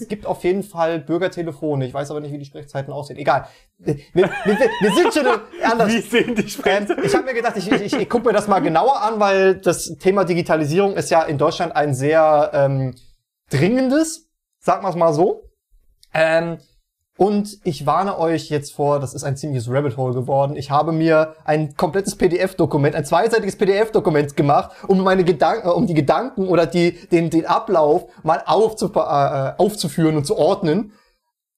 es 0.02 0.08
gibt 0.08 0.26
auf 0.26 0.44
jeden 0.44 0.64
Fall 0.64 1.00
Bürgertelefone. 1.00 1.86
Ich 1.86 1.94
weiß 1.94 2.12
aber 2.12 2.20
nicht, 2.20 2.32
wie 2.32 2.38
die 2.38 2.46
Sprechzeiten 2.46 2.94
aussehen. 2.94 3.18
Egal. 3.18 3.48
Wir, 3.78 3.98
wir, 4.14 4.30
wir, 4.44 4.94
sind 4.94 5.14
schon 5.14 5.28
anders. 5.64 5.88
Wie 5.94 6.02
sehen 6.02 6.36
die 6.36 6.42
Ähm, 6.42 6.48
Sprecher? 6.48 7.04
ich 7.04 7.14
habe 7.14 7.26
mir 7.26 7.34
gedacht, 7.34 7.58
ich, 7.58 7.72
ich, 7.72 7.94
ich 7.94 8.10
gucke 8.10 8.28
mir 8.28 8.34
das 8.34 8.48
mal 8.48 8.60
genauer 8.60 9.02
an, 9.02 9.20
weil 9.20 9.56
das 9.56 9.96
Thema 10.00 10.24
Digitalisierung 10.24 10.96
ist 10.96 11.12
ja 11.12 11.24
in 11.24 11.38
Deutschland 11.38 11.76
ein 11.76 11.94
sehr 11.94 12.52
ähm, 12.54 12.96
dringendes, 13.50 14.30
sagen 14.60 14.84
wir 14.84 14.90
es 14.90 14.96
mal 14.96 15.14
so. 15.14 15.44
Ähm, 16.14 16.58
und 17.18 17.58
ich 17.64 17.88
warne 17.88 18.20
euch 18.20 18.50
jetzt 18.50 18.74
vor, 18.74 19.00
das 19.00 19.16
ist 19.16 19.24
ein 19.24 19.36
ziemliches 19.36 19.70
Rabbit 19.70 19.98
Hole 19.98 20.14
geworden. 20.14 20.56
Ich 20.56 20.70
habe 20.70 20.92
mir 20.92 21.36
ein 21.46 21.76
komplettes 21.76 22.16
PDF-Dokument, 22.16 22.96
ein 22.96 23.06
zweiseitiges 23.06 23.58
PDF-Dokument 23.58 24.38
gemacht, 24.38 24.72
um 24.88 25.02
meine 25.04 25.24
Gedanken, 25.24 25.68
um 25.70 25.88
die 25.88 25.96
Gedanken 25.96 26.48
oder 26.48 26.68
die, 26.68 26.92
den, 27.08 27.32
den 27.32 27.48
Ablauf 27.48 28.06
mal 28.24 28.44
aufzu, 28.46 28.92
äh, 28.94 29.54
aufzuführen 29.58 30.16
und 30.16 30.26
zu 30.26 30.38
ordnen. 30.38 30.94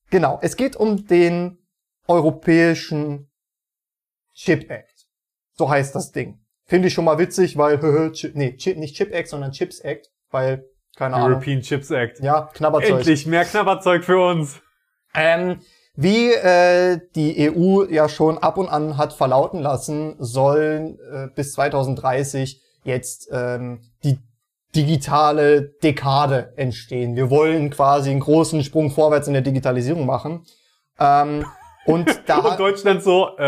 Genau. 0.10 0.40
Es 0.42 0.56
geht 0.56 0.78
um 0.78 1.06
den 1.08 1.58
europäischen 2.08 3.30
Chip 4.34 4.72
Act. 4.72 5.08
So 5.58 5.70
heißt 5.70 5.94
das 5.94 6.14
Ding. 6.14 6.40
Finde 6.68 6.88
ich 6.88 6.94
schon 6.94 7.04
mal 7.04 7.20
witzig, 7.20 7.58
weil, 7.58 7.80
Chip, 8.14 8.34
nee, 8.34 8.56
nicht 8.78 8.96
Chip 8.96 9.14
Act, 9.14 9.28
sondern 9.28 9.52
Chips 9.52 9.82
Act, 9.82 10.10
weil, 10.32 10.64
keine 10.96 11.16
Ahnung. 11.16 11.34
European 11.34 11.62
Chips 11.62 11.92
Act. 11.92 12.22
Ja, 12.22 12.50
Knabberzeug. 12.54 13.00
Endlich 13.00 13.26
mehr 13.26 13.44
Knabberzeug 13.44 14.06
für 14.06 14.26
uns. 14.26 14.62
Ähm, 15.16 15.60
wie 15.96 16.32
äh, 16.32 17.00
die 17.16 17.52
EU 17.52 17.84
ja 17.90 18.08
schon 18.08 18.38
ab 18.38 18.58
und 18.58 18.70
an 18.70 18.98
hat 18.98 19.12
verlauten 19.12 19.60
lassen, 19.60 20.16
sollen 20.20 20.98
äh, 21.12 21.28
bis 21.36 21.54
2030 21.54 22.62
jetzt 22.84 23.28
ähm, 23.34 23.82
die 24.04 24.18
digitale 24.76 25.74
Dekade 25.84 26.54
entstehen. 26.56 27.16
Wir 27.16 27.30
wollen 27.30 27.70
quasi 27.70 28.12
einen 28.12 28.20
großen 28.20 28.64
Sprung 28.64 28.92
vorwärts 28.92 29.28
in 29.28 29.34
der 29.34 29.42
Digitalisierung 29.42 30.06
machen. 30.06 30.46
Ähm, 31.00 31.46
und 31.86 32.08
da 32.28 32.38
Und 32.38 32.60
Deutschland 32.60 33.04
so, 33.04 33.36
äh, 33.38 33.42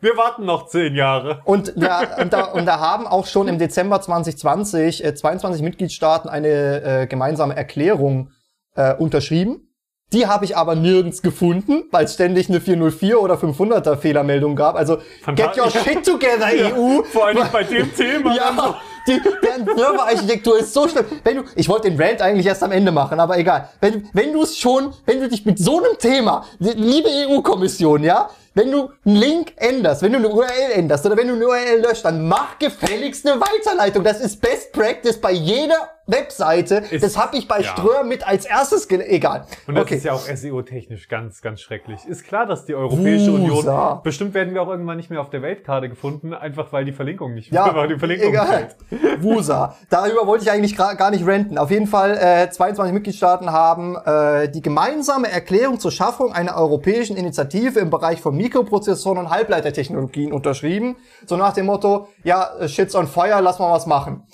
wir 0.00 0.16
warten 0.16 0.44
noch 0.44 0.66
zehn 0.66 0.94
Jahre. 0.94 1.40
und, 1.44 1.72
ja, 1.76 2.18
und, 2.20 2.32
da, 2.32 2.44
und 2.46 2.66
da 2.66 2.80
haben 2.80 3.06
auch 3.06 3.26
schon 3.26 3.48
im 3.48 3.58
Dezember 3.58 4.00
2020 4.00 5.04
äh, 5.04 5.14
22 5.14 5.62
Mitgliedstaaten 5.62 6.28
eine 6.28 6.82
äh, 6.82 7.06
gemeinsame 7.06 7.54
Erklärung 7.54 8.30
äh, 8.74 8.94
unterschrieben. 8.94 9.65
Die 10.12 10.28
habe 10.28 10.44
ich 10.44 10.56
aber 10.56 10.76
nirgends 10.76 11.20
gefunden, 11.20 11.84
weil 11.90 12.04
es 12.04 12.14
ständig 12.14 12.48
eine 12.48 12.60
404 12.60 13.20
oder 13.20 13.34
500er 13.34 13.96
Fehlermeldung 13.96 14.54
gab. 14.54 14.76
Also 14.76 14.98
get 15.34 15.58
your 15.58 15.68
shit 15.68 16.04
together, 16.04 16.46
EU. 16.76 17.02
Vor 17.02 17.26
allem 17.26 17.44
bei 17.52 17.64
dem 17.64 17.92
Thema. 17.96 18.36
Ja, 18.36 18.80
die, 19.08 19.20
deren 19.42 19.76
Serverarchitektur 19.76 20.58
ist 20.60 20.72
so 20.72 20.88
schlimm. 20.88 21.06
Wenn 21.24 21.38
du, 21.38 21.42
ich 21.56 21.68
wollte 21.68 21.90
den 21.90 22.00
Rant 22.00 22.22
eigentlich 22.22 22.46
erst 22.46 22.62
am 22.62 22.70
Ende 22.70 22.92
machen, 22.92 23.18
aber 23.18 23.36
egal. 23.36 23.68
Wenn, 23.80 24.08
wenn 24.12 24.32
du 24.32 24.42
es 24.42 24.56
schon, 24.56 24.92
wenn 25.06 25.20
du 25.20 25.28
dich 25.28 25.44
mit 25.44 25.58
so 25.58 25.78
einem 25.78 25.98
Thema, 25.98 26.44
liebe 26.60 27.08
EU-Kommission, 27.08 28.04
ja, 28.04 28.30
wenn 28.54 28.70
du 28.70 28.90
einen 29.04 29.16
Link 29.16 29.52
änderst, 29.56 30.02
wenn 30.02 30.12
du 30.12 30.18
eine 30.18 30.28
URL 30.28 30.72
änderst 30.72 31.04
oder 31.04 31.16
wenn 31.16 31.28
du 31.28 31.34
eine 31.34 31.46
URL 31.46 31.82
löscht, 31.82 32.04
dann 32.04 32.26
mach 32.26 32.58
gefälligst 32.58 33.26
eine 33.26 33.40
Weiterleitung. 33.40 34.04
Das 34.04 34.20
ist 34.20 34.40
Best 34.40 34.72
Practice 34.72 35.20
bei 35.20 35.32
jeder 35.32 35.90
Webseite. 36.06 36.76
Ist- 36.90 37.02
das 37.02 37.18
habe 37.18 37.36
ich 37.36 37.48
bei 37.48 37.60
ja. 37.60 37.64
Ströer 37.64 38.04
mit 38.04 38.26
als 38.26 38.44
erstes 38.44 38.86
Egal. 38.90 39.46
Und 39.66 39.74
das 39.74 39.82
okay. 39.84 39.96
ist 39.96 40.04
ja 40.04 40.12
auch 40.12 40.20
SEO-technisch 40.20 41.08
ganz, 41.08 41.42
ganz 41.42 41.60
schrecklich. 41.60 42.06
Ist 42.06 42.24
klar, 42.24 42.46
dass 42.46 42.64
die 42.64 42.74
Europäische 42.74 43.32
Wusa. 43.32 43.88
Union, 43.88 44.02
bestimmt 44.02 44.34
werden 44.34 44.54
wir 44.54 44.62
auch 44.62 44.68
irgendwann 44.68 44.96
nicht 44.96 45.10
mehr 45.10 45.20
auf 45.20 45.30
der 45.30 45.42
Weltkarte 45.42 45.88
gefunden, 45.88 46.32
einfach 46.34 46.72
weil 46.72 46.84
die 46.84 46.92
Verlinkung 46.92 47.34
nicht 47.34 47.52
Ja, 47.52 47.74
weil 47.74 47.88
die 47.88 47.98
Verlinkung 47.98 48.28
egal. 48.30 48.70
fehlt. 48.88 49.22
Wusa. 49.22 49.76
Darüber 49.90 50.26
wollte 50.26 50.44
ich 50.44 50.50
eigentlich 50.50 50.76
gar 50.76 51.10
nicht 51.10 51.26
renten. 51.26 51.58
Auf 51.58 51.70
jeden 51.70 51.86
Fall, 51.86 52.16
äh, 52.16 52.50
22 52.50 52.94
Mitgliedstaaten 52.94 53.50
haben 53.50 53.96
äh, 53.96 54.48
die 54.48 54.62
gemeinsame 54.62 55.30
Erklärung 55.30 55.80
zur 55.80 55.90
Schaffung 55.90 56.32
einer 56.32 56.56
europäischen 56.56 57.16
Initiative 57.16 57.80
im 57.80 57.90
Bereich 57.90 58.20
von 58.20 58.36
Mikroprozessoren 58.36 59.18
und 59.18 59.30
Halbleitertechnologien 59.30 60.32
unterschrieben. 60.32 60.96
So 61.26 61.36
nach 61.36 61.52
dem 61.52 61.66
Motto, 61.66 62.08
ja, 62.22 62.50
äh, 62.60 62.68
shit's 62.68 62.94
on 62.94 63.08
fire, 63.08 63.40
lass 63.40 63.58
mal 63.58 63.72
was 63.72 63.86
machen. 63.86 64.26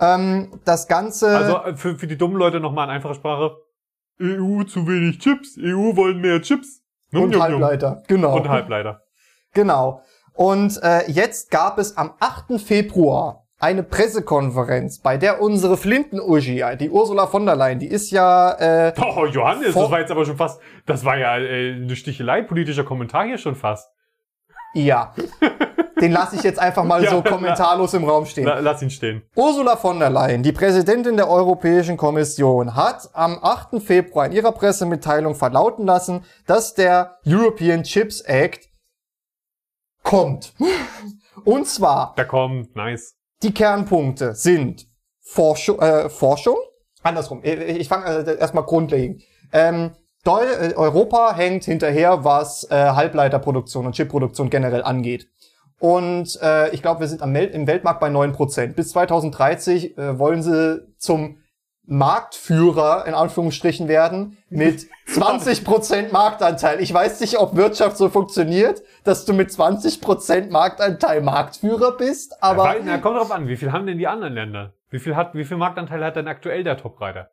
Ähm, 0.00 0.60
das 0.64 0.88
Ganze... 0.88 1.28
Also 1.28 1.56
äh, 1.58 1.76
für, 1.76 1.98
für 1.98 2.06
die 2.06 2.18
dummen 2.18 2.36
Leute 2.36 2.60
nochmal 2.60 2.86
in 2.88 2.94
einfacher 2.94 3.14
Sprache. 3.14 3.56
EU 4.20 4.62
zu 4.64 4.86
wenig 4.86 5.18
Chips, 5.18 5.58
EU 5.58 5.94
wollen 5.96 6.20
mehr 6.20 6.40
Chips. 6.40 6.82
Num, 7.10 7.24
und 7.24 7.30
num. 7.30 7.42
Halbleiter, 7.42 8.02
genau. 8.08 8.36
Und 8.36 8.48
Halbleiter. 8.48 9.02
Genau. 9.52 10.02
Und 10.32 10.78
äh, 10.82 11.10
jetzt 11.10 11.50
gab 11.50 11.78
es 11.78 11.96
am 11.96 12.12
8. 12.20 12.60
Februar 12.60 13.46
eine 13.58 13.82
Pressekonferenz, 13.82 15.00
bei 15.00 15.16
der 15.16 15.40
unsere 15.40 15.78
Flinten-Uschi, 15.78 16.62
die 16.78 16.90
Ursula 16.90 17.26
von 17.26 17.46
der 17.46 17.56
Leyen, 17.56 17.78
die 17.78 17.86
ist 17.86 18.10
ja 18.10 18.52
äh, 18.88 18.92
Oh, 19.00 19.24
Johannes, 19.26 19.74
das 19.74 19.90
war 19.90 19.98
jetzt 19.98 20.10
aber 20.10 20.26
schon 20.26 20.36
fast, 20.36 20.60
das 20.84 21.06
war 21.06 21.16
ja 21.16 21.38
äh, 21.38 21.72
eine 21.72 21.96
Stichelei, 21.96 22.42
politischer 22.42 22.84
Kommentar 22.84 23.24
hier 23.24 23.38
schon 23.38 23.54
fast. 23.54 23.90
Ja. 24.74 25.14
Den 26.00 26.12
lasse 26.12 26.36
ich 26.36 26.42
jetzt 26.42 26.58
einfach 26.58 26.84
mal 26.84 27.02
Ja, 27.04 27.10
so 27.10 27.22
kommentarlos 27.22 27.94
im 27.94 28.04
Raum 28.04 28.26
stehen. 28.26 28.44
La, 28.44 28.58
lass 28.58 28.82
ihn 28.82 28.90
stehen. 28.90 29.22
Ursula 29.34 29.76
von 29.76 29.98
der 29.98 30.10
Leyen, 30.10 30.42
die 30.42 30.52
Präsidentin 30.52 31.16
der 31.16 31.28
Europäischen 31.28 31.96
Kommission, 31.96 32.74
hat 32.74 33.08
am 33.12 33.38
8. 33.42 33.82
Februar 33.82 34.26
in 34.26 34.32
ihrer 34.32 34.52
Pressemitteilung 34.52 35.34
verlauten 35.34 35.86
lassen, 35.86 36.24
dass 36.46 36.74
der 36.74 37.18
European 37.26 37.82
Chips 37.82 38.20
Act 38.20 38.68
kommt. 40.02 40.52
Und 41.44 41.66
zwar, 41.66 42.14
Da 42.16 42.24
kommt, 42.24 42.74
nice. 42.76 43.14
die 43.42 43.52
Kernpunkte 43.52 44.34
sind 44.34 44.86
Forschung, 45.20 45.80
äh, 45.80 46.08
Forschung. 46.08 46.56
Andersrum, 47.02 47.40
ich, 47.42 47.58
ich 47.58 47.88
fange 47.88 48.06
äh, 48.06 48.38
erstmal 48.38 48.64
grundlegend. 48.64 49.22
Ähm, 49.52 49.92
äh, 50.26 50.74
Europa 50.74 51.34
hängt 51.36 51.64
hinterher, 51.64 52.24
was 52.24 52.68
äh, 52.70 52.74
Halbleiterproduktion 52.74 53.86
und 53.86 53.94
Chipproduktion 53.94 54.50
generell 54.50 54.82
angeht. 54.82 55.28
Und 55.78 56.38
äh, 56.42 56.70
ich 56.70 56.82
glaube, 56.82 57.00
wir 57.00 57.08
sind 57.08 57.22
am 57.22 57.32
Mel 57.32 57.46
im 57.48 57.66
Weltmarkt 57.66 58.00
bei 58.00 58.08
9%. 58.08 58.74
Bis 58.74 58.90
2030 58.90 59.98
äh, 59.98 60.18
wollen 60.18 60.42
sie 60.42 60.86
zum 60.98 61.38
Marktführer 61.86 63.04
in 63.06 63.14
Anführungsstrichen 63.14 63.86
werden 63.86 64.36
mit 64.48 64.86
20% 65.08 66.12
Marktanteil. 66.12 66.80
Ich 66.80 66.92
weiß 66.92 67.20
nicht, 67.20 67.38
ob 67.38 67.54
Wirtschaft 67.56 67.96
so 67.96 68.08
funktioniert, 68.08 68.82
dass 69.04 69.24
du 69.24 69.32
mit 69.32 69.50
20% 69.50 70.50
Marktanteil 70.50 71.20
Marktführer 71.20 71.92
bist, 71.96 72.42
aber 72.42 72.74
na, 72.84 72.98
kommt 72.98 73.18
drauf 73.18 73.30
an, 73.30 73.46
wie 73.46 73.56
viel 73.56 73.70
haben 73.70 73.86
denn 73.86 73.98
die 73.98 74.08
anderen 74.08 74.34
Länder? 74.34 74.72
Wie 74.90 74.98
viel 74.98 75.14
hat, 75.14 75.34
wie 75.34 75.44
viel 75.44 75.56
Marktanteil 75.56 76.04
hat 76.04 76.16
denn 76.16 76.26
aktuell 76.26 76.64
der 76.64 76.76
Top-Reiter? 76.76 77.30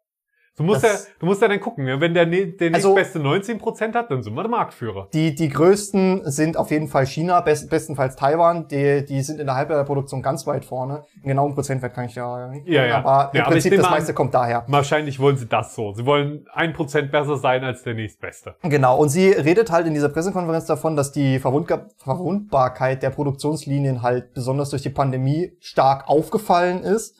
Du 0.55 0.61
musst, 0.61 0.83
ja, 0.83 0.89
Das- 0.89 1.07
du 1.19 1.25
musst 1.25 1.41
ja 1.41 1.47
dann 1.47 1.59
gucken, 1.59 1.87
ja, 1.87 1.99
wenn 1.99 2.13
der, 2.13 2.27
ne- 2.27 2.45
der 2.45 2.75
Also- 2.75 2.93
nächstbeste 2.93 3.19
19% 3.19 3.95
hat, 3.95 4.11
dann 4.11 4.21
sind 4.21 4.35
wir 4.35 4.43
der 4.43 4.51
Marktführer. 4.51 5.07
Die, 5.11 5.33
die 5.33 5.49
größten 5.49 6.29
sind 6.29 6.57
auf 6.57 6.69
jeden 6.69 6.87
Fall 6.87 7.07
China, 7.07 7.41
best, 7.41 7.71
bestenfalls 7.71 8.15
Taiwan. 8.15 8.67
Die, 8.67 9.03
die 9.03 9.21
sind 9.23 9.39
in 9.39 9.47
der 9.47 9.55
Halbleiterproduktion 9.55 10.21
ganz 10.21 10.45
weit 10.45 10.63
vorne. 10.63 11.05
Einen 11.15 11.23
genauen 11.29 11.55
Prozentwert 11.55 11.95
kann 11.95 12.05
ich 12.05 12.13
ja 12.13 12.49
nicht 12.49 12.67
Ja, 12.67 12.81
nennen, 12.81 12.89
ja. 12.91 12.97
aber 13.03 13.31
im 13.33 13.37
Ja, 13.39 13.45
aber 13.45 13.55
ich 13.55 13.63
Prinzip 13.63 13.71
nehme 13.71 13.81
das 13.81 13.91
an- 13.91 13.97
meiste 13.97 14.13
kommt 14.13 14.33
daher. 14.35 14.63
Wahrscheinlich 14.67 15.19
wollen 15.19 15.37
sie 15.37 15.47
das 15.47 15.73
so. 15.73 15.93
Sie 15.93 16.05
wollen 16.05 16.45
1% 16.53 17.11
besser 17.11 17.37
sein 17.37 17.63
als 17.63 17.81
der 17.81 17.95
nächstbeste. 17.95 18.55
Genau, 18.61 18.97
und 18.99 19.09
sie 19.09 19.29
redet 19.31 19.71
halt 19.71 19.87
in 19.87 19.95
dieser 19.95 20.09
Pressekonferenz 20.09 20.65
davon, 20.67 20.95
dass 20.95 21.11
die 21.11 21.39
Verwundga 21.39 21.87
Verwundbarkeit 21.97 23.01
der 23.03 23.09
Produktionslinien 23.09 24.01
halt 24.03 24.33
besonders 24.33 24.69
durch 24.69 24.83
die 24.83 24.89
Pandemie 24.91 25.53
stark 25.59 26.07
aufgefallen 26.07 26.83
ist. 26.83 27.15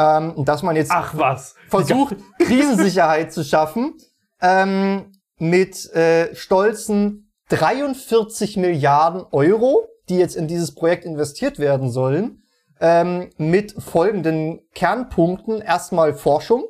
Ähm, 0.00 0.32
und 0.32 0.48
dass 0.48 0.62
man 0.62 0.76
jetzt 0.76 0.90
Ach 0.90 1.14
versucht, 1.68 2.16
Krisensicherheit 2.38 3.32
zu 3.32 3.44
schaffen. 3.44 3.94
Ähm, 4.40 5.12
mit 5.38 5.90
äh, 5.94 6.34
stolzen 6.34 7.32
43 7.48 8.56
Milliarden 8.56 9.24
Euro, 9.32 9.86
die 10.08 10.16
jetzt 10.18 10.36
in 10.36 10.48
dieses 10.48 10.74
Projekt 10.74 11.04
investiert 11.04 11.58
werden 11.58 11.90
sollen, 11.90 12.42
ähm, 12.80 13.30
mit 13.36 13.72
folgenden 13.72 14.60
Kernpunkten. 14.74 15.60
Erstmal 15.60 16.14
Forschung, 16.14 16.64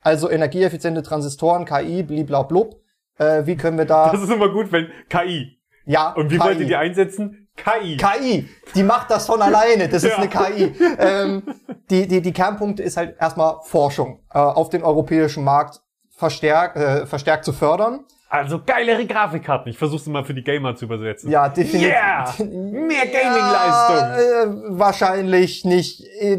also 0.00 0.30
energieeffiziente 0.30 1.02
Transistoren, 1.02 1.64
KI, 1.64 2.02
bliblablub. 2.02 2.76
Äh, 3.18 3.46
wie 3.46 3.56
können 3.56 3.78
wir 3.78 3.86
da... 3.86 4.10
Das 4.12 4.22
ist 4.22 4.30
immer 4.30 4.50
gut, 4.50 4.70
wenn 4.72 4.88
KI. 5.08 5.58
Ja, 5.86 6.12
Und 6.12 6.30
wie 6.30 6.38
KI. 6.38 6.44
wollt 6.44 6.60
ihr 6.60 6.66
die 6.66 6.76
einsetzen? 6.76 7.45
KI. 7.56 7.96
KI, 7.96 8.48
die 8.74 8.82
macht 8.82 9.10
das 9.10 9.26
von 9.26 9.40
alleine, 9.42 9.88
das 9.88 10.04
ist 10.04 10.10
Ja. 10.10 10.16
eine 10.18 10.28
KI. 10.28 10.74
Ähm, 10.98 11.42
die, 11.90 12.06
die, 12.06 12.20
die 12.20 12.32
Kernpunkte 12.32 12.82
ist 12.82 12.96
halt 12.96 13.16
erstmal 13.20 13.56
Forschung 13.64 14.20
äh, 14.32 14.38
auf 14.38 14.68
den 14.70 14.82
europäischen 14.82 15.44
Markt 15.44 15.80
verstärkt, 16.16 16.76
äh, 16.76 17.06
verstärkt 17.06 17.44
zu 17.44 17.52
fördern. 17.52 18.00
Also 18.28 18.60
geilere 18.64 19.06
Grafikkarten. 19.06 19.70
Ich 19.70 19.78
versuch's 19.78 20.06
mal 20.06 20.24
für 20.24 20.34
die 20.34 20.42
Gamer 20.42 20.74
zu 20.74 20.86
übersetzen. 20.86 21.30
Ja, 21.30 21.48
definitiv. 21.48 21.88
Yeah! 21.90 22.24
Mehr 22.38 23.06
Gaming-Leistung. 23.06 23.96
Ja, 23.96 24.42
äh, 24.42 24.46
wahrscheinlich 24.78 25.64
nicht 25.64 26.02
äh, 26.20 26.34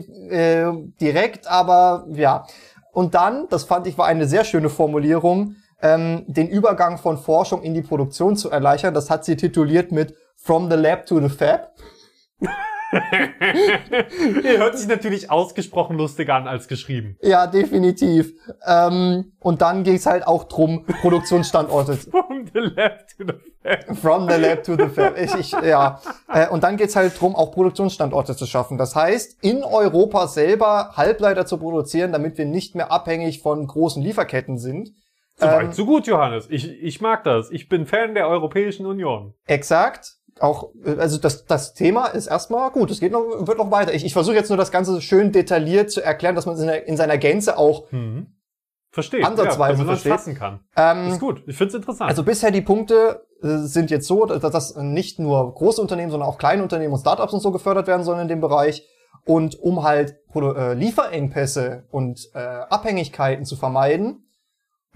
äh, 0.65 0.73
direkt, 0.99 1.47
aber 1.47 2.05
ja. 2.11 2.45
Und 2.91 3.15
dann, 3.15 3.47
das 3.49 3.63
fand 3.63 3.87
ich 3.87 3.97
war 3.97 4.05
eine 4.07 4.27
sehr 4.27 4.43
schöne 4.43 4.69
Formulierung, 4.69 5.55
ähm, 5.81 6.23
den 6.27 6.47
Übergang 6.47 6.97
von 6.97 7.17
Forschung 7.17 7.61
in 7.61 7.73
die 7.73 7.81
Produktion 7.81 8.35
zu 8.35 8.49
erleichtern. 8.49 8.93
Das 8.93 9.09
hat 9.09 9.25
sie 9.25 9.35
tituliert 9.35 9.91
mit 9.91 10.15
From 10.35 10.69
the 10.69 10.77
Lab 10.77 11.05
to 11.05 11.19
the 11.19 11.29
Fab. 11.29 11.73
Hört 14.43 14.77
sich 14.77 14.87
natürlich 14.87 15.29
ausgesprochen 15.29 15.97
lustiger 15.97 16.35
an 16.35 16.47
als 16.47 16.67
geschrieben. 16.67 17.17
Ja, 17.21 17.47
definitiv. 17.47 18.33
Ähm, 18.65 19.33
und 19.39 19.61
dann 19.61 19.83
ging 19.83 19.95
es 19.95 20.05
halt 20.05 20.25
auch 20.25 20.45
drum, 20.45 20.85
Produktionsstandorte 21.01 21.97
From 21.97 22.45
the 22.53 22.59
left 22.59 23.17
to 23.17 23.25
the 23.25 23.33
left. 23.63 23.97
from 24.01 24.29
the 24.29 24.35
lab 24.35 24.63
to 24.63 24.75
the 24.75 24.87
fab. 24.87 25.17
Ich, 25.19 25.35
ich, 25.35 25.51
ja. 25.51 25.99
Äh, 26.31 26.47
und 26.47 26.63
dann 26.63 26.77
geht's 26.77 26.95
halt 26.95 27.19
drum, 27.19 27.35
auch 27.35 27.51
Produktionsstandorte 27.51 28.35
zu 28.35 28.45
schaffen. 28.45 28.77
Das 28.77 28.95
heißt, 28.95 29.43
in 29.43 29.63
Europa 29.63 30.27
selber 30.27 30.91
Halbleiter 30.95 31.45
zu 31.45 31.57
produzieren, 31.57 32.11
damit 32.13 32.37
wir 32.37 32.45
nicht 32.45 32.75
mehr 32.75 32.91
abhängig 32.91 33.41
von 33.41 33.67
großen 33.67 34.01
Lieferketten 34.01 34.57
sind. 34.57 34.91
So 35.39 35.45
weit, 35.45 35.65
Ähm, 35.65 35.71
so 35.73 35.85
gut, 35.85 36.07
Johannes. 36.07 36.47
Ich, 36.49 36.67
ich 36.81 36.99
mag 37.01 37.23
das. 37.23 37.51
Ich 37.51 37.69
bin 37.69 37.85
Fan 37.85 38.15
der 38.15 38.27
Europäischen 38.27 38.85
Union. 38.85 39.33
Exakt. 39.45 40.15
Auch, 40.39 40.69
äh, 40.83 40.95
also 40.97 41.17
das, 41.19 41.45
das 41.45 41.73
Thema 41.73 42.07
ist 42.07 42.27
erstmal 42.27 42.71
gut. 42.71 42.89
Es 42.91 42.99
geht 42.99 43.11
noch, 43.11 43.23
wird 43.47 43.57
noch 43.57 43.71
weiter. 43.71 43.93
Ich, 43.93 44.03
ich 44.05 44.13
versuche 44.13 44.35
jetzt 44.35 44.49
nur 44.49 44.57
das 44.57 44.71
Ganze 44.71 44.99
schön 45.01 45.31
detailliert 45.31 45.91
zu 45.91 46.01
erklären, 46.03 46.35
dass 46.35 46.45
man 46.45 46.55
es 46.55 46.61
in, 46.61 46.69
in 46.69 46.97
seiner 46.97 47.17
Gänze 47.17 47.57
auch 47.57 47.91
Mhm. 47.91 48.33
Verstehe. 48.89 49.23
Ansatzweise 49.23 49.79
ja, 49.81 49.85
versteht. 49.85 50.11
fassen 50.11 50.33
kann. 50.33 50.61
ähm, 50.75 51.09
Ist 51.09 51.19
gut. 51.19 51.43
Ich 51.45 51.55
find's 51.55 51.75
interessant. 51.75 52.09
Also 52.09 52.23
bisher 52.23 52.49
die 52.49 52.61
Punkte 52.61 53.27
äh, 53.43 53.57
sind 53.57 53.91
jetzt 53.91 54.07
so, 54.07 54.25
dass, 54.25 54.39
dass 54.51 54.75
nicht 54.77 55.19
nur 55.19 55.53
große 55.53 55.79
Unternehmen, 55.81 56.09
sondern 56.09 56.27
auch 56.27 56.37
kleine 56.39 56.63
Unternehmen 56.63 56.93
und 56.93 56.99
Startups 56.99 57.33
und 57.33 57.41
so 57.41 57.51
gefördert 57.51 57.85
werden 57.85 58.03
sollen 58.03 58.21
in 58.21 58.27
dem 58.27 58.41
Bereich. 58.41 58.87
Und 59.25 59.59
um 59.59 59.83
halt 59.83 60.15
äh, 60.33 60.73
Lieferengpässe 60.73 61.85
und 61.91 62.29
äh, 62.33 62.39
Abhängigkeiten 62.39 63.45
zu 63.45 63.55
vermeiden, 63.55 64.26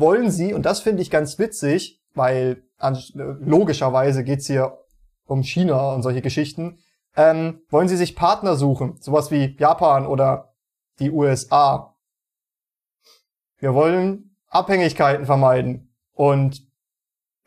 wollen 0.01 0.29
sie, 0.29 0.53
und 0.53 0.65
das 0.65 0.81
finde 0.81 1.01
ich 1.01 1.09
ganz 1.09 1.39
witzig, 1.39 2.01
weil 2.13 2.63
äh, 2.79 2.91
logischerweise 3.13 4.25
geht's 4.25 4.47
hier 4.47 4.77
um 5.25 5.43
China 5.43 5.93
und 5.93 6.03
solche 6.03 6.21
Geschichten, 6.21 6.79
ähm, 7.15 7.61
wollen 7.69 7.87
sie 7.87 7.95
sich 7.95 8.15
Partner 8.15 8.55
suchen, 8.55 8.97
sowas 8.99 9.31
wie 9.31 9.55
Japan 9.57 10.05
oder 10.05 10.53
die 10.99 11.11
USA. 11.11 11.95
Wir 13.57 13.73
wollen 13.73 14.35
Abhängigkeiten 14.47 15.25
vermeiden. 15.25 15.93
Und 16.13 16.67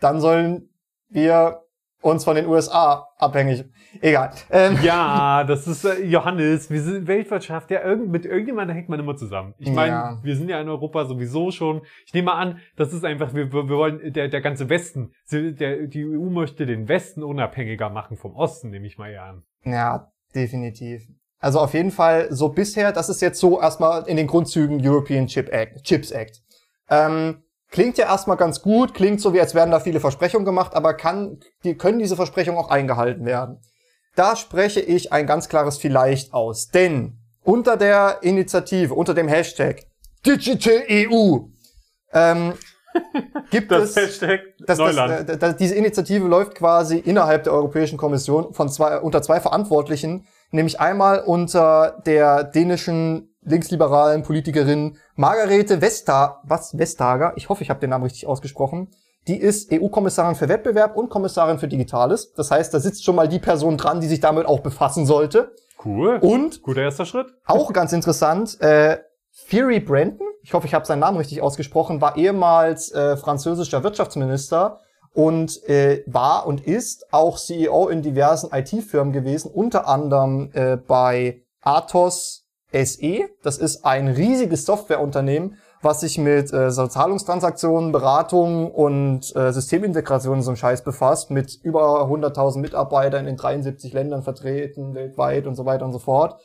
dann 0.01 0.21
sollen 0.21 0.71
wir 1.09 1.65
uns 2.01 2.25
von 2.25 2.37
den 2.37 2.47
USA 2.47 3.09
abhängig. 3.19 3.65
Egal. 4.01 4.31
Ähm, 4.51 4.79
ja, 4.83 5.45
das 5.45 5.67
ist 5.67 5.85
äh, 5.85 6.03
Johannes. 6.05 6.71
Wir 6.71 6.83
sind 6.83 7.07
Weltwirtschaft. 7.07 7.71
Ja, 7.71 7.83
irgend, 7.83 8.11
mit 8.11 8.25
irgendjemandem 8.27 8.75
hängt 8.77 8.89
man 8.89 9.01
immer 9.01 9.17
zusammen. 9.17 9.55
Ich 9.59 9.71
meine, 9.71 9.93
Ja. 9.93 10.19
wir 10.23 10.37
sind 10.37 10.49
ja 10.49 10.61
in 10.61 10.69
Europa 10.69 11.05
sowieso 11.07 11.51
schon. 11.51 11.83
Ich 12.07 12.15
nehme 12.15 12.27
mal 12.27 12.35
an, 12.39 12.59
das 12.77 12.93
ist 12.93 13.05
einfach, 13.05 13.35
wir, 13.35 13.53
wir 13.53 13.69
wollen, 13.69 14.13
der, 14.13 14.29
der 14.29 14.41
ganze 14.41 14.69
Westen, 14.69 15.13
der, 15.31 15.87
die 15.87 16.05
EU 16.05 16.31
möchte 16.31 16.67
den 16.67 16.89
Westen 16.89 17.23
unabhängiger 17.23 17.91
machen 17.91 18.17
vom 18.17 18.35
Osten, 18.35 18.71
nehme 18.71 18.87
ich 18.87 18.99
mal 18.99 19.11
eher 19.11 19.25
an. 19.25 19.43
ja, 19.65 20.11
definitiv. 20.35 21.03
Also 21.39 21.61
auf 21.61 21.75
jeden 21.75 21.91
Fall 21.91 22.29
so 22.31 22.49
bisher, 22.49 22.91
das 22.93 23.09
ist 23.11 23.21
jetzt 23.21 23.39
so 23.39 23.61
erstmal 23.61 24.09
in 24.09 24.17
den 24.17 24.27
Grundzügen 24.27 24.81
European 24.83 25.27
Chip 25.27 25.53
Act, 25.53 25.85
Chips 25.85 26.11
Act. 26.11 26.43
Ähm, 26.89 27.43
klingt 27.71 27.99
ja 27.99 28.07
erstmal 28.07 28.39
ganz 28.39 28.63
gut, 28.63 28.95
klingt 28.95 29.21
so, 29.21 29.35
wie 29.35 29.41
als 29.41 29.55
wären 29.55 29.71
da 29.71 29.79
viele 29.79 30.01
Versprechungen 30.01 30.47
gemacht, 30.47 30.75
aber 30.75 30.95
kann, 30.95 31.39
die, 31.63 31.75
können 31.77 31.99
diese 31.99 32.17
Versprechungen 32.17 32.59
auch 32.59 32.71
eingehalten 32.71 33.27
werden? 33.27 33.59
Da 34.17 34.37
spreche 34.37 34.81
ich 34.81 35.13
ein 35.13 35.27
ganz 35.27 35.49
klares 35.49 35.79
Vielleicht 35.79 36.33
aus, 36.33 36.69
denn 36.69 37.19
unter 37.43 37.77
der 37.77 38.19
Initiative, 38.23 38.95
unter 38.95 39.15
dem 39.15 39.29
Hashtag 39.29 39.87
Digital 40.25 40.83
EU 40.89 41.39
ähm, 42.13 42.55
gibt 43.51 43.71
Das 43.71 43.91
es 43.91 43.97
Hashtag 43.97 44.41
das, 44.61 44.79
Neuland. 44.79 45.29
das, 45.29 45.37
äh, 45.37 45.39
das, 45.39 45.57
diese 45.57 45.75
Initiative 45.75 46.27
läuft 46.27 46.55
quasi 46.55 46.99
innerhalb 46.99 47.45
der 47.45 47.53
Europäischen 47.53 47.99
Kommission 47.99 48.55
von 48.55 48.69
zwei, 48.69 48.99
unter 48.99 49.21
zwei 49.21 49.41
Verantwortlichen, 49.41 50.27
nämlich 50.51 50.81
einmal 50.81 51.21
unter 51.21 52.01
der 52.07 52.45
dänischen 52.45 53.35
linksliberalen 53.43 54.23
Politikerin 54.23 54.97
Margarete 55.17 55.83
Vesta, 55.83 56.41
was 56.45 56.79
Vestager, 56.79 57.35
ich 57.37 57.49
hoffe, 57.49 57.63
ich 57.63 57.71
habe 57.71 57.81
den 57.81 57.91
Namen 57.91 58.05
richtig 58.05 58.27
ausgesprochen. 58.27 58.89
Die 59.27 59.37
ist 59.37 59.73
EU-Kommissarin 59.73 60.35
für 60.35 60.49
Wettbewerb 60.49 60.97
und 60.97 61.09
Kommissarin 61.09 61.59
für 61.59 61.69
Digitales. 61.69 62.33
Das 62.35 62.51
heißt, 62.51 62.75
da 62.75 62.81
sitzt 62.81 63.05
schon 63.05 63.17
mal 63.17 63.29
die 63.29 63.39
Person 63.39 63.79
dran, 63.79 64.01
die 64.01 64.07
sich 64.07 64.21
damit 64.21 64.47
auch 64.47 64.61
befassen 64.61 65.07
sollte. 65.07 65.53
cool. 65.85 66.19
Und 66.21 66.63
Guter 66.63 66.83
erster 66.83 67.07
Schritt. 67.07 67.29
auch 67.47 67.73
ganz 67.73 67.93
interessant, 67.93 68.61
äh, 68.61 68.99
Thierry 69.49 69.81
Brandon, 69.81 70.27
ich 70.43 70.53
hoffe, 70.53 70.67
ich 70.67 70.75
habe 70.75 70.85
seinen 70.85 71.01
Namen 71.01 71.17
richtig 71.17 71.41
ausgesprochen, 71.41 72.01
war 72.01 72.17
ehemals 72.17 72.93
äh, 72.93 73.17
französischer 73.17 73.83
Wirtschaftsminister 73.83 74.81
und 75.15 75.67
äh, 75.69 76.03
war 76.07 76.47
und 76.47 76.67
ist 76.67 77.13
auch 77.13 77.39
CEO 77.39 77.89
in 77.89 78.03
diversen 78.03 78.51
IT-Firmen 78.53 79.13
gewesen, 79.13 79.51
unter 79.51 79.89
anderem 79.89 80.51
äh, 80.53 80.77
bei 80.77 81.43
Athos 81.63 82.47
SE. 82.73 83.29
Das 83.43 83.59
ist 83.59 83.85
ein 83.85 84.09
riesiges 84.09 84.67
Softwareunternehmen, 84.67 85.57
was 85.85 86.01
sich 86.01 86.19
mit 86.19 86.53
äh, 86.53 86.71
so 86.71 86.87
Zahlungstransaktionen, 86.87 87.93
Beratung 87.93 88.71
und 88.71 89.35
äh, 89.37 89.53
Systemintegration 89.53 90.43
so 90.43 90.51
einem 90.51 90.57
Scheiß 90.57 90.83
befasst, 90.83 91.31
mit 91.31 91.59
über 91.63 92.09
100.000 92.09 92.59
Mitarbeitern 92.59 93.27
in 93.27 93.37
73 93.37 93.93
Ländern 93.93 94.23
vertreten, 94.23 94.95
weltweit 94.95 95.47
und 95.47 95.55
so 95.55 95.65
weiter 95.67 95.85
und 95.85 95.93
so 95.93 95.99
fort. 95.99 96.41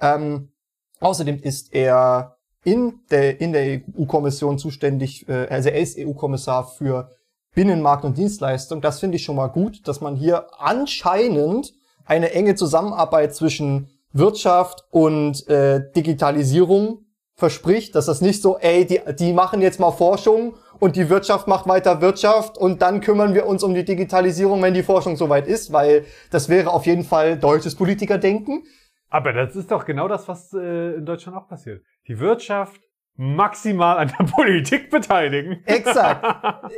Ähm, 0.00 0.52
außerdem 1.00 1.38
ist 1.38 1.74
er 1.74 2.36
in 2.64 3.00
der, 3.10 3.40
in 3.40 3.52
der 3.52 3.80
EU-Kommission 3.98 4.58
zuständig, 4.58 5.28
äh, 5.28 5.46
also 5.48 5.68
er 5.68 5.80
ist 5.80 5.98
EU-Kommissar 5.98 6.66
für 6.66 7.10
Binnenmarkt 7.54 8.04
und 8.04 8.16
Dienstleistung. 8.16 8.80
Das 8.80 9.00
finde 9.00 9.16
ich 9.16 9.24
schon 9.24 9.36
mal 9.36 9.48
gut, 9.48 9.86
dass 9.88 10.00
man 10.00 10.16
hier 10.16 10.46
anscheinend 10.58 11.72
eine 12.04 12.32
enge 12.32 12.54
Zusammenarbeit 12.54 13.34
zwischen 13.34 13.90
Wirtschaft 14.12 14.84
und 14.90 15.46
äh, 15.48 15.90
Digitalisierung 15.94 17.06
verspricht, 17.40 17.96
dass 17.96 18.06
das 18.06 18.20
nicht 18.20 18.40
so, 18.40 18.58
ey, 18.58 18.86
die, 18.86 19.00
die 19.18 19.32
machen 19.32 19.60
jetzt 19.60 19.80
mal 19.80 19.90
Forschung 19.90 20.54
und 20.78 20.94
die 20.94 21.10
Wirtschaft 21.10 21.48
macht 21.48 21.66
weiter 21.66 22.00
Wirtschaft 22.00 22.56
und 22.56 22.80
dann 22.82 23.00
kümmern 23.00 23.34
wir 23.34 23.46
uns 23.46 23.64
um 23.64 23.74
die 23.74 23.84
Digitalisierung, 23.84 24.62
wenn 24.62 24.74
die 24.74 24.84
Forschung 24.84 25.16
soweit 25.16 25.48
ist, 25.48 25.72
weil 25.72 26.04
das 26.30 26.48
wäre 26.48 26.70
auf 26.70 26.86
jeden 26.86 27.02
Fall 27.04 27.36
deutsches 27.36 27.74
Politikerdenken. 27.74 28.62
Aber 29.08 29.32
das 29.32 29.56
ist 29.56 29.72
doch 29.72 29.84
genau 29.84 30.06
das, 30.06 30.28
was 30.28 30.52
äh, 30.52 30.94
in 30.94 31.04
Deutschland 31.04 31.36
auch 31.36 31.48
passiert. 31.48 31.82
Die 32.06 32.20
Wirtschaft 32.20 32.80
maximal 33.16 33.98
an 33.98 34.12
der 34.16 34.24
Politik 34.36 34.90
beteiligen. 34.90 35.62
Exakt. 35.66 36.24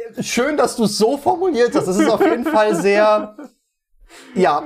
Schön, 0.20 0.56
dass 0.56 0.76
du 0.76 0.84
es 0.84 0.96
so 0.96 1.18
formuliert 1.18 1.74
hast. 1.74 1.86
Das 1.86 1.98
ist 1.98 2.10
auf 2.10 2.24
jeden 2.24 2.44
Fall 2.44 2.74
sehr, 2.74 3.36
ja. 4.34 4.62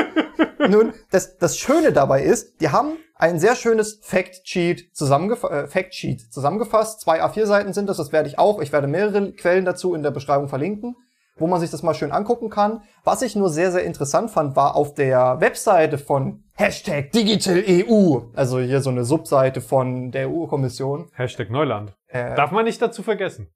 Nun, 0.68 0.92
das, 1.10 1.36
das 1.38 1.58
Schöne 1.58 1.92
dabei 1.92 2.22
ist, 2.22 2.60
die 2.60 2.70
haben 2.70 2.96
ein 3.16 3.38
sehr 3.38 3.54
schönes 3.54 4.00
Fact-Sheet 4.02 4.94
zusammengef 4.94 5.44
äh, 5.44 5.66
Fact 5.66 5.92
-Sheet 5.92 6.30
zusammengefasst. 6.30 7.00
Zwei 7.00 7.22
A4-Seiten 7.22 7.72
sind 7.72 7.88
das, 7.88 7.96
das 7.96 8.12
werde 8.12 8.28
ich 8.28 8.38
auch. 8.38 8.60
Ich 8.60 8.72
werde 8.72 8.86
mehrere 8.86 9.32
Quellen 9.32 9.64
dazu 9.64 9.94
in 9.94 10.02
der 10.02 10.10
Beschreibung 10.10 10.48
verlinken, 10.48 10.96
wo 11.36 11.46
man 11.46 11.60
sich 11.60 11.70
das 11.70 11.82
mal 11.82 11.94
schön 11.94 12.12
angucken 12.12 12.50
kann. 12.50 12.82
Was 13.04 13.22
ich 13.22 13.36
nur 13.36 13.50
sehr, 13.50 13.72
sehr 13.72 13.84
interessant 13.84 14.30
fand, 14.30 14.56
war 14.56 14.74
auf 14.74 14.94
der 14.94 15.40
Webseite 15.40 15.98
von 15.98 16.44
Hashtag 16.54 17.12
Digital 17.12 17.62
EU, 17.66 18.20
also 18.34 18.58
hier 18.60 18.80
so 18.80 18.90
eine 18.90 19.04
Subseite 19.04 19.60
von 19.60 20.10
der 20.10 20.30
EU-Kommission. 20.30 21.10
Hashtag 21.14 21.50
Neuland. 21.50 21.94
Äh, 22.08 22.34
Darf 22.34 22.50
man 22.50 22.64
nicht 22.64 22.82
dazu 22.82 23.02
vergessen. 23.02 23.48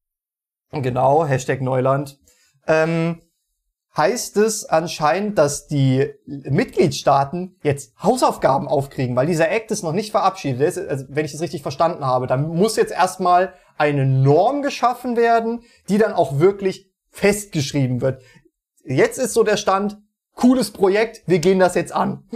Genau, 0.72 1.24
Hashtag 1.24 1.60
Neuland. 1.62 2.18
Ähm, 2.66 3.22
heißt 3.98 4.38
es 4.38 4.64
anscheinend, 4.64 5.36
dass 5.36 5.66
die 5.66 6.08
Mitgliedstaaten 6.26 7.56
jetzt 7.62 7.92
Hausaufgaben 8.02 8.68
aufkriegen, 8.68 9.16
weil 9.16 9.26
dieser 9.26 9.50
Act 9.50 9.70
ist 9.70 9.82
noch 9.82 9.92
nicht 9.92 10.12
verabschiedet. 10.12 10.62
Ist, 10.62 10.78
also, 10.78 11.04
wenn 11.08 11.26
ich 11.26 11.34
es 11.34 11.42
richtig 11.42 11.60
verstanden 11.60 12.06
habe, 12.06 12.26
dann 12.26 12.48
muss 12.48 12.76
jetzt 12.76 12.92
erstmal 12.92 13.52
eine 13.76 14.06
Norm 14.06 14.62
geschaffen 14.62 15.16
werden, 15.16 15.62
die 15.88 15.98
dann 15.98 16.12
auch 16.12 16.38
wirklich 16.38 16.90
festgeschrieben 17.10 18.00
wird. 18.00 18.22
Jetzt 18.84 19.18
ist 19.18 19.34
so 19.34 19.44
der 19.44 19.56
Stand, 19.56 19.98
cooles 20.34 20.70
Projekt, 20.70 21.22
wir 21.26 21.40
gehen 21.40 21.58
das 21.58 21.74
jetzt 21.74 21.92
an. 21.92 22.26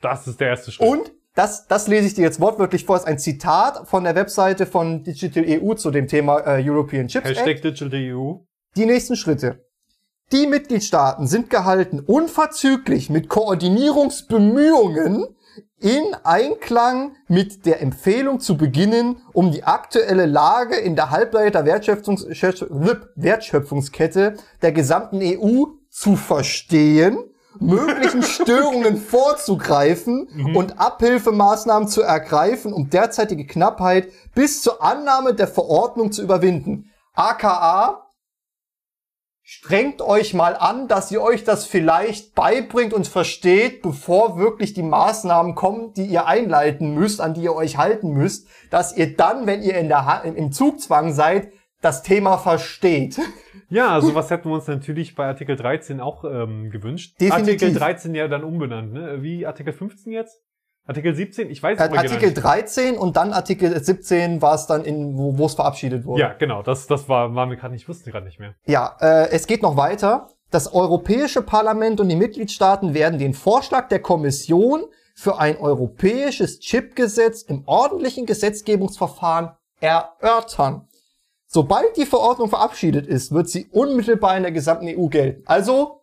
Das 0.00 0.26
ist 0.26 0.40
der 0.40 0.48
erste 0.48 0.72
Schritt. 0.72 0.88
Und 0.88 1.12
das, 1.34 1.66
das 1.66 1.86
lese 1.86 2.06
ich 2.06 2.14
dir 2.14 2.22
jetzt 2.22 2.40
wortwörtlich 2.40 2.84
vor, 2.84 2.96
ist 2.96 3.06
ein 3.06 3.18
Zitat 3.18 3.86
von 3.86 4.04
der 4.04 4.14
Webseite 4.14 4.66
von 4.66 5.04
Digital 5.04 5.44
EU 5.46 5.74
zu 5.74 5.90
dem 5.90 6.08
Thema 6.08 6.40
äh, 6.40 6.62
European 6.66 7.06
Chips 7.06 7.28
Hashtag 7.28 7.48
Act. 7.48 7.64
Digital 7.64 7.90
EU. 7.94 8.34
Die 8.76 8.86
nächsten 8.86 9.14
Schritte. 9.14 9.69
Die 10.32 10.46
Mitgliedstaaten 10.46 11.26
sind 11.26 11.50
gehalten, 11.50 11.98
unverzüglich 11.98 13.10
mit 13.10 13.28
Koordinierungsbemühungen 13.28 15.26
in 15.80 16.14
Einklang 16.22 17.16
mit 17.26 17.66
der 17.66 17.82
Empfehlung 17.82 18.38
zu 18.38 18.56
beginnen, 18.56 19.20
um 19.32 19.50
die 19.50 19.64
aktuelle 19.64 20.26
Lage 20.26 20.76
in 20.76 20.94
der 20.94 21.10
Halbleiter-Wertschöpfungs 21.10 22.26
Wertschöpfungskette 22.26 24.34
der 24.62 24.72
gesamten 24.72 25.18
EU 25.20 25.64
zu 25.88 26.14
verstehen, 26.14 27.18
möglichen 27.58 28.22
Störungen 28.22 28.98
vorzugreifen 28.98 30.28
und 30.54 30.78
Abhilfemaßnahmen 30.78 31.88
zu 31.88 32.02
ergreifen, 32.02 32.72
um 32.72 32.88
derzeitige 32.88 33.46
Knappheit 33.46 34.06
bis 34.34 34.62
zur 34.62 34.80
Annahme 34.80 35.34
der 35.34 35.48
Verordnung 35.48 36.12
zu 36.12 36.22
überwinden. 36.22 36.88
AKA, 37.14 38.06
strengt 39.52 40.00
euch 40.00 40.32
mal 40.32 40.54
an, 40.54 40.86
dass 40.86 41.10
ihr 41.10 41.20
euch 41.20 41.42
das 41.42 41.66
vielleicht 41.66 42.36
beibringt 42.36 42.94
und 42.94 43.08
versteht, 43.08 43.82
bevor 43.82 44.38
wirklich 44.38 44.74
die 44.74 44.84
Maßnahmen 44.84 45.56
kommen, 45.56 45.92
die 45.92 46.06
ihr 46.06 46.26
einleiten 46.26 46.94
müsst, 46.94 47.20
an 47.20 47.34
die 47.34 47.40
ihr 47.40 47.54
euch 47.56 47.76
halten 47.76 48.12
müsst, 48.12 48.46
dass 48.70 48.96
ihr 48.96 49.16
dann, 49.16 49.48
wenn 49.48 49.60
ihr 49.60 49.76
in 49.76 49.88
der 49.88 50.06
ha 50.06 50.18
im 50.18 50.52
Zugzwang 50.52 51.12
seid, 51.12 51.50
das 51.80 52.04
Thema 52.04 52.38
versteht. 52.38 53.18
Ja, 53.72 53.90
also 53.90 54.16
was 54.16 54.30
hätten 54.30 54.48
wir 54.48 54.54
uns 54.54 54.66
natürlich 54.66 55.14
bei 55.14 55.26
Artikel 55.26 55.54
13 55.54 56.00
auch 56.00 56.24
ähm, 56.24 56.70
gewünscht. 56.70 57.14
Definitiv. 57.20 57.62
Artikel 57.62 57.72
13 57.72 58.14
ja 58.16 58.26
dann 58.26 58.42
umbenannt, 58.42 58.92
ne? 58.92 59.22
Wie 59.22 59.46
Artikel 59.46 59.72
15 59.72 60.12
jetzt? 60.12 60.42
Artikel 60.86 61.14
17? 61.14 61.50
Ich 61.50 61.62
weiß 61.62 61.78
es 61.78 61.86
Äh, 61.86 61.96
Artikel 61.96 62.30
nicht. 62.30 62.42
13 62.42 62.96
und 62.98 63.16
dann 63.16 63.32
Artikel 63.32 63.82
17 63.82 64.42
war 64.42 64.54
es 64.54 64.66
dann 64.66 64.84
in, 64.84 65.16
wo 65.16 65.38
wo 65.38 65.46
es 65.46 65.54
verabschiedet 65.54 66.04
wurde. 66.04 66.22
Ja, 66.22 66.32
genau. 66.34 66.62
Das, 66.62 66.86
das 66.86 67.08
war, 67.08 67.34
war 67.34 67.46
mir 67.46 67.56
gerade 67.56 67.74
nicht, 67.74 67.88
wusste 67.88 68.10
gerade 68.10 68.26
nicht 68.26 68.40
mehr. 68.40 68.54
Ja, 68.66 68.96
äh, 69.00 69.28
es 69.30 69.46
geht 69.46 69.62
noch 69.62 69.76
weiter. 69.76 70.28
Das 70.50 70.72
Europäische 70.74 71.42
Parlament 71.42 72.00
und 72.00 72.08
die 72.08 72.16
Mitgliedstaaten 72.16 72.92
werden 72.92 73.18
den 73.20 73.34
Vorschlag 73.34 73.88
der 73.88 74.00
Kommission 74.00 74.82
für 75.14 75.38
ein 75.38 75.58
europäisches 75.58 76.58
Chipgesetz 76.60 77.42
im 77.42 77.62
ordentlichen 77.66 78.26
Gesetzgebungsverfahren 78.26 79.50
erörtern. 79.80 80.88
Sobald 81.46 81.96
die 81.96 82.06
Verordnung 82.06 82.48
verabschiedet 82.48 83.06
ist, 83.06 83.32
wird 83.32 83.48
sie 83.48 83.66
unmittelbar 83.70 84.36
in 84.36 84.42
der 84.44 84.52
gesamten 84.52 84.86
EU 84.88 85.06
gelten. 85.06 85.42
Also, 85.46 86.02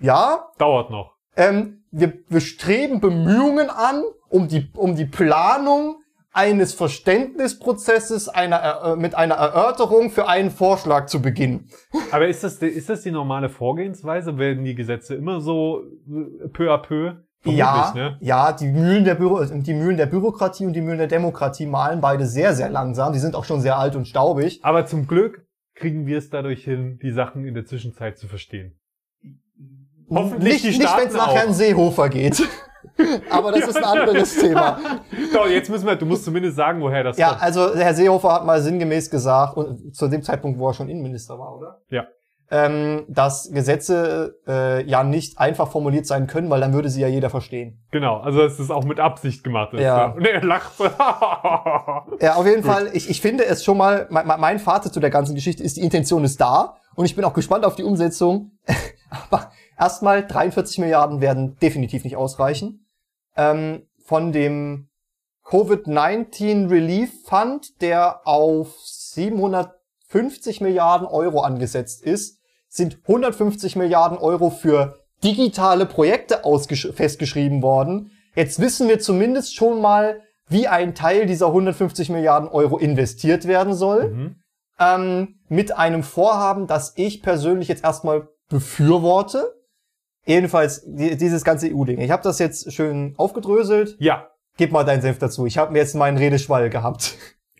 ja, 0.00 0.50
Dauert 0.58 0.90
noch. 0.90 1.16
ähm, 1.36 1.79
wir, 1.90 2.12
wir 2.28 2.40
streben 2.40 3.00
Bemühungen 3.00 3.70
an, 3.70 4.02
um 4.28 4.48
die, 4.48 4.70
um 4.74 4.96
die 4.96 5.06
Planung 5.06 5.96
eines 6.32 6.74
Verständnisprozesses 6.74 8.28
einer, 8.28 8.82
äh, 8.84 8.96
mit 8.96 9.14
einer 9.14 9.34
Erörterung 9.34 10.10
für 10.10 10.28
einen 10.28 10.50
Vorschlag 10.50 11.06
zu 11.06 11.20
beginnen. 11.20 11.68
Aber 12.12 12.28
ist 12.28 12.44
das, 12.44 12.56
ist 12.58 12.88
das 12.88 13.02
die 13.02 13.10
normale 13.10 13.48
Vorgehensweise? 13.48 14.38
Werden 14.38 14.64
die 14.64 14.74
Gesetze 14.74 15.16
immer 15.16 15.40
so 15.40 15.82
äh, 15.82 16.48
peu 16.48 16.72
à 16.72 16.78
peu? 16.78 17.14
Ja, 17.44 17.92
ne? 17.94 18.18
ja, 18.20 18.52
die 18.52 18.68
Mühlen 18.68 19.04
der 19.04 19.14
Büro, 19.14 19.42
die 19.42 19.72
Mühlen 19.72 19.96
der 19.96 20.06
Bürokratie 20.06 20.66
und 20.66 20.74
die 20.74 20.82
Mühlen 20.82 20.98
der 20.98 21.06
Demokratie 21.06 21.64
malen 21.64 22.02
beide 22.02 22.26
sehr, 22.26 22.54
sehr 22.54 22.68
langsam. 22.68 23.14
Die 23.14 23.18
sind 23.18 23.34
auch 23.34 23.44
schon 23.44 23.62
sehr 23.62 23.78
alt 23.78 23.96
und 23.96 24.06
staubig. 24.06 24.60
Aber 24.62 24.84
zum 24.84 25.06
Glück 25.06 25.46
kriegen 25.74 26.06
wir 26.06 26.18
es 26.18 26.28
dadurch 26.28 26.62
hin, 26.62 26.98
die 27.02 27.12
Sachen 27.12 27.46
in 27.46 27.54
der 27.54 27.64
Zwischenzeit 27.64 28.18
zu 28.18 28.28
verstehen. 28.28 28.78
Hoffentlich 30.10 30.52
nicht, 30.52 30.64
die 30.64 30.68
nicht 30.78 30.82
Staaten 30.82 31.02
wenn 31.02 31.08
es 31.08 31.14
nachher 31.14 31.42
einen 31.42 31.54
Seehofer 31.54 32.08
geht. 32.08 32.42
Aber 33.30 33.52
das 33.52 33.68
ist 33.68 33.76
ein 33.76 33.84
anderes 33.84 34.36
Thema. 34.36 34.78
Doch, 35.32 35.48
jetzt 35.48 35.70
müssen 35.70 35.86
wir, 35.86 35.96
du 35.96 36.06
musst 36.06 36.24
zumindest 36.24 36.56
sagen, 36.56 36.80
woher 36.82 37.02
das 37.04 37.16
Ja, 37.16 37.30
kommt. 37.30 37.42
also 37.42 37.74
Herr 37.74 37.94
Seehofer 37.94 38.32
hat 38.32 38.44
mal 38.44 38.60
sinngemäß 38.60 39.10
gesagt, 39.10 39.56
und 39.56 39.94
zu 39.94 40.08
dem 40.08 40.22
Zeitpunkt, 40.22 40.58
wo 40.58 40.68
er 40.68 40.74
schon 40.74 40.88
Innenminister 40.88 41.38
war, 41.38 41.56
oder? 41.56 41.80
Ja. 41.88 42.04
Ähm, 42.52 43.04
dass 43.08 43.48
Gesetze 43.52 44.34
äh, 44.46 44.84
ja 44.84 45.04
nicht 45.04 45.38
einfach 45.38 45.68
formuliert 45.70 46.06
sein 46.06 46.26
können, 46.26 46.50
weil 46.50 46.60
dann 46.60 46.72
würde 46.72 46.88
sie 46.88 47.00
ja 47.00 47.06
jeder 47.06 47.30
verstehen. 47.30 47.80
Genau, 47.92 48.18
also 48.18 48.40
dass 48.40 48.58
es 48.58 48.72
auch 48.72 48.82
mit 48.84 48.98
Absicht 48.98 49.44
gemacht 49.44 49.72
ist. 49.72 49.82
Ja. 49.82 50.08
ne? 50.08 50.14
Und 50.16 50.26
er 50.26 50.42
lacht. 50.42 50.72
Ja, 52.20 52.34
auf 52.34 52.46
jeden 52.46 52.64
Fall, 52.64 52.90
ich, 52.92 53.08
ich 53.08 53.20
finde 53.20 53.44
es 53.46 53.62
schon 53.64 53.78
mal, 53.78 54.06
mein, 54.10 54.26
mein 54.26 54.58
Fazit 54.58 54.92
zu 54.92 55.00
der 55.00 55.10
ganzen 55.10 55.34
Geschichte 55.36 55.62
ist, 55.62 55.76
die 55.76 55.82
Intention 55.82 56.24
ist 56.24 56.40
da 56.40 56.76
und 56.96 57.04
ich 57.04 57.14
bin 57.14 57.24
auch 57.24 57.34
gespannt 57.34 57.64
auf 57.64 57.76
die 57.76 57.84
Umsetzung. 57.84 58.50
Aber 59.30 59.52
erstmal, 59.80 60.26
43 60.26 60.78
Milliarden 60.78 61.20
werden 61.20 61.56
definitiv 61.60 62.04
nicht 62.04 62.16
ausreichen. 62.16 62.86
Ähm, 63.36 63.86
von 64.04 64.32
dem 64.32 64.88
Covid-19 65.44 66.70
Relief 66.70 67.24
Fund, 67.24 67.80
der 67.80 68.26
auf 68.26 68.76
750 68.84 70.60
Milliarden 70.60 71.06
Euro 71.06 71.40
angesetzt 71.40 72.02
ist, 72.02 72.38
sind 72.68 72.98
150 73.06 73.74
Milliarden 73.74 74.18
Euro 74.18 74.50
für 74.50 75.00
digitale 75.24 75.86
Projekte 75.86 76.42
festgeschrieben 76.94 77.62
worden. 77.62 78.12
Jetzt 78.34 78.60
wissen 78.60 78.88
wir 78.88 79.00
zumindest 79.00 79.56
schon 79.56 79.80
mal, 79.80 80.20
wie 80.48 80.68
ein 80.68 80.94
Teil 80.94 81.26
dieser 81.26 81.46
150 81.46 82.10
Milliarden 82.10 82.48
Euro 82.48 82.78
investiert 82.78 83.46
werden 83.46 83.74
soll. 83.74 84.10
Mhm. 84.10 84.36
Ähm, 84.78 85.40
mit 85.48 85.76
einem 85.76 86.02
Vorhaben, 86.02 86.66
das 86.66 86.94
ich 86.96 87.22
persönlich 87.22 87.68
jetzt 87.68 87.84
erstmal 87.84 88.28
befürworte. 88.48 89.59
Jedenfalls 90.26 90.84
die, 90.86 91.16
dieses 91.16 91.44
ganze 91.44 91.74
EU-Ding. 91.74 92.00
Ich 92.00 92.10
habe 92.10 92.22
das 92.22 92.38
jetzt 92.38 92.72
schön 92.72 93.14
aufgedröselt. 93.16 93.96
Ja. 93.98 94.28
Gib 94.56 94.72
mal 94.72 94.84
deinen 94.84 95.00
Senf 95.00 95.18
dazu. 95.18 95.46
Ich 95.46 95.58
habe 95.58 95.72
mir 95.72 95.78
jetzt 95.78 95.94
meinen 95.94 96.18
Redeschwall 96.18 96.70
gehabt. 96.70 97.16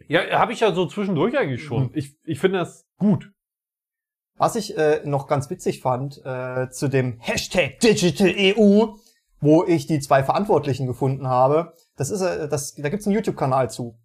Ja, 0.09 0.29
habe 0.41 0.53
ich 0.53 0.61
ja 0.61 0.75
so 0.75 0.87
zwischendurch 0.87 1.39
eigentlich 1.39 1.63
schon. 1.63 1.85
Mhm. 1.85 1.91
Ich, 1.95 2.17
ich 2.25 2.41
finde 2.41 2.59
das 2.59 2.85
gut. 2.99 3.31
Was 4.37 4.57
ich 4.57 4.77
äh, 4.77 5.03
noch 5.05 5.29
ganz 5.29 5.51
witzig 5.51 5.81
fand, 5.81 6.21
äh, 6.25 6.69
zu 6.71 6.89
dem 6.89 7.19
Hashtag 7.21 7.79
Digital 7.79 8.35
EU, 8.37 8.87
wo 9.41 9.65
ich 9.65 9.87
die 9.87 10.01
zwei 10.01 10.25
Verantwortlichen 10.25 10.87
gefunden 10.87 11.29
habe, 11.29 11.75
das 11.97 12.11
ist, 12.11 12.23
äh, 12.23 12.49
das, 12.49 12.75
da 12.75 12.89
gibt's 12.89 13.07
einen 13.07 13.15
YouTube-Kanal 13.15 13.71
zu. 13.71 13.99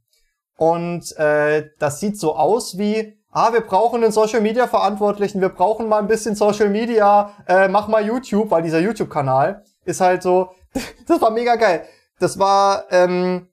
Und 0.57 1.17
äh, 1.17 1.69
das 1.79 1.99
sieht 1.99 2.19
so 2.19 2.35
aus 2.35 2.77
wie, 2.77 3.17
ah, 3.35 3.51
wir 3.51 3.61
brauchen 3.61 4.01
einen 4.01 4.13
Social 4.13 4.39
Media 4.39 4.65
Verantwortlichen, 4.65 5.41
wir 5.41 5.49
brauchen 5.49 5.89
mal 5.89 5.99
ein 5.99 6.07
bisschen 6.07 6.35
Social 6.35 6.69
Media, 6.69 7.33
äh, 7.47 7.67
mach 7.67 7.89
mal 7.89 8.03
YouTube, 8.03 8.49
weil 8.49 8.63
dieser 8.63 8.79
YouTube-Kanal 8.79 9.63
ist 9.83 9.99
halt 9.99 10.23
so, 10.23 10.51
das 11.07 11.21
war 11.21 11.31
mega 11.31 11.55
geil. 11.55 11.85
Das 12.17 12.39
war 12.39 12.85
ähm, 12.91 13.49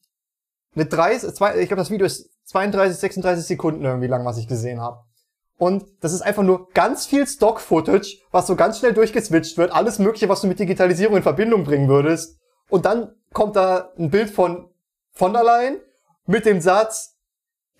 eine 0.76 0.86
30, 0.86 1.34
zwei, 1.34 1.58
ich 1.58 1.66
glaube, 1.66 1.80
das 1.82 1.90
Video 1.90 2.06
ist 2.06 2.30
32, 2.44 2.96
36 2.96 3.44
Sekunden 3.44 3.84
irgendwie 3.84 4.06
lang, 4.06 4.24
was 4.24 4.38
ich 4.38 4.46
gesehen 4.46 4.80
habe. 4.80 5.00
Und 5.58 5.84
das 6.00 6.12
ist 6.12 6.22
einfach 6.22 6.44
nur 6.44 6.68
ganz 6.70 7.06
viel 7.06 7.26
Stock-Footage, 7.26 8.20
was 8.30 8.46
so 8.46 8.54
ganz 8.54 8.78
schnell 8.78 8.92
durchgeswitcht 8.92 9.58
wird, 9.58 9.72
alles 9.72 9.98
Mögliche, 9.98 10.28
was 10.28 10.42
du 10.42 10.46
mit 10.46 10.60
Digitalisierung 10.60 11.16
in 11.16 11.22
Verbindung 11.24 11.64
bringen 11.64 11.88
würdest. 11.88 12.38
Und 12.70 12.86
dann 12.86 13.12
kommt 13.32 13.56
da 13.56 13.90
ein 13.98 14.10
Bild 14.10 14.30
von 14.30 14.68
von 15.12 15.32
der 15.32 15.44
Leyen 15.44 15.80
mit 16.26 16.46
dem 16.46 16.60
Satz, 16.60 17.11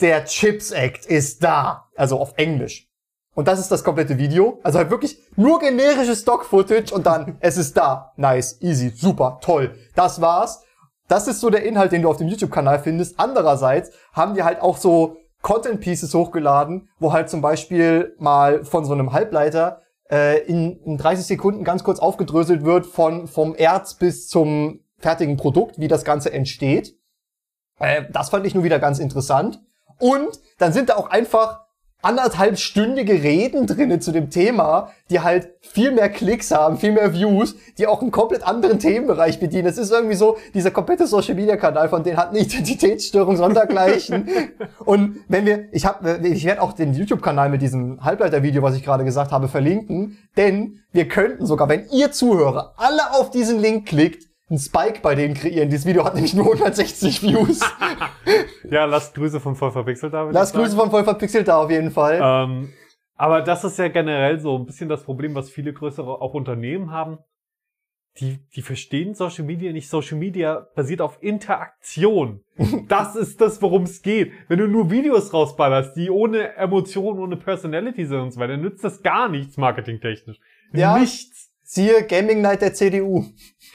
der 0.01 0.25
Chips 0.25 0.71
Act 0.71 1.07
ist 1.07 1.43
da. 1.43 1.89
Also 1.97 2.19
auf 2.19 2.35
Englisch. 2.37 2.89
Und 3.35 3.49
das 3.49 3.59
ist 3.59 3.71
das 3.71 3.85
komplette 3.85 4.19
Video. 4.19 4.61
Also 4.63 4.79
halt 4.79 4.91
wirklich 4.91 5.19
nur 5.37 5.59
generisches 5.59 6.21
Stock-Footage 6.21 6.93
und 6.93 7.07
dann, 7.07 7.39
es 7.41 7.57
ist 7.57 7.77
da. 7.77 8.13
Nice, 8.17 8.61
easy, 8.61 8.91
super, 8.91 9.39
toll. 9.41 9.75
Das 9.95 10.21
war's. 10.21 10.65
Das 11.09 11.29
ist 11.29 11.41
so 11.41 11.51
der 11.51 11.65
Inhalt, 11.65 11.93
den 11.93 12.03
du 12.03 12.11
auf 12.11 12.17
dem 12.17 12.29
YouTube-Kanal 12.29 12.81
findest. 12.81 13.19
Andererseits 13.19 13.91
haben 14.13 14.35
die 14.35 14.43
halt 14.43 14.61
auch 14.61 14.77
so 14.77 15.17
Content-Pieces 15.43 16.15
hochgeladen, 16.15 16.89
wo 16.99 17.13
halt 17.13 17.29
zum 17.29 17.41
Beispiel 17.41 18.15
mal 18.19 18.65
von 18.65 18.85
so 18.85 18.93
einem 18.93 19.13
Halbleiter 19.13 19.83
äh, 20.11 20.43
in, 20.45 20.79
in 20.85 20.99
30 20.99 21.27
Sekunden 21.27 21.65
ganz 21.65 21.85
kurz 21.85 21.99
aufgedröselt 21.99 22.65
wird 22.65 22.87
von 22.87 23.27
vom 23.27 23.55
Erz 23.55 23.95
bis 23.95 24.29
zum 24.29 24.81
fertigen 24.99 25.37
Produkt, 25.37 25.81
wie 25.81 25.89
das 25.89 26.05
Ganze 26.05 26.33
entsteht. 26.33 26.97
Äh, 27.79 28.05
das 28.13 28.31
fand 28.31 28.47
ich 28.47 28.55
nur 28.55 28.65
wieder 28.65 28.79
ganz 28.79 28.99
interessant. 28.99 29.61
Und 30.03 30.41
dann 30.59 30.73
sind 30.73 30.89
da 30.89 30.97
auch 30.97 31.11
einfach 31.11 31.61
anderthalbstündige 32.03 33.23
Reden 33.23 33.69
drinne 33.69 34.01
zu 34.01 34.11
dem 34.11 34.31
Thema, 34.31 34.91
die 35.11 35.21
halt 35.21 35.51
viel 35.61 35.93
mehr 35.93 36.09
Klicks 36.09 36.51
haben, 36.51 36.77
viel 36.77 36.91
mehr 36.91 37.15
Views, 37.15 37.55
die 37.79 37.87
auch 37.87 38.03
einen 38.03 38.11
komplett 38.11 38.43
anderen 38.43 38.81
Themenbereich 38.81 39.39
bedienen. 39.39 39.69
Es 39.69 39.79
ist 39.79 39.93
irgendwie 39.93 40.17
so, 40.17 40.39
dieser 40.55 40.73
komplette 40.73 41.07
Social 41.07 41.37
Media 41.37 41.57
Kanal 41.57 41.89
von 41.89 42.03
denen 42.03 42.17
hat 42.17 42.31
eine 42.31 42.41
Identitätsstörung 42.41 43.37
sondergleichen. 43.37 44.29
Und 44.85 45.21
wenn 45.29 45.47
wir, 45.47 45.69
ich 45.71 45.87
habe, 45.87 46.19
ich 46.25 46.45
werde 46.45 46.63
auch 46.63 46.73
den 46.73 46.95
YouTube 46.95 47.23
Kanal 47.23 47.49
mit 47.49 47.63
diesem 47.63 48.05
Halbleiter-Video, 48.05 48.61
was 48.61 48.75
ich 48.75 48.83
gerade 48.83 49.05
gesagt 49.05 49.31
habe, 49.31 49.47
verlinken, 49.47 50.19
denn 50.37 50.81
wir 50.91 51.07
könnten 51.07 51.47
sogar, 51.47 51.69
wenn 51.69 51.89
ihr 51.91 52.11
Zuhörer 52.11 52.75
alle 52.77 53.13
auf 53.13 53.31
diesen 53.31 53.61
Link 53.61 53.87
klickt, 53.87 54.25
einen 54.51 54.59
Spike 54.59 54.99
bei 55.01 55.15
denen 55.15 55.35
kreieren. 55.35 55.71
Dieses 55.71 55.87
Video 55.87 56.05
hat 56.05 56.17
nämlich 56.17 56.35
nur 56.35 56.47
160 56.47 57.23
Views. 57.23 57.61
Ja, 58.71 58.85
lasst 58.85 59.15
Grüße 59.15 59.41
von 59.41 59.57
voll 59.57 59.73
verpixelt 59.73 60.13
da. 60.13 60.29
Lass. 60.31 60.53
Grüße 60.53 60.77
von 60.77 60.91
voll 60.91 61.05
verpixelt 61.05 61.49
da 61.49 61.63
auf 61.63 61.71
jeden 61.71 61.91
Fall. 61.91 62.21
Ähm, 62.23 62.73
aber 63.15 63.43
das 63.43 63.65
ist 63.65 63.79
ja 63.79 63.89
generell 63.89 64.41
so 64.41 64.57
ein 64.57 64.67
bisschen 64.67 64.89
das 64.89 65.05
Problem, 65.05 65.35
was 65.35 65.51
viele 65.51 65.73
größere 65.73 66.21
auch 66.21 66.35
Unternehmen 66.35 66.91
haben. 66.91 67.19
Die, 68.21 68.41
die 68.55 68.61
verstehen 68.63 69.15
Social 69.15 69.45
Media 69.45 69.73
nicht. 69.73 69.89
Social 69.89 70.19
Media 70.19 70.67
basiert 70.75 71.01
auf 71.01 71.23
Interaktion. 71.23 72.45
Das 72.89 73.17
ist 73.17 73.41
das, 73.41 73.63
worum 73.63 73.85
es 73.85 74.03
geht. 74.03 74.33
Wenn 74.49 74.59
du 74.59 74.69
nur 74.69 74.91
Videos 74.91 75.33
rausballerst, 75.33 75.97
die 75.97 76.11
ohne 76.11 76.55
Emotion, 76.57 77.19
ohne 77.19 77.37
Personality 77.37 78.05
sind 78.05 78.21
und 78.21 78.31
so 78.33 78.41
weiter, 78.41 78.59
nützt 78.59 78.85
das 78.85 79.03
gar 79.03 79.29
nichts 79.29 79.57
marketingtechnisch. 79.57 80.39
Ja. 80.75 80.99
Nichts. 80.99 81.51
Siehe 81.63 82.07
Gaming 82.07 82.43
Night 82.43 82.61
der 82.61 82.75
CDU. 82.75 83.25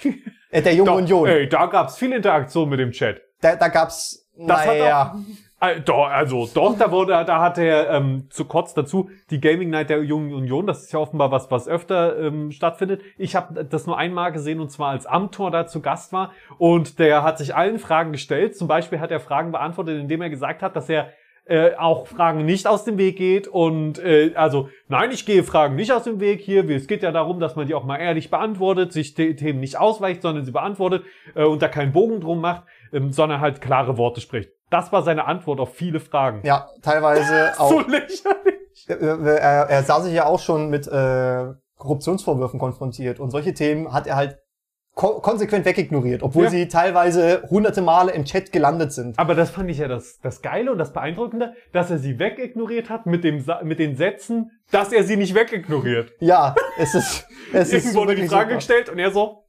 äh, 0.52 0.62
der 0.62 0.76
Jungen 0.76 0.94
Union. 0.94 1.28
ey, 1.28 1.50
da 1.50 1.66
gab's 1.66 1.98
viel 1.98 2.12
Interaktion 2.12 2.70
mit 2.70 2.80
dem 2.80 2.92
Chat. 2.92 3.22
Da, 3.42 3.56
da 3.56 3.70
gab's, 3.70 4.27
Das 4.38 4.60
hat 4.60 4.68
naja. 4.68 5.16
Äh, 5.60 5.82
Doch, 5.82 6.08
also 6.08 6.48
doch, 6.54 6.78
da 6.78 6.92
wurde, 6.92 7.24
da 7.26 7.42
hat 7.42 7.58
er 7.58 7.90
ähm, 7.90 8.28
zu 8.30 8.46
kurz 8.46 8.76
dazu 8.76 9.10
die 9.32 9.42
Gaming 9.42 9.72
Night 9.72 9.90
der 9.90 10.04
Jungen 10.04 10.32
Union. 10.34 10.68
Das 10.68 10.84
ist 10.84 10.94
ja 10.94 11.00
offenbar 11.00 11.32
was, 11.32 11.50
was 11.50 11.68
öfter 11.68 12.20
ähm, 12.20 12.52
stattfindet. 12.52 13.02
Ich 13.18 13.36
habe 13.36 13.66
das 13.66 13.88
nur 13.88 13.98
einmal 13.98 14.32
gesehen 14.32 14.60
und 14.60 14.72
zwar 14.72 14.90
als 14.90 15.08
Amtor 15.08 15.50
da 15.50 15.66
zu 15.66 15.82
Gast 15.82 16.14
war 16.14 16.32
und 16.60 17.00
der 17.00 17.24
hat 17.24 17.40
sich 17.40 17.56
allen 17.56 17.80
Fragen 17.80 18.12
gestellt. 18.12 18.56
Zum 18.56 18.68
Beispiel 18.68 19.00
hat 19.00 19.10
er 19.10 19.20
Fragen 19.20 19.52
beantwortet, 19.52 20.00
indem 20.00 20.22
er 20.22 20.30
gesagt 20.30 20.62
hat, 20.62 20.76
dass 20.76 20.90
er 20.90 21.10
äh, 21.48 21.76
auch 21.76 22.08
Fragen 22.08 22.46
nicht 22.46 22.68
aus 22.68 22.84
dem 22.84 22.98
Weg 22.98 23.16
geht 23.16 23.48
und 23.48 24.00
äh, 24.00 24.34
also 24.36 24.70
nein, 24.90 25.12
ich 25.12 25.26
gehe 25.26 25.44
Fragen 25.44 25.76
nicht 25.76 25.94
aus 25.94 26.04
dem 26.04 26.20
Weg 26.20 26.42
hier. 26.42 26.70
Es 26.70 26.88
geht 26.88 27.04
ja 27.04 27.12
darum, 27.12 27.40
dass 27.40 27.56
man 27.56 27.68
die 27.68 27.74
auch 27.74 27.86
mal 27.86 27.98
ehrlich 27.98 28.30
beantwortet, 28.30 28.92
sich 28.92 29.14
die 29.14 29.36
Themen 29.36 29.62
nicht 29.62 29.80
ausweicht, 29.80 30.22
sondern 30.22 30.44
sie 30.44 30.52
beantwortet 30.52 31.04
äh, 31.36 31.44
und 31.44 31.62
da 31.62 31.70
keinen 31.70 31.94
Bogen 31.94 32.20
drum 32.20 32.42
macht, 32.42 32.64
ähm, 32.94 33.12
sondern 33.12 33.42
halt 33.42 33.62
klare 33.62 33.98
Worte 33.98 34.22
spricht. 34.22 34.50
Das 34.70 34.92
war 34.92 35.04
seine 35.04 35.26
Antwort 35.26 35.60
auf 35.60 35.74
viele 35.76 36.00
Fragen. 36.00 36.42
Ja, 36.44 36.70
teilweise 36.82 37.54
auch. 37.60 37.70
So 37.70 37.80
lächerlich. 37.82 38.56
Er, 38.88 39.00
er, 39.00 39.70
er 39.70 39.84
sah 39.84 40.02
sich 40.02 40.14
ja 40.14 40.26
auch 40.26 40.40
schon 40.40 40.70
mit 40.70 40.88
äh, 40.88 41.46
Korruptionsvorwürfen 41.78 42.60
konfrontiert 42.60 43.20
und 43.20 43.32
solche 43.32 43.54
Themen 43.54 43.92
hat 43.94 44.08
er 44.08 44.16
halt 44.16 44.38
ko 44.96 45.20
konsequent 45.22 45.64
wegignoriert, 45.66 46.24
obwohl 46.24 46.46
Ja. 46.46 46.50
sie 46.50 46.68
teilweise 46.68 47.44
hunderte 47.50 47.82
Male 47.82 48.12
im 48.14 48.26
Chat 48.26 48.52
gelandet 48.52 48.92
sind. 48.92 49.18
Aber 49.20 49.36
das 49.36 49.52
fand 49.52 49.70
ich 49.70 49.78
ja 49.78 49.88
das, 49.88 50.20
das 50.24 50.42
Geile 50.42 50.72
und 50.72 50.80
das 50.80 50.92
Beeindruckende, 50.92 51.54
dass 51.72 51.92
er 51.92 52.00
sie 52.00 52.18
wegignoriert 52.18 52.90
hat 52.90 53.06
mit, 53.06 53.24
dem, 53.24 53.40
Sa- 53.42 53.62
mit 53.64 53.78
den 53.80 53.96
Sätzen, 53.96 54.52
dass 54.72 54.92
er 54.92 55.04
sie 55.04 55.16
nicht 55.18 55.36
wegignoriert. 55.36 56.12
Ja, 56.20 56.56
es 56.80 56.96
ist 56.96 57.28
es 57.54 57.70
ist 57.74 57.86
Irgendwo 57.86 58.00
wurde 58.02 58.16
die 58.16 58.28
Frage 58.28 58.46
super. 58.50 58.56
gestellt 58.56 58.90
und 58.90 58.98
er 59.00 59.12
so, 59.12 59.46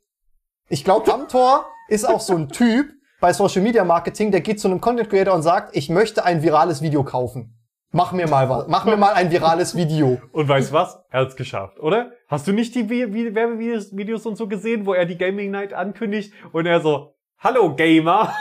Ich 0.68 0.84
glaube, 0.84 1.12
Amtor 1.12 1.66
ist 1.88 2.06
auch 2.06 2.20
so 2.20 2.34
ein 2.36 2.48
Typ 2.50 2.86
bei 3.20 3.32
Social 3.32 3.62
Media 3.62 3.84
Marketing, 3.84 4.30
der 4.30 4.40
geht 4.40 4.60
zu 4.60 4.68
einem 4.68 4.80
Content 4.80 5.10
Creator 5.10 5.34
und 5.34 5.42
sagt, 5.42 5.76
ich 5.76 5.88
möchte 5.90 6.24
ein 6.24 6.42
virales 6.42 6.82
Video 6.82 7.02
kaufen. 7.04 7.54
Mach 7.90 8.12
mir 8.12 8.28
mal 8.28 8.48
was. 8.50 8.66
Mach 8.68 8.84
mir 8.84 8.96
mal 8.96 9.14
ein 9.14 9.30
virales 9.30 9.74
Video. 9.74 10.20
und 10.32 10.46
weißt 10.48 10.72
was? 10.72 11.00
Er 11.10 11.20
hat's 11.22 11.36
geschafft, 11.36 11.80
oder? 11.80 12.12
Hast 12.28 12.46
du 12.46 12.52
nicht 12.52 12.74
die 12.74 12.84
Vi- 12.84 13.06
Vi- 13.12 13.34
Werbevideos 13.34 13.96
Videos 13.96 14.26
und 14.26 14.36
so 14.36 14.46
gesehen, 14.46 14.84
wo 14.86 14.92
er 14.94 15.06
die 15.06 15.16
Gaming 15.16 15.50
Night 15.50 15.72
ankündigt 15.72 16.32
und 16.52 16.66
er 16.66 16.80
so, 16.80 17.14
hallo 17.38 17.74
Gamer. 17.74 18.34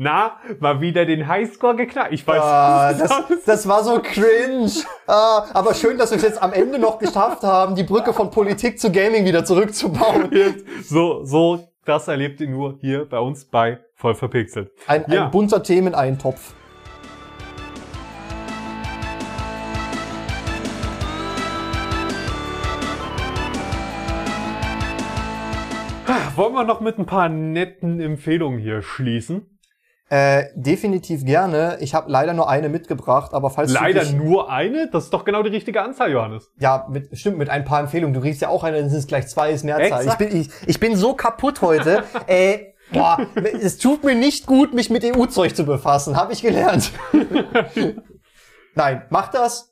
Na, 0.00 0.36
mal 0.60 0.80
wieder 0.80 1.04
den 1.06 1.26
Highscore 1.26 1.74
geknackt. 1.74 2.12
Ich 2.12 2.24
weiß, 2.24 2.40
Ah, 2.40 2.92
das 2.92 3.10
das, 3.44 3.66
war 3.68 3.82
so 3.82 4.00
cringe. 4.00 4.70
Ah, 5.08 5.44
aber 5.52 5.74
schön, 5.74 5.98
dass 5.98 6.10
wir 6.12 6.18
es 6.18 6.22
jetzt 6.22 6.40
am 6.40 6.52
Ende 6.52 6.78
noch 6.78 7.00
geschafft 7.00 7.42
haben, 7.42 7.74
die 7.74 7.82
Brücke 7.82 8.12
von 8.12 8.30
Politik 8.30 8.78
zu 8.78 8.92
Gaming 8.92 9.24
wieder 9.24 9.44
zurückzubauen. 9.44 10.30
so, 10.84 11.24
so, 11.24 11.67
das 11.84 12.08
erlebt 12.08 12.40
ihr 12.40 12.48
nur 12.48 12.78
hier 12.80 13.04
bei 13.08 13.18
uns 13.18 13.44
bei 13.46 13.80
Voll 13.94 14.14
verpixelt. 14.14 14.70
Ein, 14.86 15.04
Ja. 15.08 15.24
ein 15.26 15.30
bunter 15.30 15.62
Themeneintopf. 15.62 16.54
Wollen 26.36 26.54
wir 26.54 26.62
noch 26.62 26.80
mit 26.80 26.98
ein 26.98 27.06
paar 27.06 27.28
netten 27.28 28.00
Empfehlungen 28.00 28.60
hier 28.60 28.80
schließen? 28.80 29.57
Äh, 30.10 30.46
definitiv 30.54 31.26
gerne. 31.26 31.76
Ich 31.80 31.94
habe 31.94 32.10
leider 32.10 32.32
nur 32.32 32.48
eine 32.48 32.70
mitgebracht, 32.70 33.34
aber 33.34 33.50
falls 33.50 33.72
Leider 33.72 34.00
du 34.00 34.06
dich, 34.06 34.14
nur 34.14 34.50
eine? 34.50 34.88
Das 34.90 35.04
ist 35.04 35.12
doch 35.12 35.24
genau 35.24 35.42
die 35.42 35.50
richtige 35.50 35.82
Anzahl, 35.82 36.10
Johannes. 36.10 36.50
ja, 36.58 36.86
mit, 36.88 37.16
stimmt, 37.18 37.36
mit 37.36 37.50
ein 37.50 37.64
paar 37.64 37.80
Empfehlungen. 37.80 38.14
Du 38.14 38.20
riechst 38.20 38.40
ja 38.40 38.48
auch 38.48 38.64
eine, 38.64 38.80
dann 38.80 38.88
sind 38.88 39.00
es 39.00 39.06
gleich 39.06 39.26
zwei, 39.28 39.50
ist 39.50 39.64
Mehrzahl. 39.64 40.00
Ich 40.00 40.12
Exakt. 40.12 40.18
bin, 40.18 40.40
ich, 40.40 40.48
ich 40.66 40.80
bin 40.80 40.96
so 40.96 41.12
kaputt 41.12 41.60
heute. 41.60 42.04
äh, 42.26 42.72
boah, 42.90 43.18
es 43.60 43.76
tut 43.76 44.02
mir 44.02 44.14
nicht 44.14 44.46
gut, 44.46 44.72
mich 44.72 44.88
mit 44.88 45.04
EU-Zeug 45.04 45.54
zu 45.54 45.64
befassen. 45.64 46.16
Habe 46.16 46.32
ich 46.32 46.40
gelernt. 46.40 46.90
Nein, 48.74 49.02
macht 49.10 49.34
das. 49.34 49.67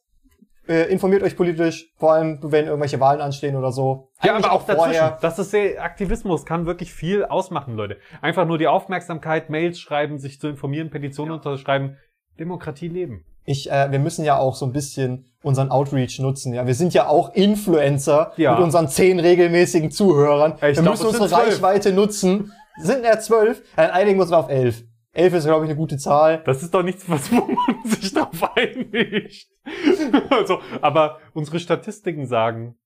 Äh, 0.68 0.90
informiert 0.90 1.22
euch 1.22 1.36
politisch, 1.36 1.92
vor 1.96 2.12
allem 2.14 2.38
wenn 2.42 2.66
irgendwelche 2.66 2.98
Wahlen 2.98 3.20
anstehen 3.20 3.54
oder 3.56 3.70
so. 3.70 4.08
Ja, 4.22 4.32
Eigentlich 4.34 4.46
aber 4.46 4.54
auch 4.54 4.66
dazwischen. 4.66 4.78
vorher. 4.78 5.18
Das 5.20 5.38
ist 5.38 5.52
sehr, 5.52 5.82
Aktivismus 5.82 6.44
kann 6.44 6.66
wirklich 6.66 6.92
viel 6.92 7.24
ausmachen, 7.24 7.74
Leute. 7.76 7.98
Einfach 8.20 8.46
nur 8.46 8.58
die 8.58 8.66
Aufmerksamkeit, 8.66 9.48
Mails 9.48 9.78
schreiben, 9.78 10.18
sich 10.18 10.40
zu 10.40 10.48
informieren, 10.48 10.90
Petitionen 10.90 11.32
unterschreiben. 11.32 11.96
Demokratie 12.40 12.88
leben. 12.88 13.24
Ich, 13.44 13.70
äh, 13.70 13.92
wir 13.92 14.00
müssen 14.00 14.24
ja 14.24 14.38
auch 14.38 14.56
so 14.56 14.66
ein 14.66 14.72
bisschen 14.72 15.26
unseren 15.42 15.70
Outreach 15.70 16.18
nutzen. 16.18 16.52
Ja, 16.52 16.66
wir 16.66 16.74
sind 16.74 16.92
ja 16.94 17.06
auch 17.06 17.32
Influencer 17.34 18.32
Ja. 18.36 18.54
mit 18.54 18.64
unseren 18.64 18.88
zehn 18.88 19.20
regelmäßigen 19.20 19.92
Zuhörern. 19.92 20.54
Ich 20.56 20.62
wir 20.62 20.72
glaub, 20.72 20.86
müssen 20.90 21.06
unsere 21.06 21.28
zwölf. 21.28 21.46
Reichweite 21.46 21.92
nutzen. 21.92 22.52
Sind 22.78 23.04
ja 23.04 23.18
zwölf. 23.20 23.62
Dann 23.76 23.90
einigen 23.90 24.18
wir 24.18 24.22
uns 24.24 24.32
auf 24.32 24.50
elf. 24.50 24.82
Elf 25.16 25.32
ist, 25.32 25.46
glaube 25.46 25.64
ich, 25.64 25.70
eine 25.70 25.78
gute 25.78 25.96
Zahl. 25.96 26.42
Das 26.44 26.62
ist 26.62 26.74
doch 26.74 26.82
nichts, 26.82 27.08
was 27.08 27.32
wo 27.32 27.36
man 27.46 27.84
sich 27.84 28.12
drauf 28.12 28.42
einigt. 28.54 29.48
also, 30.30 30.60
aber 30.82 31.20
unsere 31.32 31.58
Statistiken 31.58 32.26
sagen, 32.26 32.76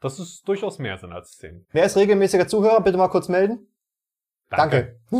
dass 0.00 0.20
es 0.20 0.42
durchaus 0.42 0.78
mehr 0.78 0.98
sind 0.98 1.12
als 1.12 1.36
zehn. 1.36 1.66
Wer 1.72 1.84
ist 1.86 1.96
regelmäßiger 1.96 2.46
Zuhörer? 2.46 2.80
Bitte 2.80 2.96
mal 2.96 3.08
kurz 3.08 3.28
melden. 3.28 3.66
Danke. 4.50 5.00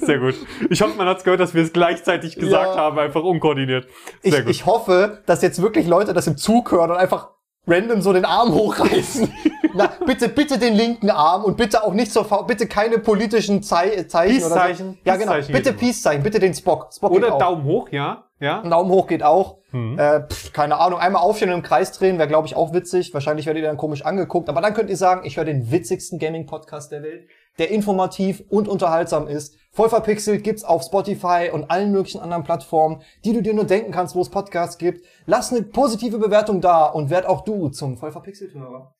Sehr 0.00 0.18
gut. 0.18 0.34
Ich 0.68 0.82
hoffe, 0.82 0.96
man 0.98 1.06
hat's 1.06 1.24
gehört, 1.24 1.40
dass 1.40 1.54
wir 1.54 1.62
es 1.62 1.72
gleichzeitig 1.72 2.36
gesagt 2.36 2.74
Ja. 2.74 2.82
haben, 2.82 2.98
einfach 2.98 3.22
unkoordiniert. 3.22 3.86
Ich, 4.22 4.32
Sehr 4.32 4.42
gut. 4.42 4.50
ich 4.50 4.66
hoffe, 4.66 5.22
dass 5.24 5.40
jetzt 5.40 5.62
wirklich 5.62 5.86
Leute 5.86 6.12
das 6.12 6.26
im 6.26 6.36
Zug 6.36 6.72
hören 6.72 6.90
und 6.90 6.96
einfach 6.98 7.30
random 7.66 8.02
so 8.02 8.12
den 8.12 8.24
Arm 8.24 8.52
hochreißen. 8.52 9.32
Na, 9.74 9.90
bitte, 10.06 10.28
bitte 10.28 10.58
den 10.58 10.74
linken 10.74 11.10
Arm 11.10 11.44
und 11.44 11.56
bitte 11.56 11.82
auch 11.82 11.92
nicht 11.92 12.12
so, 12.12 12.24
bitte 12.46 12.66
keine 12.66 12.98
politischen 12.98 13.62
Zei 13.62 14.04
Zeichen 14.04 14.36
oder 14.36 14.48
so. 14.48 14.54
Peace-Zeichen. 14.54 14.98
Ja, 15.04 15.16
genau. 15.16 15.32
Peace-Zeichen 15.32 15.52
Bitte. 15.52 15.72
Peace-Zeichen, 15.72 16.22
bitte 16.22 16.38
den 16.38 16.54
Spock. 16.54 16.92
Spock 16.94 17.12
geht 17.12 17.24
Oder. 17.24 17.38
Daumen 17.38 17.64
hoch, 17.64 17.88
ja? 17.90 18.24
Ja? 18.38 18.62
Daumen 18.62 18.90
hoch 18.90 19.06
geht 19.06 19.22
auch. 19.22 19.58
Mhm. 19.72 19.98
Äh, 19.98 20.28
pff, 20.28 20.52
keine 20.52 20.78
Ahnung, 20.78 21.00
einmal 21.00 21.22
aufstehen 21.22 21.48
und 21.48 21.56
im 21.56 21.62
Kreis 21.62 21.90
drehen, 21.92 22.18
wäre, 22.18 22.28
glaube 22.28 22.46
ich, 22.46 22.54
auch 22.54 22.72
witzig. 22.72 23.12
Wahrscheinlich 23.14 23.46
werdet 23.46 23.62
ihr 23.62 23.68
dann 23.68 23.76
komisch 23.76 24.04
angeguckt. 24.04 24.48
Aber 24.48 24.60
dann 24.60 24.74
könnt 24.74 24.90
ihr 24.90 24.96
sagen, 24.96 25.22
ich 25.24 25.36
höre 25.36 25.44
den 25.44 25.72
witzigsten 25.72 26.20
Gaming-Podcast 26.20 26.92
der 26.92 27.02
Welt, 27.02 27.26
der 27.58 27.70
informativ 27.70 28.42
und 28.48 28.68
unterhaltsam 28.68 29.28
ist. 29.28 29.56
Voll 29.70 29.88
verpixelt 29.88 30.44
gibt's 30.44 30.64
auf 30.64 30.82
Spotify 30.82 31.50
und 31.52 31.70
allen 31.70 31.90
möglichen 31.92 32.20
anderen 32.20 32.44
Plattformen, 32.44 33.02
die 33.24 33.32
du 33.32 33.42
dir 33.42 33.54
nur 33.54 33.64
denken 33.64 33.92
kannst, 33.92 34.14
wo 34.14 34.20
es 34.20 34.30
Podcasts 34.30 34.78
gibt. 34.78 35.04
Lass 35.26 35.52
eine 35.52 35.62
positive 35.62 36.18
Bewertung 36.18 36.60
da 36.60 36.86
und 36.86 37.10
werd 37.10 37.26
auch 37.26 37.42
du 37.42 37.68
zum 37.68 37.96
Voll 37.96 38.12
verpixelt-Hörer. 38.12 38.94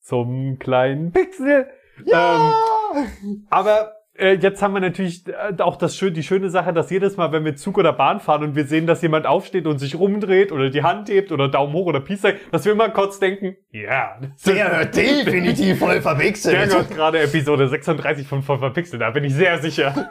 Zum 0.00 0.58
kleinen 0.58 1.12
Pixel. 1.12 1.68
Ähm, 2.06 3.46
aber 3.50 3.97
jetzt 4.18 4.62
haben 4.62 4.74
wir 4.74 4.80
natürlich 4.80 5.24
äh, 5.28 5.60
auch 5.62 5.76
das 5.76 5.96
schön, 5.96 6.12
die 6.14 6.22
schöne 6.22 6.50
Sache, 6.50 6.72
dass 6.72 6.90
jedes 6.90 7.16
Mal, 7.16 7.30
wenn 7.32 7.44
wir 7.44 7.56
Zug 7.56 7.78
oder 7.78 7.92
Bahn 7.92 8.20
fahren 8.20 8.42
und 8.42 8.56
wir 8.56 8.64
sehen, 8.64 8.86
dass 8.86 9.02
jemand 9.02 9.26
aufsteht 9.26 9.66
und 9.66 9.78
sich 9.78 9.98
rumdreht 9.98 10.50
oder 10.52 10.70
die 10.70 10.82
Hand 10.82 11.08
hebt 11.08 11.30
oder 11.32 11.48
Daumen 11.48 11.72
hoch 11.72 11.86
oder 11.86 12.00
Peace 12.00 12.22
Sign, 12.22 12.34
dass 12.50 12.64
wir 12.64 12.72
immer 12.72 12.88
kurz 12.88 13.18
denken, 13.20 13.56
ja, 13.70 14.18
Der 14.46 14.78
hört 14.78 14.96
definitiv 14.96 15.78
voll 15.78 15.94
der 15.94 16.02
verpixelt. 16.02 16.68
gehört 16.68 16.90
gerade 16.90 17.20
Episode 17.20 17.68
36 17.68 18.26
von 18.26 18.42
Voll 18.42 18.58
Verpixelt, 18.58 19.00
da 19.02 19.10
bin 19.10 19.24
ich 19.24 19.34
sehr 19.34 19.58
sicher. 19.58 20.10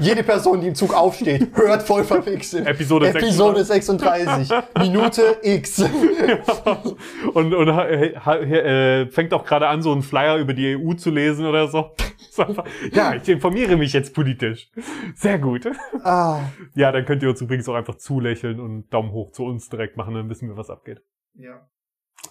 Jede 0.00 0.22
Person, 0.22 0.60
die 0.60 0.68
im 0.68 0.74
Zug 0.74 0.94
aufsteht, 0.94 1.48
hört 1.54 1.82
voll 1.82 2.04
verpixelt. 2.04 2.66
Episode 2.66 3.08
Episode 3.08 3.64
36. 3.64 4.48
Minute 4.78 5.22
X. 5.42 5.82
und 7.34 7.54
und 7.54 7.68
äh, 7.68 9.02
äh, 9.02 9.06
fängt 9.10 9.32
auch 9.32 9.44
gerade 9.44 9.68
an, 9.68 9.82
so 9.82 9.92
einen 9.92 10.02
Flyer 10.02 10.36
über 10.36 10.52
die 10.52 10.76
EU 10.76 10.94
zu 10.94 11.10
lesen 11.10 11.46
oder 11.46 11.68
so. 11.68 11.90
Ja, 12.92 13.14
ich 13.22 13.28
informiere 13.28 13.76
mich 13.76 13.92
jetzt 13.92 14.14
politisch. 14.14 14.70
Sehr 15.14 15.38
gut. 15.38 15.66
Ah, 16.04 16.40
Ja, 16.74 16.92
dann 16.92 17.04
könnt 17.04 17.22
ihr 17.22 17.30
uns 17.30 17.40
übrigens 17.40 17.68
auch 17.68 17.74
einfach 17.74 17.96
zulächeln 17.96 18.60
und 18.60 18.88
Daumen 18.92 19.12
hoch 19.12 19.32
zu 19.32 19.44
uns 19.44 19.68
direkt 19.68 19.96
machen, 19.96 20.14
dann 20.14 20.28
wissen 20.28 20.48
wir, 20.48 20.56
was 20.56 20.70
abgeht. 20.70 21.00
ja. 21.34 21.68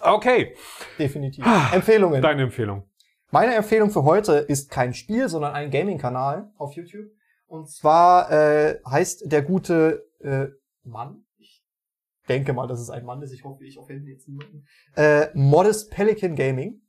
Okay, 0.00 0.56
Definitiv. 0.98 1.44
Empfehlungen. 1.72 2.22
deine 2.22 2.42
Empfehlung. 2.44 2.88
Meine 3.30 3.54
Empfehlung 3.54 3.90
für 3.90 4.04
heute 4.04 4.32
ist 4.32 4.70
kein 4.70 4.94
Spiel, 4.94 5.28
sondern 5.28 5.52
ein 5.54 5.70
Gaming-Kanal 5.70 6.50
auf 6.56 6.72
YouTube. 6.74 7.06
Und 7.46 7.68
zwar 7.70 8.30
äh, 8.32 8.80
heißt 8.88 9.30
der 9.30 9.42
gute 9.42 10.06
äh, 10.20 10.46
Mann, 10.82 11.24
ich 11.38 11.62
denke 12.28 12.52
mal, 12.54 12.66
dass 12.66 12.80
es 12.80 12.88
ein 12.88 13.04
Mann 13.04 13.20
ist. 13.22 13.32
Ich 13.32 13.44
hoffe, 13.44 13.64
ich 13.64 13.78
offende 13.78 14.10
jetzt 14.10 14.26
niemanden. 14.28 14.64
Äh, 14.96 15.26
Modest 15.34 15.90
Pelican 15.90 16.34
Gaming 16.36 16.80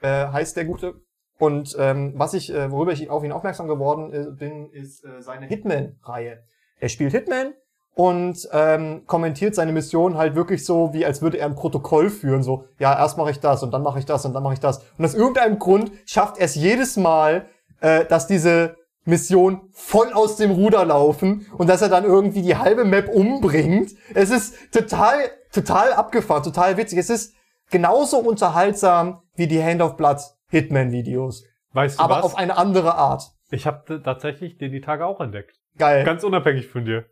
äh, 0.00 0.28
heißt 0.28 0.56
der 0.56 0.64
gute. 0.64 1.02
Und 1.38 1.76
ähm, 1.78 2.14
was 2.16 2.34
ich, 2.34 2.52
äh, 2.52 2.70
worüber 2.70 2.92
ich 2.92 3.10
auf 3.10 3.24
ihn 3.24 3.32
aufmerksam 3.32 3.66
geworden 3.66 4.12
äh, 4.12 4.30
bin, 4.30 4.70
ist 4.70 5.04
äh, 5.04 5.20
seine 5.20 5.46
Hitman-Reihe. 5.46 6.44
Er 6.78 6.88
spielt 6.88 7.12
Hitman 7.12 7.54
und 7.94 8.48
ähm, 8.52 9.02
kommentiert 9.06 9.54
seine 9.54 9.72
Mission 9.72 10.16
halt 10.16 10.34
wirklich 10.34 10.64
so, 10.64 10.92
wie 10.92 11.04
als 11.04 11.22
würde 11.22 11.38
er 11.38 11.46
ein 11.46 11.54
Protokoll 11.54 12.10
führen. 12.10 12.42
So, 12.42 12.66
ja, 12.78 12.96
erst 12.96 13.18
mache 13.18 13.30
ich 13.30 13.40
das 13.40 13.62
und 13.62 13.72
dann 13.72 13.82
mache 13.82 13.98
ich 13.98 14.06
das 14.06 14.24
und 14.24 14.32
dann 14.32 14.42
mache 14.42 14.54
ich 14.54 14.60
das. 14.60 14.82
Und 14.98 15.04
aus 15.04 15.14
irgendeinem 15.14 15.58
Grund 15.58 15.92
schafft 16.06 16.38
er 16.38 16.44
es 16.44 16.54
jedes 16.54 16.96
Mal, 16.96 17.46
äh, 17.80 18.04
dass 18.04 18.26
diese 18.26 18.76
Mission 19.04 19.68
voll 19.72 20.12
aus 20.12 20.36
dem 20.36 20.50
Ruder 20.50 20.84
laufen 20.84 21.46
und 21.58 21.68
dass 21.68 21.82
er 21.82 21.88
dann 21.88 22.04
irgendwie 22.04 22.42
die 22.42 22.56
halbe 22.56 22.84
Map 22.84 23.08
umbringt. 23.08 23.92
Es 24.14 24.30
ist 24.30 24.72
total, 24.72 25.18
total 25.52 25.92
abgefahren, 25.92 26.42
total 26.42 26.76
witzig. 26.76 26.98
Es 26.98 27.10
ist 27.10 27.34
genauso 27.70 28.18
unterhaltsam 28.18 29.20
wie 29.36 29.46
die 29.46 29.62
Hand 29.62 29.82
of 29.82 29.96
Blood 29.96 30.20
Hitman-Videos. 30.50 31.44
Weißt 31.72 31.98
du 31.98 32.02
Aber 32.04 32.16
was? 32.16 32.24
auf 32.24 32.36
eine 32.36 32.56
andere 32.56 32.94
Art. 32.94 33.22
ich 33.50 33.66
habe 33.66 34.00
tatsächlich 34.02 34.58
den 34.58 34.72
die 34.72 34.80
Tage 34.80 35.06
auch 35.06 35.20
entdeckt. 35.20 35.56
Geil. 35.76 36.04
Ganz 36.04 36.22
unabhängig 36.24 36.68
von 36.68 36.84
dir. 36.84 37.06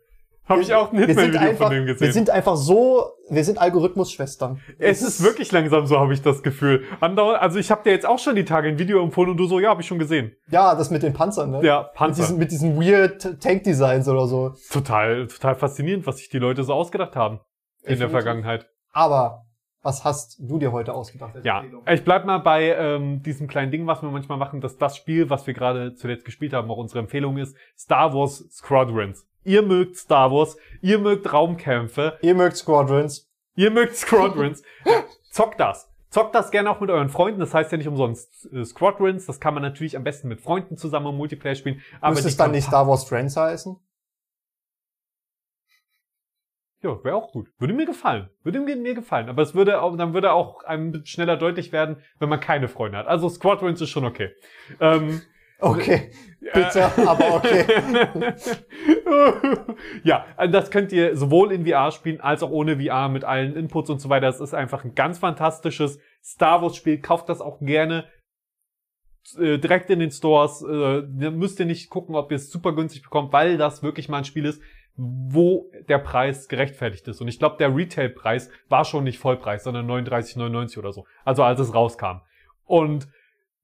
Habe 0.45 0.61
ich 0.61 0.73
auch 0.73 0.91
ein 0.91 0.97
wir 0.99 1.07
Hitman-Video 1.07 1.55
von 1.55 1.69
dem 1.71 1.85
wir 1.85 1.93
gesehen. 1.93 2.11
sind 2.11 2.29
einfach 2.29 2.57
so, 2.57 3.11
wir 3.29 3.45
sind 3.45 3.59
Algorithmus-Schwestern. 3.59 4.59
Es 4.77 5.01
ist 5.01 5.23
wirklich 5.23 5.51
langsam 5.53 5.85
so, 5.87 5.97
habe 5.99 6.13
ich 6.13 6.21
das 6.21 6.43
Gefühl. 6.43 6.83
Andauernd, 6.99 7.41
also 7.41 7.59
ich 7.59 7.71
habe 7.71 7.83
dir 7.83 7.91
jetzt 7.91 8.05
auch 8.05 8.19
schon 8.19 8.35
die 8.35 8.43
Tage 8.43 8.67
ein 8.67 8.77
Video 8.77 9.01
empfohlen 9.01 9.31
und 9.31 9.37
du 9.37 9.45
so, 9.45 9.59
ja, 9.61 9.69
habe 9.69 9.81
ich 9.81 9.87
schon 9.87 9.99
gesehen. 9.99 10.35
Ja, 10.49 10.75
das 10.75 10.89
mit 10.91 11.01
den 11.01 11.13
Panzern, 11.13 11.51
ne? 11.51 11.61
Ja, 11.63 11.83
Mit 11.83 11.93
Panzer. 11.93 12.21
diesen, 12.23 12.37
mit 12.39 12.51
diesen 12.51 12.75
weird 12.81 13.41
Tank-Designs 13.41 14.07
oder 14.09 14.27
so. 14.27 14.53
Total, 14.69 15.27
total 15.27 15.55
faszinierend, 15.55 16.05
was 16.07 16.17
sich 16.17 16.27
die 16.27 16.39
Leute 16.39 16.63
so 16.65 16.73
ausgedacht 16.73 17.15
haben 17.15 17.35
in 17.35 17.41
der 17.87 18.07
Definitiv. 18.07 18.11
Vergangenheit. 18.11 18.67
Aber 18.91 19.45
was 19.83 20.03
hast 20.03 20.37
du 20.39 20.57
dir 20.57 20.71
heute 20.71 20.93
ausgedacht? 20.93 21.35
Ja, 21.43 21.59
Empfehlung? 21.59 21.83
ich 21.87 22.03
bleib 22.03 22.25
mal 22.25 22.39
bei 22.39 22.73
ähm, 22.75 23.21
diesem 23.21 23.47
kleinen 23.47 23.71
Ding, 23.71 23.85
was 23.85 24.01
wir 24.01 24.09
manchmal 24.09 24.37
machen, 24.37 24.61
dass 24.61 24.77
das 24.77 24.97
Spiel, 24.97 25.29
was 25.29 25.45
wir 25.45 25.53
gerade 25.53 25.93
zuletzt 25.93 26.25
gespielt 26.25 26.53
haben, 26.53 26.71
auch 26.71 26.77
unsere 26.77 26.99
Empfehlung 26.99 27.37
ist, 27.37 27.55
Star 27.77 28.13
Wars 28.13 28.47
Squadrons. 28.49 29.27
Ihr 29.43 29.61
mögt 29.61 29.97
Star 29.97 30.31
Wars, 30.31 30.55
ihr 30.81 30.99
mögt 30.99 31.31
Raumkämpfe, 31.31 32.17
Ihr 32.21 32.33
mögt 32.33 32.55
Squadrons. 32.57 33.29
ihr 33.55 33.69
mögt 33.71 33.95
Squadrons. 33.97 34.63
Zockt 35.31 35.59
das. 35.59 35.89
Zockt 36.09 36.33
das 36.35 36.51
gerne 36.51 36.69
auch 36.69 36.79
mit 36.79 36.89
euren 36.91 37.09
Freunden. 37.09 37.39
Das 37.39 37.53
heißt 37.53 37.71
ja 37.71 37.77
nicht 37.77 37.87
umsonst 37.87 38.47
äh, 38.53 38.63
Squadrons. 38.63 39.25
Das 39.25 39.39
kann 39.39 39.53
man 39.55 39.63
natürlich 39.63 39.97
am 39.97 40.03
besten 40.03 40.27
mit 40.29 40.39
Freunden 40.41 40.77
zusammen 40.77 41.07
im 41.07 41.17
Multiplayer 41.17 41.55
spielen. 41.55 41.81
Aber 41.99 42.13
Müsste 42.13 42.29
es 42.29 42.37
dann 42.37 42.51
nicht 42.51 42.67
Star 42.67 42.87
Wars 42.87 43.03
Friends 43.03 43.35
heißen? 43.35 43.75
Ja, 46.83 47.01
wäre 47.03 47.15
auch 47.15 47.31
gut. 47.31 47.49
Würde 47.59 47.73
mir 47.73 47.85
gefallen. 47.85 48.29
Würde 48.43 48.59
mir, 48.59 48.75
mir 48.75 48.93
gefallen. 48.93 49.29
Aber 49.29 49.41
es 49.41 49.55
würde 49.55 49.81
auch, 49.81 49.95
dann 49.95 50.13
würde 50.13 50.33
auch 50.33 50.63
einem 50.63 51.05
schneller 51.05 51.37
deutlich 51.37 51.71
werden, 51.71 51.97
wenn 52.19 52.29
man 52.29 52.41
keine 52.41 52.67
Freunde 52.67 52.97
hat. 52.97 53.07
Also 53.07 53.29
Squadrons 53.29 53.79
ist 53.79 53.89
schon 53.89 54.05
okay. 54.05 54.31
Ähm, 54.79 55.21
Okay, 55.63 56.11
bitte, 56.53 56.91
aber 57.07 57.35
okay. 57.35 57.63
ja, 60.03 60.25
das 60.47 60.71
könnt 60.71 60.91
ihr 60.91 61.15
sowohl 61.15 61.53
in 61.53 61.65
VR 61.65 61.91
spielen 61.91 62.19
als 62.19 62.43
auch 62.43 62.49
ohne 62.49 62.81
VR 62.81 63.07
mit 63.07 63.23
allen 63.23 63.55
Inputs 63.55 63.89
und 63.89 63.99
so 63.99 64.09
weiter. 64.09 64.27
Es 64.27 64.41
ist 64.41 64.53
einfach 64.53 64.83
ein 64.83 64.93
ganz 64.93 65.19
fantastisches 65.19 65.99
Star 66.21 66.61
Wars 66.61 66.75
Spiel. 66.75 66.99
Kauft 66.99 67.29
das 67.29 67.39
auch 67.39 67.61
gerne 67.61 68.09
äh, 69.37 69.57
direkt 69.57 69.89
in 69.89 69.99
den 69.99 70.11
Stores. 70.11 70.61
Äh, 70.63 71.03
müsst 71.31 71.61
ihr 71.61 71.65
nicht 71.65 71.89
gucken, 71.89 72.15
ob 72.15 72.31
ihr 72.31 72.35
es 72.35 72.51
super 72.51 72.75
günstig 72.75 73.03
bekommt, 73.03 73.31
weil 73.31 73.57
das 73.57 73.83
wirklich 73.83 74.09
mal 74.09 74.17
ein 74.17 74.25
Spiel 74.25 74.45
ist, 74.45 74.61
wo 74.95 75.71
der 75.89 75.97
Preis 75.97 76.47
gerechtfertigt 76.47 77.07
ist. 77.07 77.19
Und 77.19 77.27
ich 77.27 77.39
glaube, 77.39 77.57
der 77.57 77.75
Retail-Preis 77.75 78.49
war 78.69 78.85
schon 78.85 79.03
nicht 79.03 79.17
Vollpreis, 79.17 79.63
sondern 79.63 79.89
39,99 79.89 80.77
oder 80.77 80.91
so. 80.91 81.05
Also 81.25 81.43
als 81.43 81.59
es 81.59 81.73
rauskam. 81.73 82.21
Und 82.65 83.07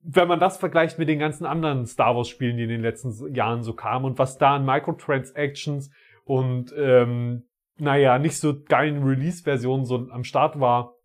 wenn 0.01 0.27
man 0.27 0.39
das 0.39 0.57
vergleicht 0.57 0.97
mit 0.97 1.09
den 1.09 1.19
ganzen 1.19 1.45
anderen 1.45 1.85
Star 1.85 2.15
Wars 2.15 2.29
Spielen, 2.29 2.57
die 2.57 2.63
in 2.63 2.69
den 2.69 2.81
letzten 2.81 3.33
Jahren 3.33 3.63
so 3.63 3.73
kamen 3.73 4.05
und 4.05 4.17
was 4.17 4.37
da 4.37 4.55
an 4.55 4.65
Microtransactions 4.65 5.91
und 6.23 6.73
ähm, 6.77 7.43
naja, 7.77 8.17
nicht 8.17 8.37
so 8.37 8.61
geilen 8.63 9.03
Release-Versionen 9.03 9.85
so 9.85 10.09
am 10.09 10.23
Start 10.23 10.59
war, 10.59 10.95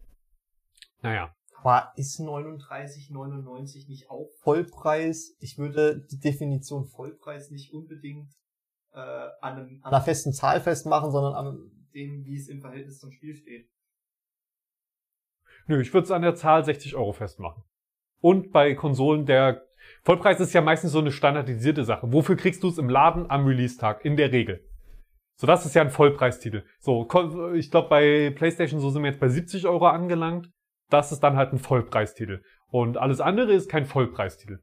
naja. 1.02 1.34
Aber 1.60 1.92
ist 1.96 2.20
39,99 2.20 3.88
nicht 3.88 4.10
auch 4.10 4.28
Vollpreis? 4.42 5.34
Ich 5.40 5.56
würde 5.58 6.06
die 6.10 6.18
Definition 6.18 6.86
Vollpreis 6.86 7.50
nicht 7.50 7.72
unbedingt 7.72 8.28
äh, 8.94 8.98
an, 8.98 9.56
einem, 9.56 9.80
an 9.82 9.92
einer 9.92 10.02
festen 10.02 10.32
Zahl 10.32 10.60
festmachen, 10.60 11.10
sondern 11.10 11.34
an 11.34 11.70
dem, 11.94 12.24
wie 12.24 12.36
es 12.36 12.48
im 12.48 12.60
Verhältnis 12.60 12.98
zum 12.98 13.12
Spiel 13.12 13.34
steht. 13.34 13.68
Nö, 15.66 15.80
ich 15.80 15.92
würde 15.94 16.04
es 16.04 16.10
an 16.10 16.22
der 16.22 16.34
Zahl 16.34 16.64
60 16.64 16.94
Euro 16.94 17.12
festmachen. 17.12 17.62
Und 18.20 18.52
bei 18.52 18.74
Konsolen, 18.74 19.26
der 19.26 19.62
Vollpreis 20.02 20.40
ist 20.40 20.52
ja 20.52 20.60
meistens 20.60 20.92
so 20.92 20.98
eine 20.98 21.12
standardisierte 21.12 21.84
Sache. 21.84 22.12
Wofür 22.12 22.36
kriegst 22.36 22.62
du 22.62 22.68
es 22.68 22.78
im 22.78 22.88
Laden 22.88 23.30
am 23.30 23.46
Release-Tag? 23.46 24.04
In 24.04 24.16
der 24.16 24.32
Regel. 24.32 24.64
So, 25.36 25.46
das 25.46 25.66
ist 25.66 25.74
ja 25.74 25.82
ein 25.82 25.90
Vollpreistitel. 25.90 26.64
So, 26.78 27.08
ich 27.54 27.70
glaube, 27.70 27.88
bei 27.88 28.30
PlayStation 28.30 28.80
so 28.80 28.90
sind 28.90 29.02
wir 29.02 29.10
jetzt 29.10 29.20
bei 29.20 29.28
70 29.28 29.66
Euro 29.66 29.86
angelangt. 29.86 30.50
Das 30.90 31.12
ist 31.12 31.20
dann 31.20 31.36
halt 31.36 31.52
ein 31.52 31.58
Vollpreistitel. 31.58 32.42
Und 32.68 32.98
alles 32.98 33.20
andere 33.20 33.52
ist 33.52 33.68
kein 33.68 33.86
Vollpreistitel. 33.86 34.60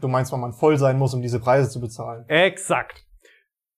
Du 0.00 0.08
meinst, 0.08 0.32
weil 0.32 0.40
man 0.40 0.52
voll 0.52 0.76
sein 0.78 0.98
muss, 0.98 1.14
um 1.14 1.22
diese 1.22 1.38
Preise 1.38 1.70
zu 1.70 1.80
bezahlen. 1.80 2.24
Exakt. 2.28 3.04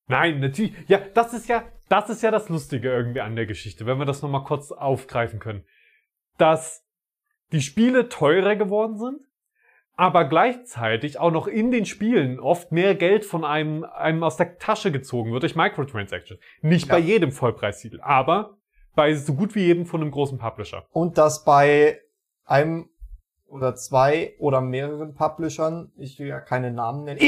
Nein, 0.09 0.41
natürlich. 0.41 0.75
Ja, 0.89 0.99
das 0.99 1.33
ist 1.35 1.49
ja, 1.49 1.65
das 1.89 2.09
ist 2.11 2.23
ja 2.23 2.31
das 2.31 2.49
Lustige 2.49 2.91
irgendwie 2.91 3.21
an 3.21 3.37
der 3.37 3.47
Geschichte, 3.47 3.87
wenn 3.87 3.99
wir 3.99 4.05
das 4.05 4.23
nochmal 4.23 4.45
kurz 4.45 4.71
aufgreifen 4.73 5.39
können. 5.41 5.65
Dass 6.39 6.85
die 7.53 7.61
Spiele 7.61 8.09
teurer 8.09 8.57
geworden 8.57 8.97
sind, 8.99 9.21
aber 9.97 10.25
gleichzeitig 10.25 11.19
auch 11.19 11.31
noch 11.31 11.47
in 11.47 11.71
den 11.71 11.87
Spielen 11.87 12.39
oft 12.39 12.71
mehr 12.71 12.95
Geld 12.95 13.25
von 13.25 13.45
einem, 13.45 13.85
einem 13.85 14.23
aus 14.23 14.37
der 14.37 14.59
Tasche 14.59 14.93
gezogen 14.93 15.33
wird 15.33 15.43
durch 15.43 15.57
Microtransactions. 15.57 16.41
Nicht 16.61 16.89
Ja. 16.89 16.95
bei 16.95 16.99
jedem 16.99 17.33
Vollpreistitel, 17.33 18.01
aber 18.03 18.59
bei 18.95 19.15
so 19.15 19.35
gut 19.35 19.55
wie 19.55 19.65
jedem 19.65 19.87
von 19.87 20.03
einem 20.03 20.11
großen 20.11 20.39
Publisher. 20.39 20.87
Und 20.91 21.19
das 21.19 21.45
bei 21.45 22.01
einem 22.45 22.91
oder 23.47 23.75
zwei 23.75 24.35
oder 24.39 24.61
mehreren 24.61 25.15
Publishern, 25.15 25.93
ich 25.97 26.19
will 26.19 26.27
ja 26.27 26.41
keine 26.41 26.73
Namen 26.73 27.05
nennen, 27.05 27.21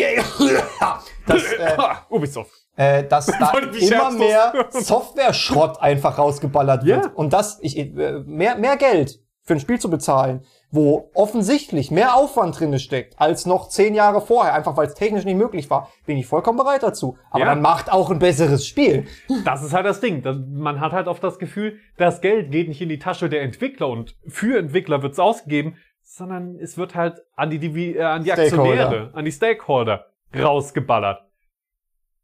dass, 1.26 1.52
äh, 1.52 1.76
Ubisoft. 2.10 2.52
Äh, 2.78 3.04
dass 3.04 3.26
da 3.38 3.52
immer 3.58 4.10
mehr 4.12 4.66
Software-Schrott 4.70 5.82
einfach 5.82 6.16
rausgeballert 6.18 6.84
wird. 6.84 7.04
Ja. 7.06 7.10
Und 7.14 7.32
das, 7.32 7.58
ich, 7.60 7.76
äh, 7.76 8.22
mehr, 8.24 8.56
mehr 8.56 8.76
Geld 8.76 9.20
für 9.42 9.54
ein 9.54 9.60
Spiel 9.60 9.78
zu 9.80 9.88
bezahlen, 9.88 10.44
wo 10.70 11.10
offensichtlich 11.14 11.90
mehr 11.90 12.14
Aufwand 12.14 12.60
drinne 12.60 12.78
steckt, 12.78 13.18
als 13.18 13.46
noch 13.46 13.68
zehn 13.70 13.94
Jahre 13.94 14.20
vorher, 14.20 14.52
einfach 14.54 14.76
weil 14.76 14.86
es 14.88 14.94
technisch 14.94 15.24
nicht 15.24 15.36
möglich 15.38 15.70
war, 15.70 15.88
bin 16.04 16.18
ich 16.18 16.26
vollkommen 16.26 16.58
bereit 16.58 16.82
dazu. 16.82 17.16
Aber 17.30 17.40
Ja. 17.40 17.46
dann 17.46 17.62
macht 17.62 17.90
auch 17.90 18.10
ein 18.10 18.18
besseres 18.18 18.66
Spiel. 18.66 19.06
Das 19.46 19.62
ist 19.62 19.72
halt 19.72 19.86
das 19.86 20.00
Ding. 20.00 20.22
Man 20.54 20.80
hat 20.80 20.92
halt 20.92 21.08
oft 21.08 21.24
das 21.24 21.38
Gefühl, 21.38 21.78
das 21.96 22.20
Geld 22.20 22.50
geht 22.52 22.68
nicht 22.68 22.82
in 22.82 22.90
die 22.90 22.98
Tasche 22.98 23.30
der 23.30 23.40
Entwickler 23.42 23.88
und 23.88 24.16
für 24.26 24.58
Entwickler 24.58 25.02
wird 25.02 25.14
es 25.14 25.18
ausgegeben, 25.18 25.76
sondern 26.02 26.56
es 26.60 26.76
wird 26.76 26.94
halt 26.94 27.22
an 27.34 27.48
die, 27.50 27.58
Divi- 27.58 27.96
äh, 27.96 28.02
an 28.02 28.24
die. 28.24 28.32
Aktionäre, 28.32 29.10
an 29.14 29.24
die 29.24 29.32
Stakeholder 29.32 30.06
rausgeballert. 30.38 31.22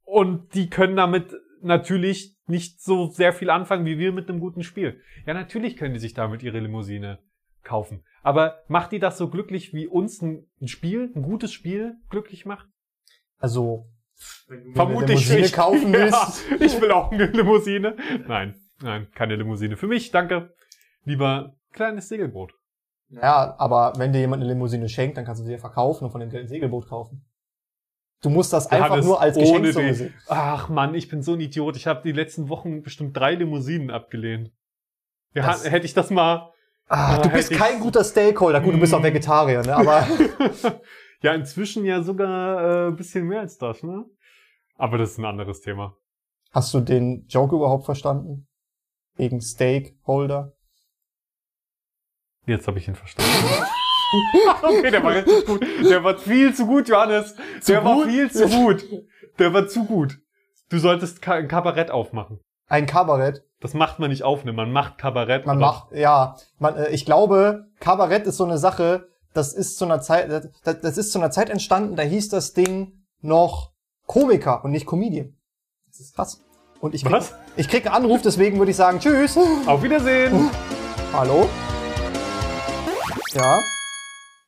Und 0.04 0.54
die 0.54 0.70
können 0.70 0.96
damit 0.96 1.34
natürlich 1.62 2.36
nicht 2.46 2.82
so 2.82 3.08
sehr 3.08 3.32
viel 3.32 3.50
anfangen 3.50 3.86
wie 3.86 3.98
wir 3.98 4.12
mit 4.12 4.28
einem 4.28 4.40
guten 4.40 4.62
Spiel. 4.62 5.00
Ja, 5.26 5.34
natürlich 5.34 5.76
können 5.76 5.94
die 5.94 6.00
sich 6.00 6.14
damit 6.14 6.42
ihre 6.42 6.60
Limousine 6.60 7.18
kaufen. 7.62 8.04
Aber 8.22 8.62
macht 8.68 8.92
die 8.92 8.98
das 8.98 9.18
so 9.18 9.28
glücklich, 9.28 9.72
wie 9.72 9.86
uns 9.86 10.20
ein, 10.22 10.46
Spiel, 10.66 11.10
ein 11.14 11.22
gutes 11.22 11.52
Spiel 11.52 11.96
glücklich 12.10 12.44
macht? 12.44 12.68
Also, 13.38 13.86
wenn 14.48 14.60
du 14.62 14.68
mir 14.68 14.74
Vermute 14.74 15.12
eine 15.12 15.40
nicht. 15.40 15.54
kaufen 15.54 15.92
willst, 15.92 16.50
Ja, 16.50 16.60
ich 16.60 16.80
will 16.80 16.90
auch 16.92 17.10
eine 17.10 17.26
Limousine. 17.26 17.96
Nein, 18.26 18.54
nein, 18.82 19.08
keine 19.14 19.36
Limousine. 19.36 19.76
Für 19.76 19.86
mich, 19.86 20.10
danke. 20.10 20.54
Lieber 21.04 21.56
kleines 21.72 22.08
Segelboot. 22.08 22.52
Ja, 23.08 23.54
aber 23.58 23.92
wenn 23.96 24.12
dir 24.12 24.20
jemand 24.20 24.42
eine 24.42 24.52
Limousine 24.52 24.88
schenkt, 24.88 25.16
dann 25.16 25.24
kannst 25.24 25.40
du 25.40 25.44
sie 25.44 25.52
ja 25.52 25.58
verkaufen 25.58 26.04
und 26.04 26.10
von 26.10 26.20
dem 26.20 26.30
Geld 26.30 26.44
ein 26.44 26.48
Segelboot 26.48 26.88
kaufen. 26.88 27.24
Du 28.24 28.30
musst 28.30 28.52
das 28.52 28.66
einfach 28.66 28.86
Johannes, 28.88 29.04
nur 29.06 29.20
als 29.20 29.36
Geschenk 29.36 29.66
so 29.66 29.72
sehen. 29.72 30.14
Ach 30.28 30.68
Mann, 30.68 30.94
ich 30.94 31.08
bin 31.08 31.22
so 31.22 31.34
ein 31.34 31.40
Idiot. 31.40 31.76
Ich 31.76 31.86
habe 31.86 32.00
die 32.02 32.12
letzten 32.12 32.48
Wochen 32.48 32.82
bestimmt 32.82 33.16
drei 33.16 33.34
Limousinen 33.34 33.90
abgelehnt. 33.90 34.50
Ja, 35.34 35.46
Das- 35.46 35.70
hätte 35.70 35.84
ich 35.86 35.94
das 35.94 36.10
mal. 36.10 36.50
Ah, 36.88 37.18
du 37.18 37.28
bist 37.30 37.50
kein 37.50 37.80
guter 37.80 38.02
Stakeholder. 38.04 38.60
Gut, 38.60 38.74
du 38.74 38.78
bist 38.80 38.92
auch 38.94 39.00
Mm. 39.00 39.04
Vegetarier, 39.04 39.62
ne? 39.62 39.74
Aber 39.76 40.06
ja, 41.22 41.32
inzwischen 41.34 41.84
ja 41.84 42.02
sogar 42.02 42.86
äh, 42.86 42.88
ein 42.88 42.96
bisschen 42.96 43.26
mehr 43.26 43.40
als 43.40 43.56
das, 43.58 43.82
ne? 43.82 44.04
Aber 44.76 44.98
das 44.98 45.12
ist 45.12 45.18
ein 45.18 45.24
anderes 45.24 45.60
Thema. 45.60 45.96
hast 46.50 46.72
du 46.74 46.80
den 46.80 47.26
Joke 47.28 47.54
überhaupt 47.56 47.84
verstanden? 47.84 48.46
Wegen 49.16 49.40
Stakeholder? 49.40 50.52
Jetzt 52.46 52.66
habe 52.68 52.78
ich 52.78 52.88
ihn 52.88 52.94
verstanden. 52.94 53.30
okay, 54.62 54.90
der 54.90 55.02
war 55.02 55.12
richtig 55.14 55.46
gut. 55.46 55.66
Der 55.88 56.02
war 56.04 56.16
viel 56.18 56.54
zu 56.54 56.66
gut, 56.66 56.88
Johannes. 56.88 57.34
der 57.68 57.84
war 57.84 57.94
gut? 57.96 58.06
viel 58.08 58.30
zu 58.30 58.48
gut. 58.48 58.84
Der 59.38 59.52
war 59.52 59.66
zu 59.68 59.84
gut. 59.84 60.18
Du 60.70 60.78
solltest 60.78 61.20
Ka- 61.22 61.34
ein 61.34 61.48
Kabarett 61.48 61.90
aufmachen. 61.90 62.40
Ein 62.68 62.86
Kabarett. 62.86 63.42
Das 63.60 63.74
macht 63.74 63.98
man 63.98 64.10
nicht 64.10 64.22
aufnehmen, 64.24 64.56
man 64.56 64.72
macht 64.72 64.98
Kabarett. 64.98 65.46
Man 65.46 65.58
macht, 65.58 65.92
ja, 65.92 66.36
man, 66.58 66.76
äh, 66.76 66.90
ich 66.90 67.04
glaube, 67.06 67.64
Kabarett 67.80 68.26
ist 68.26 68.36
so 68.36 68.44
eine 68.44 68.58
Sache, 68.58 69.08
das 69.32 69.52
ist 69.54 69.78
zu 69.78 69.84
einer 69.84 70.00
Zeit, 70.00 70.30
das, 70.64 70.80
das 70.80 70.98
ist 70.98 71.12
zu 71.12 71.18
einer 71.18 71.30
Zeit 71.30 71.50
entstanden, 71.50 71.96
da 71.96 72.02
hieß 72.02 72.28
das 72.28 72.52
Ding 72.52 72.92
noch 73.20 73.72
Komiker 74.06 74.64
und 74.64 74.70
nicht 74.70 74.86
Comedian. 74.86 75.34
Das 75.88 76.00
ist 76.00 76.14
krass. 76.14 76.40
Und 76.80 76.94
ich 76.94 77.02
krieg, 77.04 77.12
Was? 77.12 77.34
ich 77.56 77.68
krieg 77.68 77.86
einen 77.86 77.94
Anruf, 77.94 78.20
deswegen 78.22 78.58
würde 78.58 78.70
ich 78.70 78.76
sagen, 78.76 79.00
tschüss. 79.00 79.38
Auf 79.66 79.82
Wiedersehen! 79.82 80.50
Hallo? 81.12 81.48
Ja. 83.34 83.58